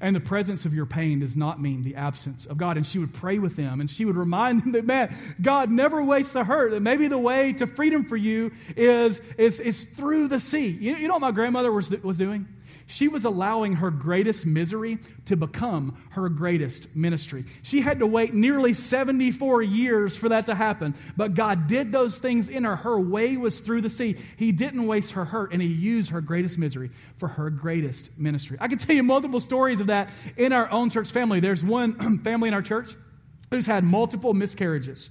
And 0.00 0.16
the 0.16 0.20
presence 0.20 0.64
of 0.64 0.72
your 0.72 0.86
pain 0.86 1.20
does 1.20 1.36
not 1.36 1.60
mean 1.60 1.82
the 1.82 1.96
absence 1.96 2.46
of 2.46 2.56
God. 2.56 2.76
And 2.76 2.86
she 2.86 2.98
would 2.98 3.12
pray 3.12 3.38
with 3.38 3.56
them 3.56 3.80
and 3.80 3.90
she 3.90 4.04
would 4.04 4.16
remind 4.16 4.62
them 4.62 4.72
that, 4.72 4.86
man, 4.86 5.14
God 5.40 5.70
never 5.70 6.02
wastes 6.02 6.34
a 6.34 6.42
hurt. 6.42 6.70
That 6.70 6.80
maybe 6.80 7.08
the 7.08 7.18
way 7.18 7.52
to 7.54 7.66
freedom 7.66 8.04
for 8.04 8.16
you 8.16 8.52
is, 8.76 9.20
is, 9.36 9.60
is 9.60 9.84
through 9.84 10.28
the 10.28 10.40
sea. 10.40 10.68
You, 10.68 10.96
you 10.96 11.06
know 11.08 11.14
what 11.14 11.20
my 11.20 11.32
grandmother 11.32 11.70
was, 11.70 11.90
was 11.90 12.16
doing? 12.16 12.48
She 12.90 13.06
was 13.06 13.24
allowing 13.24 13.74
her 13.74 13.90
greatest 13.90 14.44
misery 14.44 14.98
to 15.26 15.36
become 15.36 15.96
her 16.10 16.28
greatest 16.28 16.94
ministry. 16.96 17.44
She 17.62 17.80
had 17.80 18.00
to 18.00 18.06
wait 18.06 18.34
nearly 18.34 18.74
74 18.74 19.62
years 19.62 20.16
for 20.16 20.30
that 20.30 20.46
to 20.46 20.56
happen, 20.56 20.96
but 21.16 21.34
God 21.34 21.68
did 21.68 21.92
those 21.92 22.18
things 22.18 22.48
in 22.48 22.64
her. 22.64 22.74
Her 22.74 22.98
way 22.98 23.36
was 23.36 23.60
through 23.60 23.82
the 23.82 23.90
sea. 23.90 24.16
He 24.36 24.50
didn't 24.50 24.86
waste 24.86 25.12
her 25.12 25.24
hurt, 25.24 25.52
and 25.52 25.62
He 25.62 25.68
used 25.68 26.10
her 26.10 26.20
greatest 26.20 26.58
misery 26.58 26.90
for 27.18 27.28
her 27.28 27.48
greatest 27.48 28.18
ministry. 28.18 28.56
I 28.60 28.66
can 28.66 28.78
tell 28.78 28.96
you 28.96 29.04
multiple 29.04 29.40
stories 29.40 29.80
of 29.80 29.86
that 29.86 30.10
in 30.36 30.52
our 30.52 30.68
own 30.70 30.90
church 30.90 31.12
family. 31.12 31.38
There's 31.38 31.62
one 31.62 32.18
family 32.24 32.48
in 32.48 32.54
our 32.54 32.62
church 32.62 32.96
who's 33.50 33.66
had 33.66 33.84
multiple 33.84 34.34
miscarriages. 34.34 35.10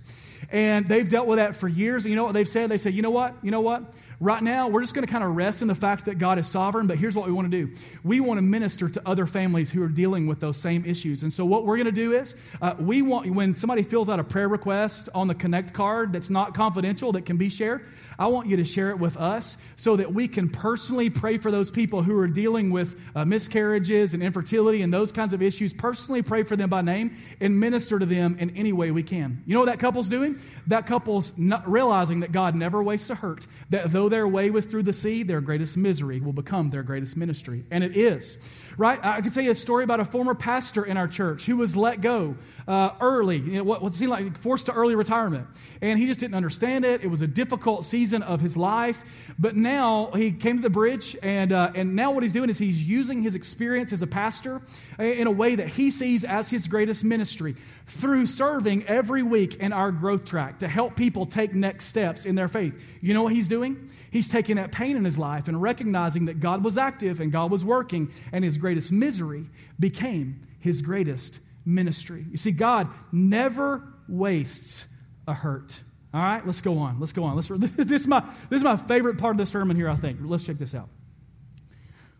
And 0.51 0.87
they've 0.87 1.07
dealt 1.07 1.27
with 1.27 1.37
that 1.37 1.55
for 1.55 1.67
years. 1.67 2.05
And 2.05 2.11
you 2.11 2.15
know 2.15 2.23
what 2.23 2.33
they've 2.33 2.47
said? 2.47 2.69
They 2.69 2.77
say, 2.77 2.89
you 2.89 3.01
know 3.01 3.09
what? 3.09 3.35
You 3.41 3.51
know 3.51 3.61
what? 3.61 3.83
Right 4.21 4.43
now, 4.43 4.67
we're 4.67 4.81
just 4.81 4.93
going 4.93 5.07
to 5.07 5.11
kind 5.11 5.23
of 5.23 5.37
rest 5.37 5.61
in 5.61 5.69
the 5.69 5.75
fact 5.75 6.03
that 6.05 6.17
God 6.17 6.39
is 6.39 6.47
sovereign, 6.47 6.87
but 6.87 6.97
here's 6.97 7.15
what 7.15 7.25
we 7.25 7.31
want 7.31 7.49
to 7.49 7.65
do. 7.65 7.73
We 8.03 8.19
want 8.19 8.37
to 8.37 8.41
minister 8.41 8.89
to 8.89 9.01
other 9.07 9.25
families 9.25 9.71
who 9.71 9.81
are 9.81 9.87
dealing 9.87 10.27
with 10.27 10.41
those 10.41 10.57
same 10.57 10.83
issues. 10.83 11.23
And 11.23 11.31
so, 11.31 11.45
what 11.45 11.65
we're 11.65 11.77
going 11.77 11.85
to 11.85 11.93
do 11.93 12.11
is, 12.11 12.35
uh, 12.61 12.75
we 12.77 13.01
want, 13.01 13.33
when 13.33 13.55
somebody 13.55 13.81
fills 13.81 14.09
out 14.09 14.19
a 14.19 14.23
prayer 14.25 14.49
request 14.49 15.07
on 15.15 15.29
the 15.29 15.35
Connect 15.35 15.73
card 15.73 16.11
that's 16.11 16.29
not 16.29 16.53
confidential, 16.53 17.13
that 17.13 17.25
can 17.25 17.37
be 17.37 17.47
shared, 17.47 17.85
I 18.19 18.27
want 18.27 18.49
you 18.49 18.57
to 18.57 18.65
share 18.65 18.89
it 18.89 18.99
with 18.99 19.15
us 19.15 19.57
so 19.77 19.95
that 19.95 20.13
we 20.13 20.27
can 20.27 20.49
personally 20.49 21.09
pray 21.09 21.37
for 21.37 21.49
those 21.49 21.71
people 21.71 22.03
who 22.03 22.19
are 22.19 22.27
dealing 22.27 22.71
with 22.71 22.99
uh, 23.15 23.23
miscarriages 23.23 24.13
and 24.13 24.21
infertility 24.21 24.81
and 24.81 24.93
those 24.93 25.13
kinds 25.13 25.33
of 25.33 25.41
issues. 25.41 25.73
Personally 25.73 26.21
pray 26.21 26.43
for 26.43 26.57
them 26.57 26.69
by 26.69 26.81
name 26.81 27.15
and 27.39 27.57
minister 27.57 27.97
to 27.97 28.05
them 28.05 28.35
in 28.37 28.49
any 28.57 28.73
way 28.73 28.91
we 28.91 29.01
can. 29.01 29.41
You 29.45 29.53
know 29.53 29.61
what 29.61 29.67
that 29.67 29.79
couple's 29.79 30.09
doing? 30.09 30.41
That 30.67 30.85
couple's 30.85 31.31
realizing 31.65 32.19
that 32.19 32.33
God 32.33 32.55
never 32.55 32.83
wastes 32.83 33.09
a 33.09 33.15
hurt, 33.15 33.47
that 33.69 33.87
their 34.09 34.27
way 34.27 34.49
was 34.49 34.65
through 34.65 34.83
the 34.83 34.93
sea, 34.93 35.23
their 35.23 35.41
greatest 35.41 35.77
misery 35.77 36.19
will 36.19 36.33
become 36.33 36.69
their 36.69 36.83
greatest 36.83 37.15
ministry. 37.15 37.63
And 37.71 37.83
it 37.83 37.95
is 37.95 38.37
right? 38.79 38.97
I 39.03 39.19
can 39.19 39.31
tell 39.31 39.43
you 39.43 39.51
a 39.51 39.55
story 39.55 39.83
about 39.83 39.99
a 39.99 40.05
former 40.05 40.33
pastor 40.33 40.85
in 40.85 40.95
our 40.95 41.07
church 41.09 41.45
who 41.45 41.57
was 41.57 41.75
let 41.75 41.99
go 41.99 42.37
uh, 42.65 42.91
early, 43.01 43.37
you 43.37 43.57
know, 43.57 43.63
what, 43.63 43.81
what 43.81 43.93
seemed 43.93 44.09
like 44.09 44.39
forced 44.39 44.67
to 44.67 44.71
early 44.71 44.95
retirement. 44.95 45.47
And 45.81 45.99
he 45.99 46.05
just 46.05 46.21
didn't 46.21 46.35
understand 46.35 46.85
it. 46.85 47.03
It 47.03 47.07
was 47.07 47.19
a 47.19 47.27
difficult 47.27 47.83
season 47.83 48.23
of 48.23 48.39
his 48.39 48.55
life. 48.55 49.03
But 49.37 49.57
now 49.57 50.11
he 50.11 50.31
came 50.31 50.55
to 50.55 50.61
the 50.63 50.69
bridge, 50.69 51.17
and, 51.21 51.51
uh, 51.51 51.73
and 51.75 51.93
now 51.93 52.11
what 52.11 52.23
he's 52.23 52.31
doing 52.31 52.49
is 52.49 52.57
he's 52.57 52.81
using 52.81 53.21
his 53.21 53.35
experience 53.35 53.91
as 53.91 54.01
a 54.01 54.07
pastor 54.07 54.61
in 54.97 55.27
a 55.27 55.31
way 55.31 55.55
that 55.55 55.67
he 55.67 55.91
sees 55.91 56.23
as 56.23 56.49
his 56.49 56.69
greatest 56.69 57.03
ministry 57.03 57.57
through 57.89 58.27
serving 58.27 58.87
every 58.87 59.23
week 59.23 59.55
in 59.55 59.73
our 59.73 59.91
growth 59.91 60.25
track 60.25 60.59
to 60.59 60.67
help 60.67 60.95
people 60.95 61.25
take 61.25 61.53
next 61.53 61.85
steps 61.85 62.25
in 62.25 62.35
their 62.35 62.47
faith. 62.47 62.73
You 63.01 63.13
know 63.13 63.23
what 63.23 63.33
he's 63.33 63.47
doing? 63.47 63.89
He's 64.11 64.29
taking 64.29 64.55
that 64.55 64.71
pain 64.71 64.95
in 64.95 65.05
his 65.05 65.17
life 65.17 65.47
and 65.47 65.61
recognizing 65.61 66.25
that 66.25 66.39
God 66.39 66.63
was 66.63 66.77
active 66.77 67.19
and 67.19 67.31
God 67.31 67.51
was 67.51 67.65
working, 67.65 68.11
and 68.31 68.43
his 68.43 68.57
greatest 68.57 68.91
misery 68.91 69.45
became 69.79 70.47
his 70.59 70.81
greatest 70.81 71.39
ministry. 71.65 72.25
You 72.29 72.37
see, 72.37 72.51
God 72.51 72.89
never 73.11 73.83
wastes 74.07 74.85
a 75.27 75.33
hurt. 75.33 75.81
All 76.13 76.21
right, 76.21 76.45
let's 76.45 76.61
go 76.61 76.79
on. 76.79 76.99
Let's 76.99 77.13
go 77.13 77.23
on. 77.23 77.35
Let's, 77.35 77.47
this, 77.75 78.01
is 78.01 78.07
my, 78.07 78.21
this 78.49 78.57
is 78.57 78.63
my 78.63 78.77
favorite 78.77 79.17
part 79.17 79.33
of 79.33 79.37
the 79.37 79.45
sermon 79.45 79.75
here, 79.75 79.89
I 79.89 79.95
think. 79.95 80.19
Let's 80.21 80.43
check 80.43 80.57
this 80.57 80.73
out. 80.73 80.89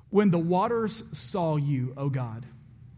When 0.09 0.31
the 0.31 0.39
waters 0.39 1.03
saw 1.17 1.55
you, 1.55 1.93
O 1.97 2.09
God, 2.09 2.45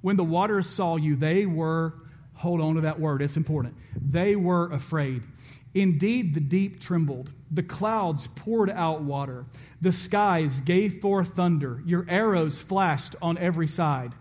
when 0.02 0.16
the 0.16 0.24
waters 0.24 0.68
saw 0.70 0.96
you, 0.96 1.16
they 1.16 1.46
were, 1.46 1.94
hold 2.34 2.62
on 2.62 2.76
to 2.76 2.82
that 2.82 3.00
word, 3.00 3.22
it's 3.22 3.38
important. 3.38 3.76
They 3.96 4.36
were 4.36 4.72
afraid. 4.72 5.24
Indeed, 5.74 6.34
the 6.34 6.40
deep 6.40 6.82
trembled. 6.82 7.32
The 7.50 7.64
clouds 7.64 8.28
poured 8.28 8.70
out 8.70 9.02
water. 9.02 9.46
The 9.80 9.92
skies 9.92 10.60
gave 10.60 11.02
forth 11.02 11.36
thunder. 11.36 11.82
Your 11.86 12.06
arrows 12.10 12.60
flashed 12.60 13.16
on 13.22 13.38
every 13.38 13.68
side. 13.68 14.14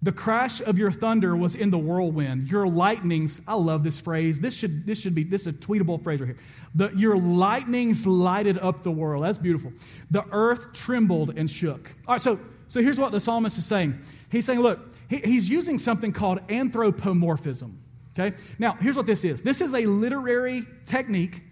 The 0.00 0.12
crash 0.12 0.60
of 0.60 0.78
your 0.78 0.92
thunder 0.92 1.34
was 1.36 1.56
in 1.56 1.70
the 1.70 1.78
whirlwind. 1.78 2.48
Your 2.48 2.68
lightnings, 2.68 3.40
I 3.48 3.54
love 3.54 3.82
this 3.82 3.98
phrase. 3.98 4.38
This 4.38 4.54
should, 4.54 4.86
this 4.86 5.00
should 5.00 5.14
be, 5.14 5.24
this 5.24 5.42
is 5.42 5.46
a 5.48 5.52
tweetable 5.52 6.02
phrase 6.04 6.20
right 6.20 6.26
here. 6.26 6.38
The, 6.74 6.90
your 6.90 7.16
lightnings 7.16 8.06
lighted 8.06 8.58
up 8.58 8.84
the 8.84 8.92
world. 8.92 9.24
That's 9.24 9.38
beautiful. 9.38 9.72
The 10.12 10.24
earth 10.30 10.72
trembled 10.72 11.36
and 11.36 11.50
shook. 11.50 11.92
All 12.06 12.14
right, 12.14 12.22
so, 12.22 12.38
so 12.68 12.80
here's 12.80 13.00
what 13.00 13.10
the 13.10 13.18
psalmist 13.18 13.58
is 13.58 13.66
saying. 13.66 13.98
He's 14.30 14.44
saying, 14.44 14.60
look, 14.60 14.94
he, 15.08 15.18
he's 15.18 15.48
using 15.48 15.78
something 15.78 16.12
called 16.12 16.40
anthropomorphism. 16.48 17.82
Okay? 18.18 18.36
Now, 18.58 18.72
here's 18.72 18.96
what 18.96 19.06
this 19.06 19.24
is 19.24 19.42
this 19.42 19.60
is 19.60 19.74
a 19.74 19.86
literary 19.86 20.64
technique 20.86 21.42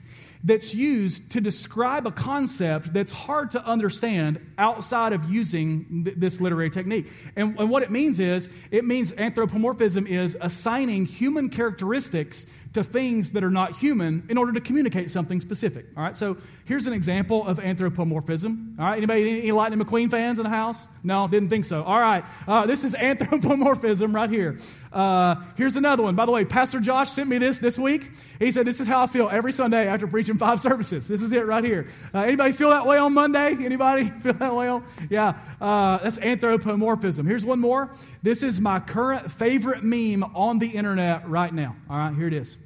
that's 0.45 0.75
used 0.75 1.33
to 1.33 1.40
describe 1.40 2.07
a 2.07 2.12
concept 2.12 2.92
that's 2.92 3.11
hard 3.11 3.51
to 3.51 3.64
understand 3.64 4.38
outside 4.59 5.12
of 5.12 5.29
using 5.29 6.05
th- 6.05 6.16
this 6.16 6.40
literary 6.40 6.71
technique. 6.71 7.11
And, 7.35 7.59
and 7.59 7.69
what 7.69 7.83
it 7.83 7.90
means 7.90 8.21
is 8.21 8.49
it 8.71 8.85
means 8.85 9.12
anthropomorphism 9.14 10.07
is 10.07 10.37
assigning 10.40 11.07
human 11.07 11.49
characteristics 11.49 12.47
to 12.77 12.85
things 12.85 13.33
that 13.33 13.43
are 13.43 13.51
not 13.51 13.75
human 13.75 14.23
in 14.29 14.37
order 14.37 14.53
to 14.53 14.61
communicate 14.61 15.11
something 15.11 15.41
specific. 15.41 15.87
All 15.97 16.03
right, 16.03 16.17
so 16.17 16.37
here's 16.67 16.87
an 16.87 16.93
example 16.93 17.47
of 17.47 17.59
anthropomorphism. 17.59 18.77
All 18.79 18.85
right, 18.85 18.99
anybody, 18.99 19.41
any 19.41 19.53
Lightning 19.53 19.81
McQueen 19.81 20.11
fans 20.11 20.39
in 20.39 20.45
the 20.45 20.51
house? 20.51 20.87
No, 21.03 21.27
didn't 21.27 21.49
think 21.49 21.65
so. 21.65 21.83
All 21.83 21.99
right, 21.99 22.23
uh, 22.47 22.67
this 22.67 22.85
is 22.85 22.95
anthropomorphism 22.95 24.15
right 24.15 24.29
here. 24.29 24.59
Uh, 24.97 25.43
here's 25.57 25.77
another 25.77 26.03
one. 26.03 26.15
By 26.15 26.25
the 26.25 26.33
way, 26.33 26.47
Pastor 26.47 26.81
Josh 26.81 27.11
sent 27.11 27.29
me 27.29 27.37
this 27.37 27.59
this 27.59 27.79
week. 27.79 28.11
He 28.39 28.51
said, 28.51 28.67
This 28.67 28.81
is 28.81 28.89
how 28.89 29.03
I 29.03 29.07
feel 29.07 29.29
every 29.29 29.53
Sunday 29.53 29.87
after 29.87 30.07
preaching 30.07 30.39
five 30.39 30.59
services. 30.63 31.07
This 31.07 31.21
is 31.21 31.35
it 31.35 31.45
right 31.45 31.63
here. 31.63 31.89
Uh, 32.15 32.21
anybody 32.21 32.53
feel 32.53 32.71
that 32.71 32.87
way 32.87 32.97
on 32.97 33.13
Monday? 33.13 33.63
Anybody 33.63 34.09
feel 34.23 34.33
that 34.33 34.55
way 34.55 34.69
on? 34.69 34.85
Yeah, 35.11 35.35
uh, 35.61 35.99
that's 35.99 36.17
anthropomorphism. 36.17 37.27
Here's 37.27 37.45
one 37.45 37.61
more. 37.61 37.91
This 38.23 38.43
is 38.43 38.59
my 38.59 38.81
current 38.81 39.31
favorite 39.31 39.85
meme 39.85 40.25
on 40.35 40.61
the 40.61 40.69
internet 40.69 41.29
right 41.29 41.53
now. 41.53 41.77
All 41.91 41.99
right, 41.99 42.15
here 42.15 42.29
it 42.29 42.33
is. 42.33 42.57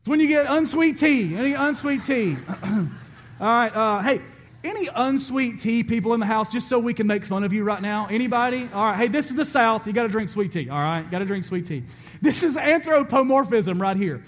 It's 0.00 0.08
when 0.08 0.18
you 0.18 0.28
get 0.28 0.46
unsweet 0.48 0.96
tea. 0.96 1.36
Any 1.36 1.52
unsweet 1.52 2.04
tea? 2.04 2.38
All 2.64 2.88
right. 3.38 3.76
Uh, 3.76 4.00
hey, 4.00 4.22
any 4.64 4.88
unsweet 4.94 5.60
tea 5.60 5.82
people 5.82 6.14
in 6.14 6.20
the 6.20 6.26
house, 6.26 6.48
just 6.48 6.68
so 6.68 6.78
we 6.78 6.94
can 6.94 7.06
make 7.06 7.24
fun 7.24 7.44
of 7.44 7.52
you 7.52 7.64
right 7.64 7.82
now? 7.82 8.06
Anybody? 8.10 8.68
All 8.72 8.84
right. 8.84 8.96
Hey, 8.96 9.08
this 9.08 9.30
is 9.30 9.36
the 9.36 9.44
South. 9.44 9.86
You 9.86 9.92
got 9.92 10.04
to 10.04 10.08
drink 10.08 10.28
sweet 10.28 10.52
tea. 10.52 10.68
All 10.68 10.78
right. 10.78 11.08
Got 11.10 11.20
to 11.20 11.24
drink 11.24 11.44
sweet 11.44 11.66
tea. 11.66 11.84
This 12.20 12.42
is 12.42 12.56
anthropomorphism 12.56 13.80
right 13.80 13.96
here. 13.96 14.22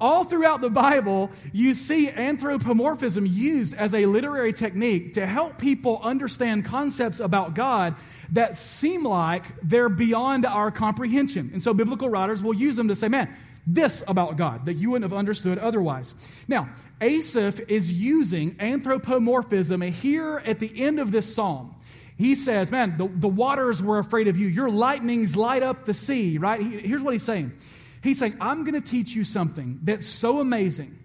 All 0.00 0.22
throughout 0.22 0.60
the 0.60 0.70
Bible, 0.70 1.32
you 1.52 1.74
see 1.74 2.08
anthropomorphism 2.08 3.26
used 3.26 3.74
as 3.74 3.94
a 3.94 4.06
literary 4.06 4.52
technique 4.52 5.14
to 5.14 5.26
help 5.26 5.58
people 5.58 5.98
understand 6.04 6.64
concepts 6.64 7.18
about 7.18 7.54
God 7.54 7.96
that 8.30 8.54
seem 8.54 9.04
like 9.04 9.42
they're 9.60 9.88
beyond 9.88 10.46
our 10.46 10.70
comprehension. 10.70 11.50
And 11.52 11.60
so 11.60 11.74
biblical 11.74 12.08
writers 12.08 12.44
will 12.44 12.54
use 12.54 12.76
them 12.76 12.88
to 12.88 12.94
say, 12.94 13.08
man, 13.08 13.34
this 13.68 14.02
about 14.08 14.36
God 14.36 14.66
that 14.66 14.74
you 14.74 14.90
wouldn't 14.90 15.10
have 15.10 15.16
understood 15.16 15.58
otherwise. 15.58 16.14
Now, 16.48 16.70
Asaph 17.00 17.60
is 17.68 17.92
using 17.92 18.56
anthropomorphism 18.58 19.82
here 19.82 20.38
at 20.38 20.58
the 20.58 20.82
end 20.82 20.98
of 20.98 21.12
this 21.12 21.32
psalm. 21.32 21.74
He 22.16 22.34
says, 22.34 22.72
Man, 22.72 22.96
the, 22.96 23.06
the 23.06 23.28
waters 23.28 23.82
were 23.82 23.98
afraid 23.98 24.26
of 24.26 24.38
you. 24.38 24.48
Your 24.48 24.70
lightnings 24.70 25.36
light 25.36 25.62
up 25.62 25.84
the 25.84 25.94
sea, 25.94 26.38
right? 26.38 26.60
He, 26.60 26.78
here's 26.78 27.02
what 27.02 27.12
he's 27.12 27.22
saying 27.22 27.52
He's 28.02 28.18
saying, 28.18 28.36
I'm 28.40 28.64
going 28.64 28.80
to 28.80 28.80
teach 28.80 29.14
you 29.14 29.24
something 29.24 29.80
that's 29.82 30.06
so 30.06 30.40
amazing 30.40 30.98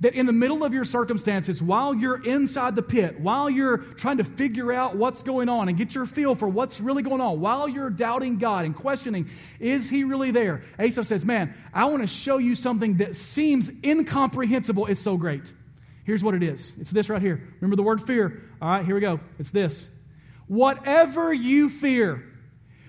that 0.00 0.14
in 0.14 0.26
the 0.26 0.32
middle 0.32 0.62
of 0.62 0.74
your 0.74 0.84
circumstances, 0.84 1.62
while 1.62 1.94
you're 1.94 2.22
inside 2.22 2.76
the 2.76 2.82
pit, 2.82 3.18
while 3.18 3.48
you're 3.48 3.78
trying 3.78 4.18
to 4.18 4.24
figure 4.24 4.70
out 4.72 4.96
what's 4.96 5.22
going 5.22 5.48
on 5.48 5.68
and 5.68 5.78
get 5.78 5.94
your 5.94 6.04
feel 6.04 6.34
for 6.34 6.46
what's 6.46 6.80
really 6.80 7.02
going 7.02 7.20
on, 7.20 7.40
while 7.40 7.66
you're 7.66 7.88
doubting 7.88 8.38
God 8.38 8.66
and 8.66 8.76
questioning, 8.76 9.30
is 9.58 9.88
He 9.88 10.04
really 10.04 10.32
there? 10.32 10.62
Asaph 10.78 11.06
says, 11.06 11.24
Man, 11.24 11.54
I 11.72 11.86
want 11.86 12.02
to 12.02 12.06
show 12.06 12.36
you 12.36 12.54
something 12.54 12.98
that 12.98 13.16
seems 13.16 13.70
incomprehensible. 13.82 14.86
It's 14.86 15.00
so 15.00 15.16
great. 15.16 15.50
Here's 16.04 16.22
what 16.22 16.34
it 16.34 16.42
is 16.42 16.72
it's 16.78 16.90
this 16.90 17.08
right 17.08 17.22
here. 17.22 17.42
Remember 17.60 17.76
the 17.76 17.82
word 17.82 18.02
fear? 18.02 18.42
All 18.60 18.68
right, 18.68 18.84
here 18.84 18.94
we 18.94 19.00
go. 19.00 19.20
It's 19.38 19.50
this. 19.50 19.88
Whatever 20.46 21.32
you 21.32 21.70
fear, 21.70 22.22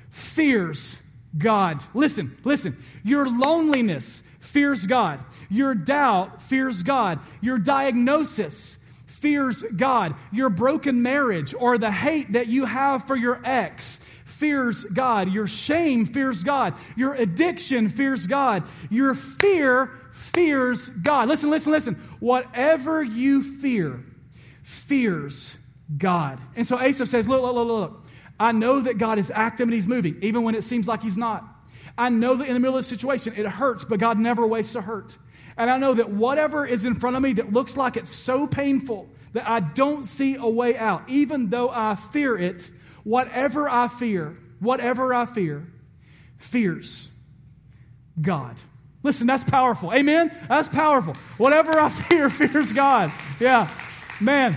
fears 0.09 1.01
God. 1.37 1.81
Listen, 1.93 2.37
listen. 2.43 2.77
Your 3.03 3.27
loneliness 3.27 4.23
fears 4.47 4.87
God. 4.87 5.19
Your 5.49 5.75
doubt 5.75 6.41
fears 6.41 6.83
God. 6.83 7.19
Your 7.41 7.57
diagnosis 7.57 8.77
fears 9.05 9.63
God. 9.75 10.15
Your 10.31 10.49
broken 10.49 11.01
marriage 11.01 11.53
or 11.57 11.77
the 11.77 11.91
hate 11.91 12.33
that 12.33 12.47
you 12.47 12.65
have 12.65 13.05
for 13.05 13.15
your 13.15 13.41
ex 13.43 13.97
fears 14.25 14.83
God. 14.83 15.31
Your 15.31 15.47
shame 15.47 16.05
fears 16.05 16.43
God. 16.43 16.75
Your 16.95 17.13
addiction 17.15 17.89
fears 17.89 18.27
God. 18.27 18.63
Your 18.89 19.15
fear 19.15 19.91
fears 20.11 20.87
God. 20.87 21.27
Listen, 21.27 21.49
listen, 21.49 21.71
listen. 21.71 21.95
Whatever 22.19 23.03
you 23.03 23.41
fear 23.59 24.03
fears 24.63 25.57
God. 25.97 26.39
And 26.55 26.67
so 26.67 26.79
Asaph 26.79 27.09
says, 27.09 27.27
Look, 27.27 27.41
look, 27.41 27.55
look, 27.55 27.67
look. 27.67 28.03
I 28.39 28.51
know 28.51 28.81
that 28.81 28.99
God 28.99 29.17
is 29.17 29.31
active 29.33 29.67
and 29.67 29.73
He's 29.73 29.87
moving, 29.87 30.17
even 30.21 30.43
when 30.43 30.53
it 30.53 30.63
seems 30.63 30.87
like 30.87 31.01
He's 31.01 31.17
not. 31.17 31.56
I 31.97 32.09
know 32.09 32.35
that 32.35 32.47
in 32.47 32.53
the 32.53 32.59
middle 32.59 32.77
of 32.77 32.83
the 32.83 32.89
situation, 32.89 33.33
it 33.35 33.45
hurts, 33.45 33.83
but 33.83 33.99
God 33.99 34.19
never 34.19 34.45
wastes 34.45 34.75
a 34.75 34.81
hurt. 34.81 35.17
And 35.57 35.69
I 35.69 35.77
know 35.77 35.95
that 35.95 36.09
whatever 36.09 36.65
is 36.65 36.85
in 36.85 36.95
front 36.95 37.15
of 37.15 37.23
me 37.23 37.33
that 37.33 37.51
looks 37.51 37.75
like 37.75 37.97
it's 37.97 38.13
so 38.13 38.45
painful, 38.45 39.09
that 39.33 39.49
I 39.49 39.59
don't 39.59 40.03
see 40.05 40.35
a 40.35 40.47
way 40.47 40.77
out, 40.77 41.09
even 41.09 41.49
though 41.49 41.69
I 41.69 41.95
fear 41.95 42.37
it, 42.37 42.69
whatever 43.03 43.67
I 43.67 43.87
fear, 43.87 44.37
whatever 44.59 45.13
I 45.13 45.25
fear, 45.25 45.67
fears 46.37 47.09
God. 48.19 48.55
Listen, 49.03 49.27
that's 49.27 49.43
powerful. 49.43 49.93
Amen? 49.93 50.35
That's 50.47 50.69
powerful. 50.69 51.15
Whatever 51.37 51.79
I 51.79 51.89
fear, 52.09 52.29
fears 52.29 52.73
God. 52.73 53.11
Yeah. 53.39 53.69
Man. 54.19 54.55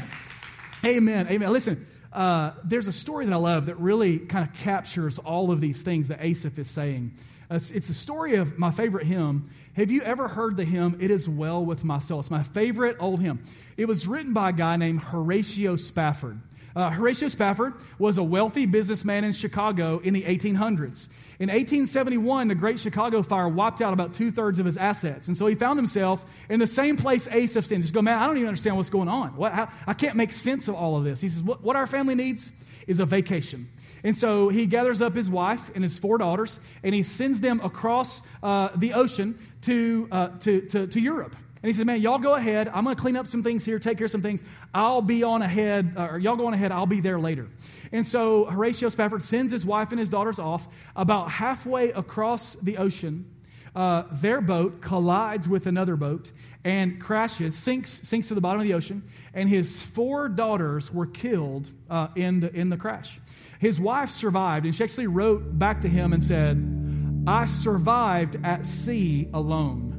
Amen. 0.84 1.28
Amen. 1.28 1.52
Listen, 1.52 1.86
uh, 2.12 2.52
there's 2.64 2.88
a 2.88 2.92
story 2.92 3.26
that 3.26 3.32
I 3.32 3.36
love 3.36 3.66
that 3.66 3.78
really 3.78 4.18
kind 4.18 4.48
of 4.48 4.54
captures 4.54 5.18
all 5.18 5.50
of 5.50 5.60
these 5.60 5.82
things 5.82 6.08
that 6.08 6.20
Asaph 6.20 6.58
is 6.58 6.68
saying. 6.68 7.12
It's, 7.50 7.70
it's 7.70 7.88
the 7.88 7.94
story 7.94 8.36
of 8.36 8.58
my 8.58 8.70
favorite 8.70 9.06
hymn. 9.06 9.50
Have 9.74 9.90
you 9.90 10.02
ever 10.02 10.28
heard 10.28 10.56
the 10.56 10.64
hymn, 10.64 10.98
It 11.00 11.10
Is 11.10 11.28
Well 11.28 11.64
With 11.64 11.84
My 11.84 11.98
Soul? 11.98 12.20
It's 12.20 12.30
my 12.30 12.42
favorite 12.42 12.96
old 13.00 13.20
hymn. 13.20 13.42
It 13.76 13.86
was 13.86 14.06
written 14.06 14.32
by 14.32 14.50
a 14.50 14.52
guy 14.52 14.76
named 14.76 15.00
Horatio 15.00 15.76
Spafford. 15.76 16.40
Uh, 16.74 16.90
Horatio 16.90 17.28
Spafford 17.28 17.74
was 17.98 18.18
a 18.18 18.22
wealthy 18.22 18.66
businessman 18.66 19.24
in 19.24 19.32
Chicago 19.32 19.98
in 19.98 20.14
the 20.14 20.22
1800s. 20.22 21.08
In 21.38 21.48
1871, 21.48 22.48
the 22.48 22.54
Great 22.54 22.78
Chicago 22.78 23.22
Fire 23.22 23.48
wiped 23.48 23.80
out 23.80 23.92
about 23.92 24.14
two 24.14 24.30
thirds 24.30 24.58
of 24.58 24.66
his 24.66 24.76
assets. 24.76 25.26
And 25.26 25.36
so 25.36 25.46
he 25.46 25.54
found 25.54 25.78
himself 25.78 26.24
in 26.48 26.60
the 26.60 26.66
same 26.66 26.96
place 26.96 27.26
Asaph's 27.26 27.72
in. 27.72 27.82
Just 27.82 27.94
go, 27.94 28.02
man, 28.02 28.18
I 28.18 28.26
don't 28.26 28.36
even 28.36 28.48
understand 28.48 28.76
what's 28.76 28.90
going 28.90 29.08
on. 29.08 29.36
What, 29.36 29.52
how, 29.52 29.68
I 29.86 29.94
can't 29.94 30.16
make 30.16 30.32
sense 30.32 30.68
of 30.68 30.74
all 30.74 30.96
of 30.96 31.04
this. 31.04 31.20
He 31.20 31.28
says, 31.28 31.42
what, 31.42 31.62
what 31.62 31.76
our 31.76 31.86
family 31.86 32.14
needs 32.14 32.52
is 32.86 33.00
a 33.00 33.06
vacation. 33.06 33.68
And 34.04 34.16
so 34.16 34.48
he 34.48 34.66
gathers 34.66 35.02
up 35.02 35.14
his 35.14 35.28
wife 35.28 35.70
and 35.74 35.82
his 35.82 35.98
four 35.98 36.18
daughters, 36.18 36.60
and 36.82 36.94
he 36.94 37.02
sends 37.02 37.40
them 37.40 37.60
across 37.60 38.22
uh, 38.42 38.70
the 38.76 38.94
ocean 38.94 39.38
to, 39.62 40.08
uh, 40.10 40.28
to, 40.40 40.62
to, 40.62 40.86
to 40.86 41.00
Europe. 41.00 41.36
And 41.62 41.68
he 41.68 41.74
says, 41.74 41.84
Man, 41.84 42.00
y'all 42.00 42.18
go 42.18 42.34
ahead. 42.34 42.68
I'm 42.68 42.84
going 42.84 42.96
to 42.96 43.00
clean 43.00 43.16
up 43.16 43.26
some 43.26 43.42
things 43.42 43.64
here, 43.64 43.78
take 43.78 43.98
care 43.98 44.06
of 44.06 44.10
some 44.10 44.22
things. 44.22 44.42
I'll 44.72 45.02
be 45.02 45.22
on 45.22 45.42
ahead, 45.42 45.94
or 45.96 46.18
y'all 46.18 46.36
go 46.36 46.46
on 46.46 46.54
ahead. 46.54 46.72
I'll 46.72 46.86
be 46.86 47.00
there 47.00 47.18
later. 47.18 47.48
And 47.92 48.06
so 48.06 48.44
Horatio 48.46 48.88
Spafford 48.88 49.22
sends 49.22 49.52
his 49.52 49.64
wife 49.64 49.90
and 49.90 49.98
his 49.98 50.08
daughters 50.08 50.38
off. 50.38 50.68
About 50.96 51.30
halfway 51.30 51.90
across 51.90 52.54
the 52.54 52.78
ocean, 52.78 53.30
uh, 53.74 54.04
their 54.12 54.40
boat 54.40 54.80
collides 54.80 55.48
with 55.48 55.66
another 55.66 55.96
boat 55.96 56.30
and 56.64 57.00
crashes, 57.00 57.56
sinks, 57.56 57.90
sinks 57.90 58.28
to 58.28 58.34
the 58.34 58.40
bottom 58.40 58.60
of 58.60 58.66
the 58.66 58.74
ocean. 58.74 59.02
And 59.34 59.48
his 59.48 59.82
four 59.82 60.28
daughters 60.28 60.92
were 60.92 61.06
killed 61.06 61.70
uh, 61.88 62.08
in, 62.16 62.40
the, 62.40 62.54
in 62.54 62.70
the 62.70 62.76
crash. 62.76 63.20
His 63.58 63.78
wife 63.78 64.10
survived, 64.10 64.64
and 64.64 64.74
she 64.74 64.82
actually 64.82 65.06
wrote 65.06 65.58
back 65.58 65.82
to 65.82 65.88
him 65.88 66.12
and 66.14 66.24
said, 66.24 67.26
I 67.26 67.44
survived 67.44 68.38
at 68.42 68.66
sea 68.66 69.28
alone. 69.34 69.89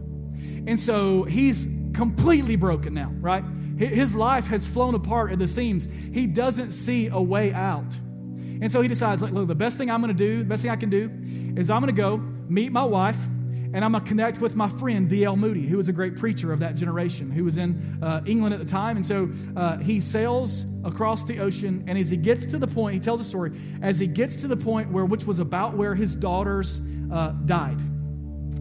And 0.68 0.80
so 0.80 1.24
he's 1.24 1.68
completely 1.93 2.55
broken 2.55 2.93
now, 2.93 3.12
right? 3.20 3.43
His 3.78 4.16
life 4.16 4.47
has 4.47 4.66
flown 4.66 4.95
apart 4.95 5.32
at 5.32 5.39
the 5.39 5.47
seams. 5.47 5.88
He 6.14 6.28
doesn't 6.28 6.72
see 6.72 7.07
a 7.07 7.22
way 7.22 7.51
out. 7.51 7.95
And 8.62 8.72
so 8.72 8.82
he 8.82 8.88
decides, 8.88 9.22
like, 9.22 9.32
look, 9.32 9.47
the 9.47 9.55
best 9.55 9.78
thing 9.78 9.89
I'm 9.89 10.01
going 10.01 10.16
to 10.16 10.24
do, 10.24 10.39
the 10.39 10.45
best 10.45 10.62
thing 10.62 10.72
I 10.72 10.76
can 10.76 10.91
do 10.91 11.09
is 11.59 11.70
I'm 11.70 11.82
going 11.82 11.93
to 11.93 11.99
go 11.99 12.18
meet 12.18 12.72
my 12.72 12.84
wife 12.84 13.18
and 13.74 13.86
I'm 13.86 13.93
going 13.93 14.03
to 14.03 14.07
connect 14.07 14.39
with 14.39 14.55
my 14.55 14.68
friend 14.68 15.09
D.L. 15.09 15.36
Moody, 15.36 15.66
who 15.66 15.78
was 15.78 15.88
a 15.88 15.93
great 15.93 16.18
preacher 16.18 16.51
of 16.51 16.59
that 16.59 16.76
generation, 16.76 17.32
who 17.32 17.45
was 17.45 17.57
in 17.57 17.99
uh, 18.03 18.22
England 18.26 18.53
at 18.53 18.59
the 18.59 18.66
time. 18.66 18.97
And 18.97 19.05
so 19.05 19.30
uh, 19.55 19.78
he 19.78 20.01
sails 20.01 20.66
across 20.84 21.24
the 21.24 21.39
ocean, 21.39 21.86
and 21.88 21.97
as 21.97 22.09
he 22.09 22.18
gets 22.18 22.45
to 22.47 22.57
the 22.57 22.68
point, 22.68 22.95
he 22.95 22.99
tells 22.99 23.22
a 23.22 23.24
story, 23.24 23.57
as 23.82 23.97
he 23.97 24.07
gets 24.07 24.36
to 24.38 24.47
the 24.47 24.57
point 24.57 24.91
where, 24.91 25.05
which 25.05 25.26
was 25.26 25.39
about 25.39 25.78
where 25.78 25.95
his 25.95 26.16
daughters 26.16 26.82
uh, 27.12 27.30
died. 27.45 27.80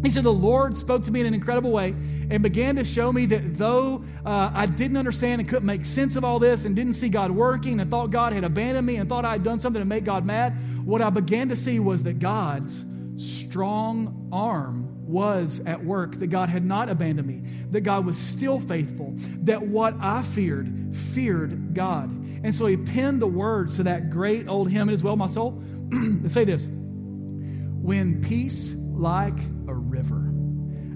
He 0.03 0.11
said, 0.11 0.25
The 0.25 0.33
Lord 0.33 0.79
spoke 0.79 1.05
to 1.05 1.11
me 1.11 1.21
in 1.21 1.27
an 1.27 1.35
incredible 1.35 1.71
way 1.71 1.91
and 2.31 2.43
began 2.43 2.77
to 2.77 2.85
show 2.85 3.13
me 3.13 3.27
that 3.27 3.59
though 3.59 4.05
uh, 4.25 4.51
I 4.55 4.67
didn't 4.67 4.97
understand 4.97 5.41
and 5.41 5.49
couldn't 5.49 5.67
make 5.67 5.85
sense 5.85 6.17
of 6.17 6.25
all 6.25 6.39
this 6.39 6.65
and 6.65 6.75
didn't 6.75 6.95
see 6.95 7.09
God 7.09 7.31
working 7.31 7.81
and 7.81 7.91
thought 7.91 8.11
God 8.11 8.33
had 8.33 8.45
abandoned 8.45 8.87
me 8.87 8.97
and 8.97 9.09
thought 9.09 9.25
I 9.25 9.33
had 9.33 9.45
done 9.45 9.61
something 9.61 9.81
to 9.81 9.87
make 9.87 10.05
God 10.05 10.25
mad, 10.25 10.57
what 10.85 11.03
I 11.03 11.11
began 11.11 11.49
to 11.51 11.57
see 11.57 11.81
was 11.81 12.03
that 12.05 12.19
God's 12.19 12.85
strong 13.17 14.29
arm 14.33 14.87
was 15.07 15.61
at 15.67 15.85
work, 15.85 16.15
that 16.21 16.29
God 16.29 16.49
had 16.49 16.65
not 16.65 16.89
abandoned 16.89 17.27
me, 17.27 17.43
that 17.73 17.81
God 17.83 18.07
was 18.07 18.17
still 18.17 18.61
faithful, 18.61 19.13
that 19.43 19.61
what 19.61 19.95
I 20.01 20.23
feared, 20.23 20.97
feared 20.97 21.75
God. 21.75 22.11
And 22.43 22.55
so 22.55 22.67
he 22.67 22.77
penned 22.77 23.21
the 23.21 23.27
words 23.27 23.77
to 23.77 23.83
that 23.83 24.09
great 24.09 24.49
old 24.49 24.71
hymn 24.71 24.89
as 24.89 25.05
well, 25.05 25.17
my 25.17 25.27
soul. 25.27 25.63
say 26.29 26.45
this 26.45 26.67
When 26.67 28.23
peace 28.23 28.73
like 28.73 29.39
a 29.71 29.75
river 29.75 30.33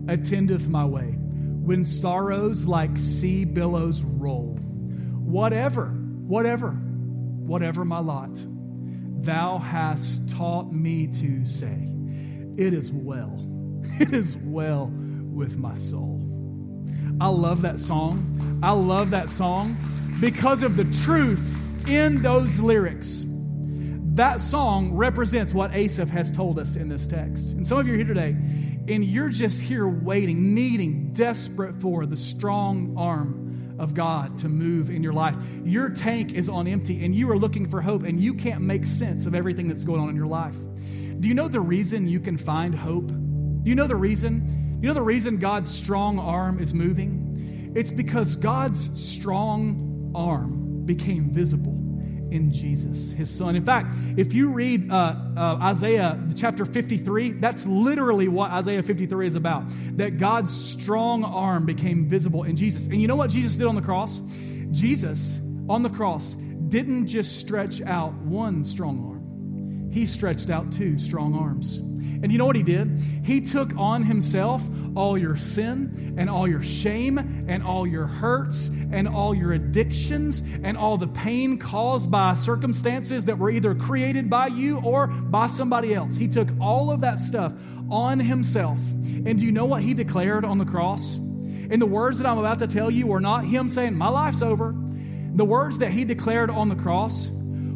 attendeth 0.08 0.68
my 0.68 0.84
way, 0.84 1.16
when 1.62 1.84
sorrows 1.84 2.66
like 2.66 2.98
sea 2.98 3.44
billows 3.44 4.02
roll. 4.02 4.58
Whatever, 5.22 5.86
whatever, 5.86 6.70
whatever 6.72 7.84
my 7.84 8.00
lot, 8.00 8.44
thou 9.20 9.58
hast 9.58 10.28
taught 10.28 10.72
me 10.72 11.06
to 11.06 11.46
say, 11.46 11.88
It 12.58 12.74
is 12.74 12.92
well, 12.92 13.40
it 14.00 14.12
is 14.12 14.36
well 14.42 14.90
with 15.32 15.56
my 15.56 15.74
soul. 15.74 16.20
I 17.20 17.28
love 17.28 17.62
that 17.62 17.78
song. 17.78 18.60
I 18.62 18.72
love 18.72 19.10
that 19.12 19.28
song 19.30 19.76
because 20.20 20.62
of 20.62 20.76
the 20.76 20.84
truth 21.04 21.52
in 21.86 22.22
those 22.22 22.60
lyrics. 22.60 23.24
That 24.14 24.40
song 24.40 24.92
represents 24.92 25.52
what 25.52 25.74
Asaph 25.74 26.08
has 26.10 26.30
told 26.30 26.60
us 26.60 26.76
in 26.76 26.88
this 26.88 27.08
text. 27.08 27.48
And 27.48 27.66
some 27.66 27.78
of 27.78 27.88
you 27.88 27.94
are 27.94 27.96
here 27.96 28.06
today, 28.06 28.28
and 28.86 29.04
you're 29.04 29.28
just 29.28 29.60
here 29.60 29.88
waiting, 29.88 30.54
needing, 30.54 31.12
desperate 31.12 31.80
for 31.80 32.06
the 32.06 32.16
strong 32.16 32.94
arm 32.96 33.74
of 33.80 33.92
God 33.92 34.38
to 34.38 34.48
move 34.48 34.88
in 34.88 35.02
your 35.02 35.12
life. 35.12 35.34
Your 35.64 35.88
tank 35.88 36.32
is 36.32 36.48
on 36.48 36.68
empty, 36.68 37.04
and 37.04 37.12
you 37.12 37.28
are 37.32 37.36
looking 37.36 37.68
for 37.68 37.82
hope, 37.82 38.04
and 38.04 38.20
you 38.20 38.34
can't 38.34 38.60
make 38.60 38.86
sense 38.86 39.26
of 39.26 39.34
everything 39.34 39.66
that's 39.66 39.82
going 39.82 40.00
on 40.00 40.10
in 40.10 40.14
your 40.14 40.28
life. 40.28 40.54
Do 41.18 41.26
you 41.26 41.34
know 41.34 41.48
the 41.48 41.60
reason 41.60 42.06
you 42.06 42.20
can 42.20 42.38
find 42.38 42.72
hope? 42.72 43.08
Do 43.08 43.68
you 43.68 43.74
know 43.74 43.88
the 43.88 43.96
reason? 43.96 44.78
You 44.80 44.86
know 44.86 44.94
the 44.94 45.02
reason 45.02 45.38
God's 45.38 45.74
strong 45.74 46.20
arm 46.20 46.60
is 46.60 46.72
moving? 46.72 47.72
It's 47.74 47.90
because 47.90 48.36
God's 48.36 48.88
strong 48.94 50.12
arm 50.14 50.84
became 50.84 51.32
visible 51.32 51.83
in 52.34 52.50
Jesus, 52.50 53.12
his 53.12 53.30
son. 53.30 53.54
In 53.54 53.64
fact, 53.64 53.94
if 54.16 54.34
you 54.34 54.48
read 54.48 54.90
uh, 54.90 55.14
uh, 55.36 55.58
Isaiah 55.62 56.20
chapter 56.34 56.66
53, 56.66 57.34
that's 57.34 57.64
literally 57.64 58.26
what 58.26 58.50
Isaiah 58.50 58.82
53 58.82 59.28
is 59.28 59.34
about. 59.36 59.62
That 59.96 60.18
God's 60.18 60.52
strong 60.52 61.22
arm 61.22 61.64
became 61.64 62.08
visible 62.08 62.42
in 62.42 62.56
Jesus. 62.56 62.86
And 62.86 63.00
you 63.00 63.06
know 63.06 63.14
what 63.14 63.30
Jesus 63.30 63.54
did 63.54 63.66
on 63.68 63.76
the 63.76 63.82
cross? 63.82 64.20
Jesus 64.72 65.38
on 65.68 65.82
the 65.84 65.90
cross 65.90 66.34
didn't 66.34 67.06
just 67.06 67.38
stretch 67.38 67.80
out 67.82 68.12
one 68.14 68.64
strong 68.64 68.98
arm, 68.98 69.90
he 69.92 70.04
stretched 70.04 70.50
out 70.50 70.72
two 70.72 70.98
strong 70.98 71.36
arms. 71.36 71.80
And 72.24 72.32
you 72.32 72.38
know 72.38 72.46
what 72.46 72.56
he 72.56 72.62
did? 72.62 72.88
He 73.22 73.42
took 73.42 73.76
on 73.76 74.02
himself 74.02 74.62
all 74.96 75.18
your 75.18 75.36
sin 75.36 76.14
and 76.16 76.30
all 76.30 76.48
your 76.48 76.62
shame 76.62 77.18
and 77.18 77.62
all 77.62 77.86
your 77.86 78.06
hurts 78.06 78.68
and 78.68 79.06
all 79.06 79.34
your 79.34 79.52
addictions 79.52 80.42
and 80.62 80.78
all 80.78 80.96
the 80.96 81.06
pain 81.06 81.58
caused 81.58 82.10
by 82.10 82.34
circumstances 82.34 83.26
that 83.26 83.36
were 83.36 83.50
either 83.50 83.74
created 83.74 84.30
by 84.30 84.46
you 84.46 84.78
or 84.78 85.08
by 85.08 85.46
somebody 85.46 85.92
else. 85.92 86.16
He 86.16 86.26
took 86.26 86.48
all 86.62 86.90
of 86.90 87.02
that 87.02 87.18
stuff 87.18 87.52
on 87.90 88.20
himself. 88.20 88.78
And 88.78 89.38
do 89.38 89.44
you 89.44 89.52
know 89.52 89.66
what 89.66 89.82
he 89.82 89.92
declared 89.92 90.46
on 90.46 90.56
the 90.56 90.64
cross? 90.64 91.16
And 91.16 91.76
the 91.78 91.84
words 91.84 92.16
that 92.16 92.26
I'm 92.26 92.38
about 92.38 92.58
to 92.60 92.66
tell 92.66 92.90
you 92.90 93.06
were 93.06 93.20
not 93.20 93.44
him 93.44 93.68
saying, 93.68 93.96
My 93.96 94.08
life's 94.08 94.40
over. 94.40 94.74
The 95.34 95.44
words 95.44 95.76
that 95.76 95.92
he 95.92 96.06
declared 96.06 96.48
on 96.48 96.70
the 96.70 96.74
cross 96.74 97.28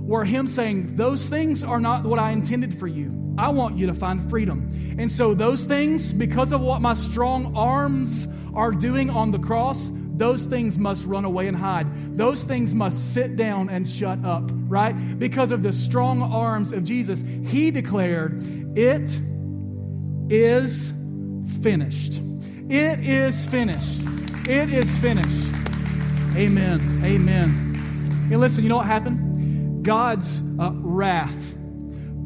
were 0.09 0.25
him 0.25 0.49
saying, 0.49 0.97
Those 0.97 1.29
things 1.29 1.63
are 1.63 1.79
not 1.79 2.05
what 2.05 2.19
I 2.19 2.33
intended 2.33 2.77
for 2.79 2.87
you. 2.87 3.35
I 3.37 3.51
want 3.51 3.77
you 3.77 3.87
to 3.87 3.95
find 3.95 4.29
freedom. 4.29 4.97
And 4.99 5.13
so, 5.13 5.35
those 5.35 5.65
things, 5.65 6.13
because 6.13 6.53
of 6.53 6.63
what 6.63 6.81
my 6.81 6.95
strong 6.95 7.55
arms 7.55 8.27
are 8.55 8.73
doing 8.73 9.11
on 9.11 9.31
the 9.31 9.39
cross, 9.39 9.91
those 9.93 10.47
things 10.47 10.79
must 10.79 11.05
run 11.05 11.25
away 11.25 11.47
and 11.47 11.57
hide. 11.57 12.17
Those 12.17 12.43
things 12.43 12.75
must 12.75 13.15
sit 13.15 13.37
down 13.37 13.69
and 13.69 13.87
shut 13.87 14.25
up, 14.25 14.51
right? 14.67 14.93
Because 15.19 15.53
of 15.53 15.63
the 15.63 15.73
strong 15.73 16.23
arms 16.23 16.73
of 16.73 16.83
Jesus, 16.83 17.23
he 17.47 17.71
declared, 17.71 18.43
It 18.77 19.21
is 20.33 20.91
finished. 21.63 22.21
It 22.71 23.01
is 23.01 23.47
finished. 23.47 24.09
It 24.49 24.71
is 24.73 24.99
finished. 24.99 25.55
Amen. 26.35 27.03
Amen. 27.05 28.29
And 28.31 28.41
listen, 28.41 28.63
you 28.63 28.71
know 28.71 28.79
what 28.79 28.87
happened? 28.87 29.28
God's 29.89 30.43
uh, 30.59 30.71
wrath 30.75 31.57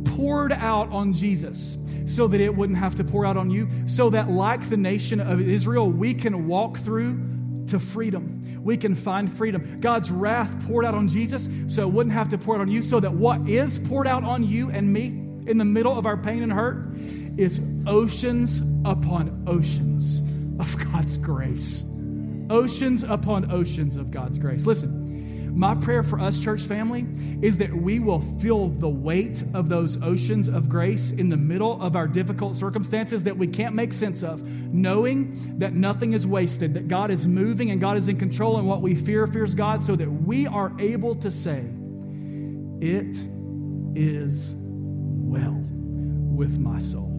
poured 0.05 0.51
out 0.51 0.91
on 0.91 1.13
Jesus 1.13 1.79
so 2.09 2.27
that 2.27 2.41
it 2.41 2.53
wouldn't 2.53 2.77
have 2.77 2.97
to 2.97 3.05
pour 3.05 3.25
out 3.25 3.37
on 3.37 3.51
you, 3.53 3.69
so 3.87 4.11
that, 4.11 4.29
like 4.29 4.69
the 4.69 4.77
nation 4.77 5.21
of 5.21 5.41
Israel, 5.41 5.89
we 5.89 6.13
can 6.13 6.49
walk 6.49 6.79
through 6.79 7.21
to 7.69 7.79
freedom. 7.79 8.59
We 8.65 8.77
can 8.77 8.97
find 8.97 9.33
freedom. 9.33 9.81
God's 9.81 10.11
wrath 10.11 10.51
poured 10.67 10.85
out 10.85 10.97
on 10.97 11.07
Jesus 11.07 11.49
so 11.69 11.83
it 11.83 11.93
wouldn't 11.93 12.13
have 12.13 12.29
to 12.31 12.39
pour 12.39 12.57
out 12.57 12.63
on 12.63 12.69
you, 12.69 12.83
so 12.83 12.99
that 12.99 13.13
what 13.13 13.49
is 13.49 13.79
poured 13.79 14.09
out 14.09 14.25
on 14.25 14.43
you 14.43 14.71
and 14.71 14.93
me 14.93 15.07
in 15.47 15.57
the 15.57 15.65
middle 15.65 15.97
of 15.97 16.05
our 16.05 16.17
pain 16.17 16.43
and 16.43 16.53
hurt 16.53 16.97
is 17.39 17.61
oceans 17.87 18.61
upon 18.85 19.45
oceans 19.47 20.19
of 20.61 20.77
God's 20.93 21.17
grace. 21.17 21.85
Oceans 22.51 23.05
upon 23.05 23.53
oceans 23.53 23.95
of 23.95 24.11
God's 24.11 24.37
grace. 24.37 24.67
Listen, 24.67 25.02
My 25.55 25.75
prayer 25.75 26.03
for 26.03 26.19
us, 26.19 26.39
church 26.39 26.63
family, 26.63 27.07
is 27.43 27.59
that 27.59 27.73
we 27.73 28.01
will 28.01 28.21
feel 28.41 28.69
the 28.69 28.89
weight 28.89 29.43
of 29.53 29.69
those 29.69 30.03
oceans 30.03 30.49
of 30.49 30.69
grace 30.69 31.11
in 31.13 31.29
the 31.29 31.37
middle 31.37 31.81
of 31.83 31.95
our 31.95 32.09
difficult 32.09 32.57
circumstances 32.57 33.25
that 33.25 33.37
we 33.37 33.47
can't 33.47 33.75
make 33.75 33.93
sense 33.93 34.23
of, 34.23 34.43
knowing 34.43 35.59
that 35.59 35.75
nothing 35.75 36.15
is 36.15 36.27
wasted, 36.27 36.73
that 36.75 36.89
God 36.89 37.11
is 37.11 37.27
moving 37.27 37.71
and 37.71 37.81
God 37.81 37.99
is 37.99 38.09
in 38.09 38.17
control, 38.17 38.57
and 38.57 38.67
what 38.67 38.81
we 38.81 38.95
fear 38.95 39.27
fears 39.27 39.55
God, 39.55 39.85
so 39.85 39.95
that 39.95 40.09
we 40.09 40.47
are 40.47 40.73
able 40.79 41.15
to 41.17 41.31
say, 41.31 41.63
It 42.81 43.19
is 43.95 44.55
well 44.57 45.63
with 46.35 46.59
my 46.59 46.79
soul. 46.79 47.11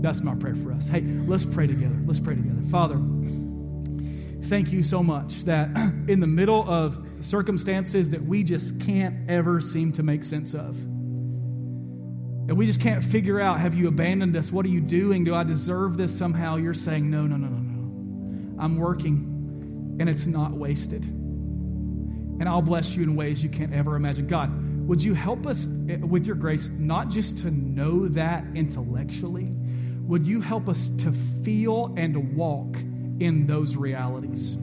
That's 0.00 0.20
my 0.20 0.34
prayer 0.34 0.56
for 0.56 0.72
us. 0.72 0.88
Hey, 0.88 1.02
let's 1.26 1.44
pray 1.44 1.68
together. 1.68 1.96
Let's 2.06 2.20
pray 2.20 2.34
together. 2.34 2.60
Father, 2.70 3.00
thank 4.44 4.72
you 4.72 4.82
so 4.82 5.02
much 5.02 5.44
that 5.44 5.68
in 6.08 6.18
the 6.18 6.26
middle 6.26 6.68
of 6.68 7.07
circumstances 7.20 8.10
that 8.10 8.24
we 8.24 8.42
just 8.42 8.80
can't 8.80 9.30
ever 9.30 9.60
seem 9.60 9.92
to 9.92 10.02
make 10.02 10.24
sense 10.24 10.54
of, 10.54 10.78
and 12.48 12.56
we 12.56 12.64
just 12.64 12.80
can't 12.80 13.04
figure 13.04 13.38
out 13.40 13.60
have 13.60 13.74
you 13.74 13.88
abandoned 13.88 14.34
us? 14.34 14.50
What 14.50 14.64
are 14.64 14.70
you 14.70 14.80
doing? 14.80 15.22
Do 15.22 15.34
I 15.34 15.44
deserve 15.44 15.98
this 15.98 16.16
somehow? 16.16 16.56
You're 16.56 16.72
saying, 16.72 17.10
no, 17.10 17.26
no, 17.26 17.36
no, 17.36 17.46
no, 17.46 17.58
no. 17.58 18.62
I'm 18.62 18.78
working, 18.78 19.96
and 20.00 20.08
it's 20.08 20.26
not 20.26 20.52
wasted. 20.52 21.04
And 21.04 22.48
I'll 22.48 22.62
bless 22.62 22.96
you 22.96 23.02
in 23.02 23.16
ways 23.16 23.42
you 23.42 23.50
can't 23.50 23.74
ever 23.74 23.96
imagine. 23.96 24.26
God, 24.26 24.50
would 24.86 25.02
you 25.02 25.12
help 25.12 25.46
us 25.46 25.66
eh, 25.90 25.96
with 25.96 26.24
your 26.24 26.36
grace 26.36 26.70
not 26.78 27.10
just 27.10 27.38
to 27.38 27.50
know 27.50 28.08
that 28.08 28.44
intellectually? 28.54 29.52
Would 30.06 30.26
you 30.26 30.40
help 30.40 30.70
us 30.70 30.88
to 31.00 31.12
feel 31.44 31.92
and 31.98 32.34
walk 32.34 32.76
in 33.20 33.46
those 33.46 33.76
realities? 33.76 34.56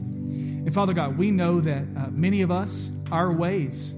And 0.66 0.74
Father 0.74 0.92
God, 0.92 1.16
we 1.16 1.30
know 1.30 1.60
that 1.60 1.84
uh, 1.96 2.08
many 2.10 2.42
of 2.42 2.50
us, 2.50 2.88
our 3.12 3.32
ways 3.32 3.94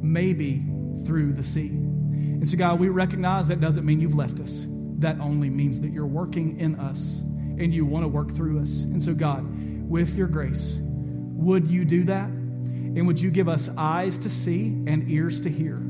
may 0.00 0.32
be 0.32 0.62
through 1.04 1.32
the 1.32 1.42
sea. 1.42 1.66
And 1.66 2.48
so, 2.48 2.56
God, 2.56 2.78
we 2.78 2.90
recognize 2.90 3.48
that 3.48 3.60
doesn't 3.60 3.84
mean 3.84 3.98
you've 3.98 4.14
left 4.14 4.38
us. 4.38 4.66
That 4.98 5.18
only 5.18 5.50
means 5.50 5.80
that 5.80 5.90
you're 5.90 6.06
working 6.06 6.60
in 6.60 6.78
us 6.78 7.18
and 7.58 7.74
you 7.74 7.84
want 7.84 8.04
to 8.04 8.08
work 8.08 8.36
through 8.36 8.60
us. 8.60 8.82
And 8.82 9.02
so, 9.02 9.14
God, 9.14 9.44
with 9.88 10.14
your 10.14 10.28
grace, 10.28 10.78
would 10.80 11.66
you 11.66 11.84
do 11.84 12.04
that? 12.04 12.28
And 12.28 13.04
would 13.08 13.20
you 13.20 13.32
give 13.32 13.48
us 13.48 13.68
eyes 13.76 14.16
to 14.20 14.30
see 14.30 14.66
and 14.86 15.10
ears 15.10 15.40
to 15.40 15.50
hear 15.50 15.82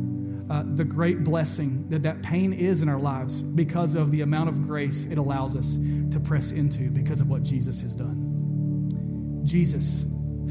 uh, 0.49 0.63
the 0.77 0.85
great 0.85 1.25
blessing 1.25 1.91
that 1.91 2.03
that 2.05 2.23
pain 2.23 2.55
is 2.55 2.81
in 2.81 2.89
our 2.89 2.99
lives 2.99 3.43
because 3.43 3.97
of 3.97 4.11
the 4.11 4.23
amount 4.23 4.49
of 4.49 4.63
grace 4.63 5.05
it 5.11 5.19
allows 5.19 5.57
us 5.57 5.77
to 6.11 6.19
press 6.19 6.53
into 6.53 6.89
because 6.89 7.21
of 7.21 7.29
what 7.29 7.43
Jesus 7.43 7.83
has 7.83 7.95
done? 7.95 9.43
Jesus, 9.45 10.07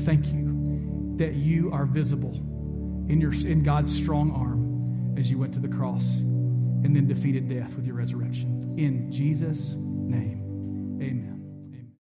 thank 0.05 0.27
you 0.27 1.13
that 1.17 1.35
you 1.35 1.71
are 1.71 1.85
visible 1.85 2.33
in, 3.09 3.19
your, 3.21 3.33
in 3.33 3.63
God's 3.63 3.95
strong 3.95 4.31
arm 4.31 5.15
as 5.17 5.29
you 5.29 5.37
went 5.37 5.53
to 5.53 5.59
the 5.59 5.67
cross 5.67 6.19
and 6.19 6.95
then 6.95 7.07
defeated 7.07 7.47
death 7.47 7.75
with 7.75 7.85
your 7.85 7.95
resurrection. 7.95 8.75
In 8.77 9.11
Jesus' 9.11 9.73
name, 9.77 10.97
amen. 11.01 11.30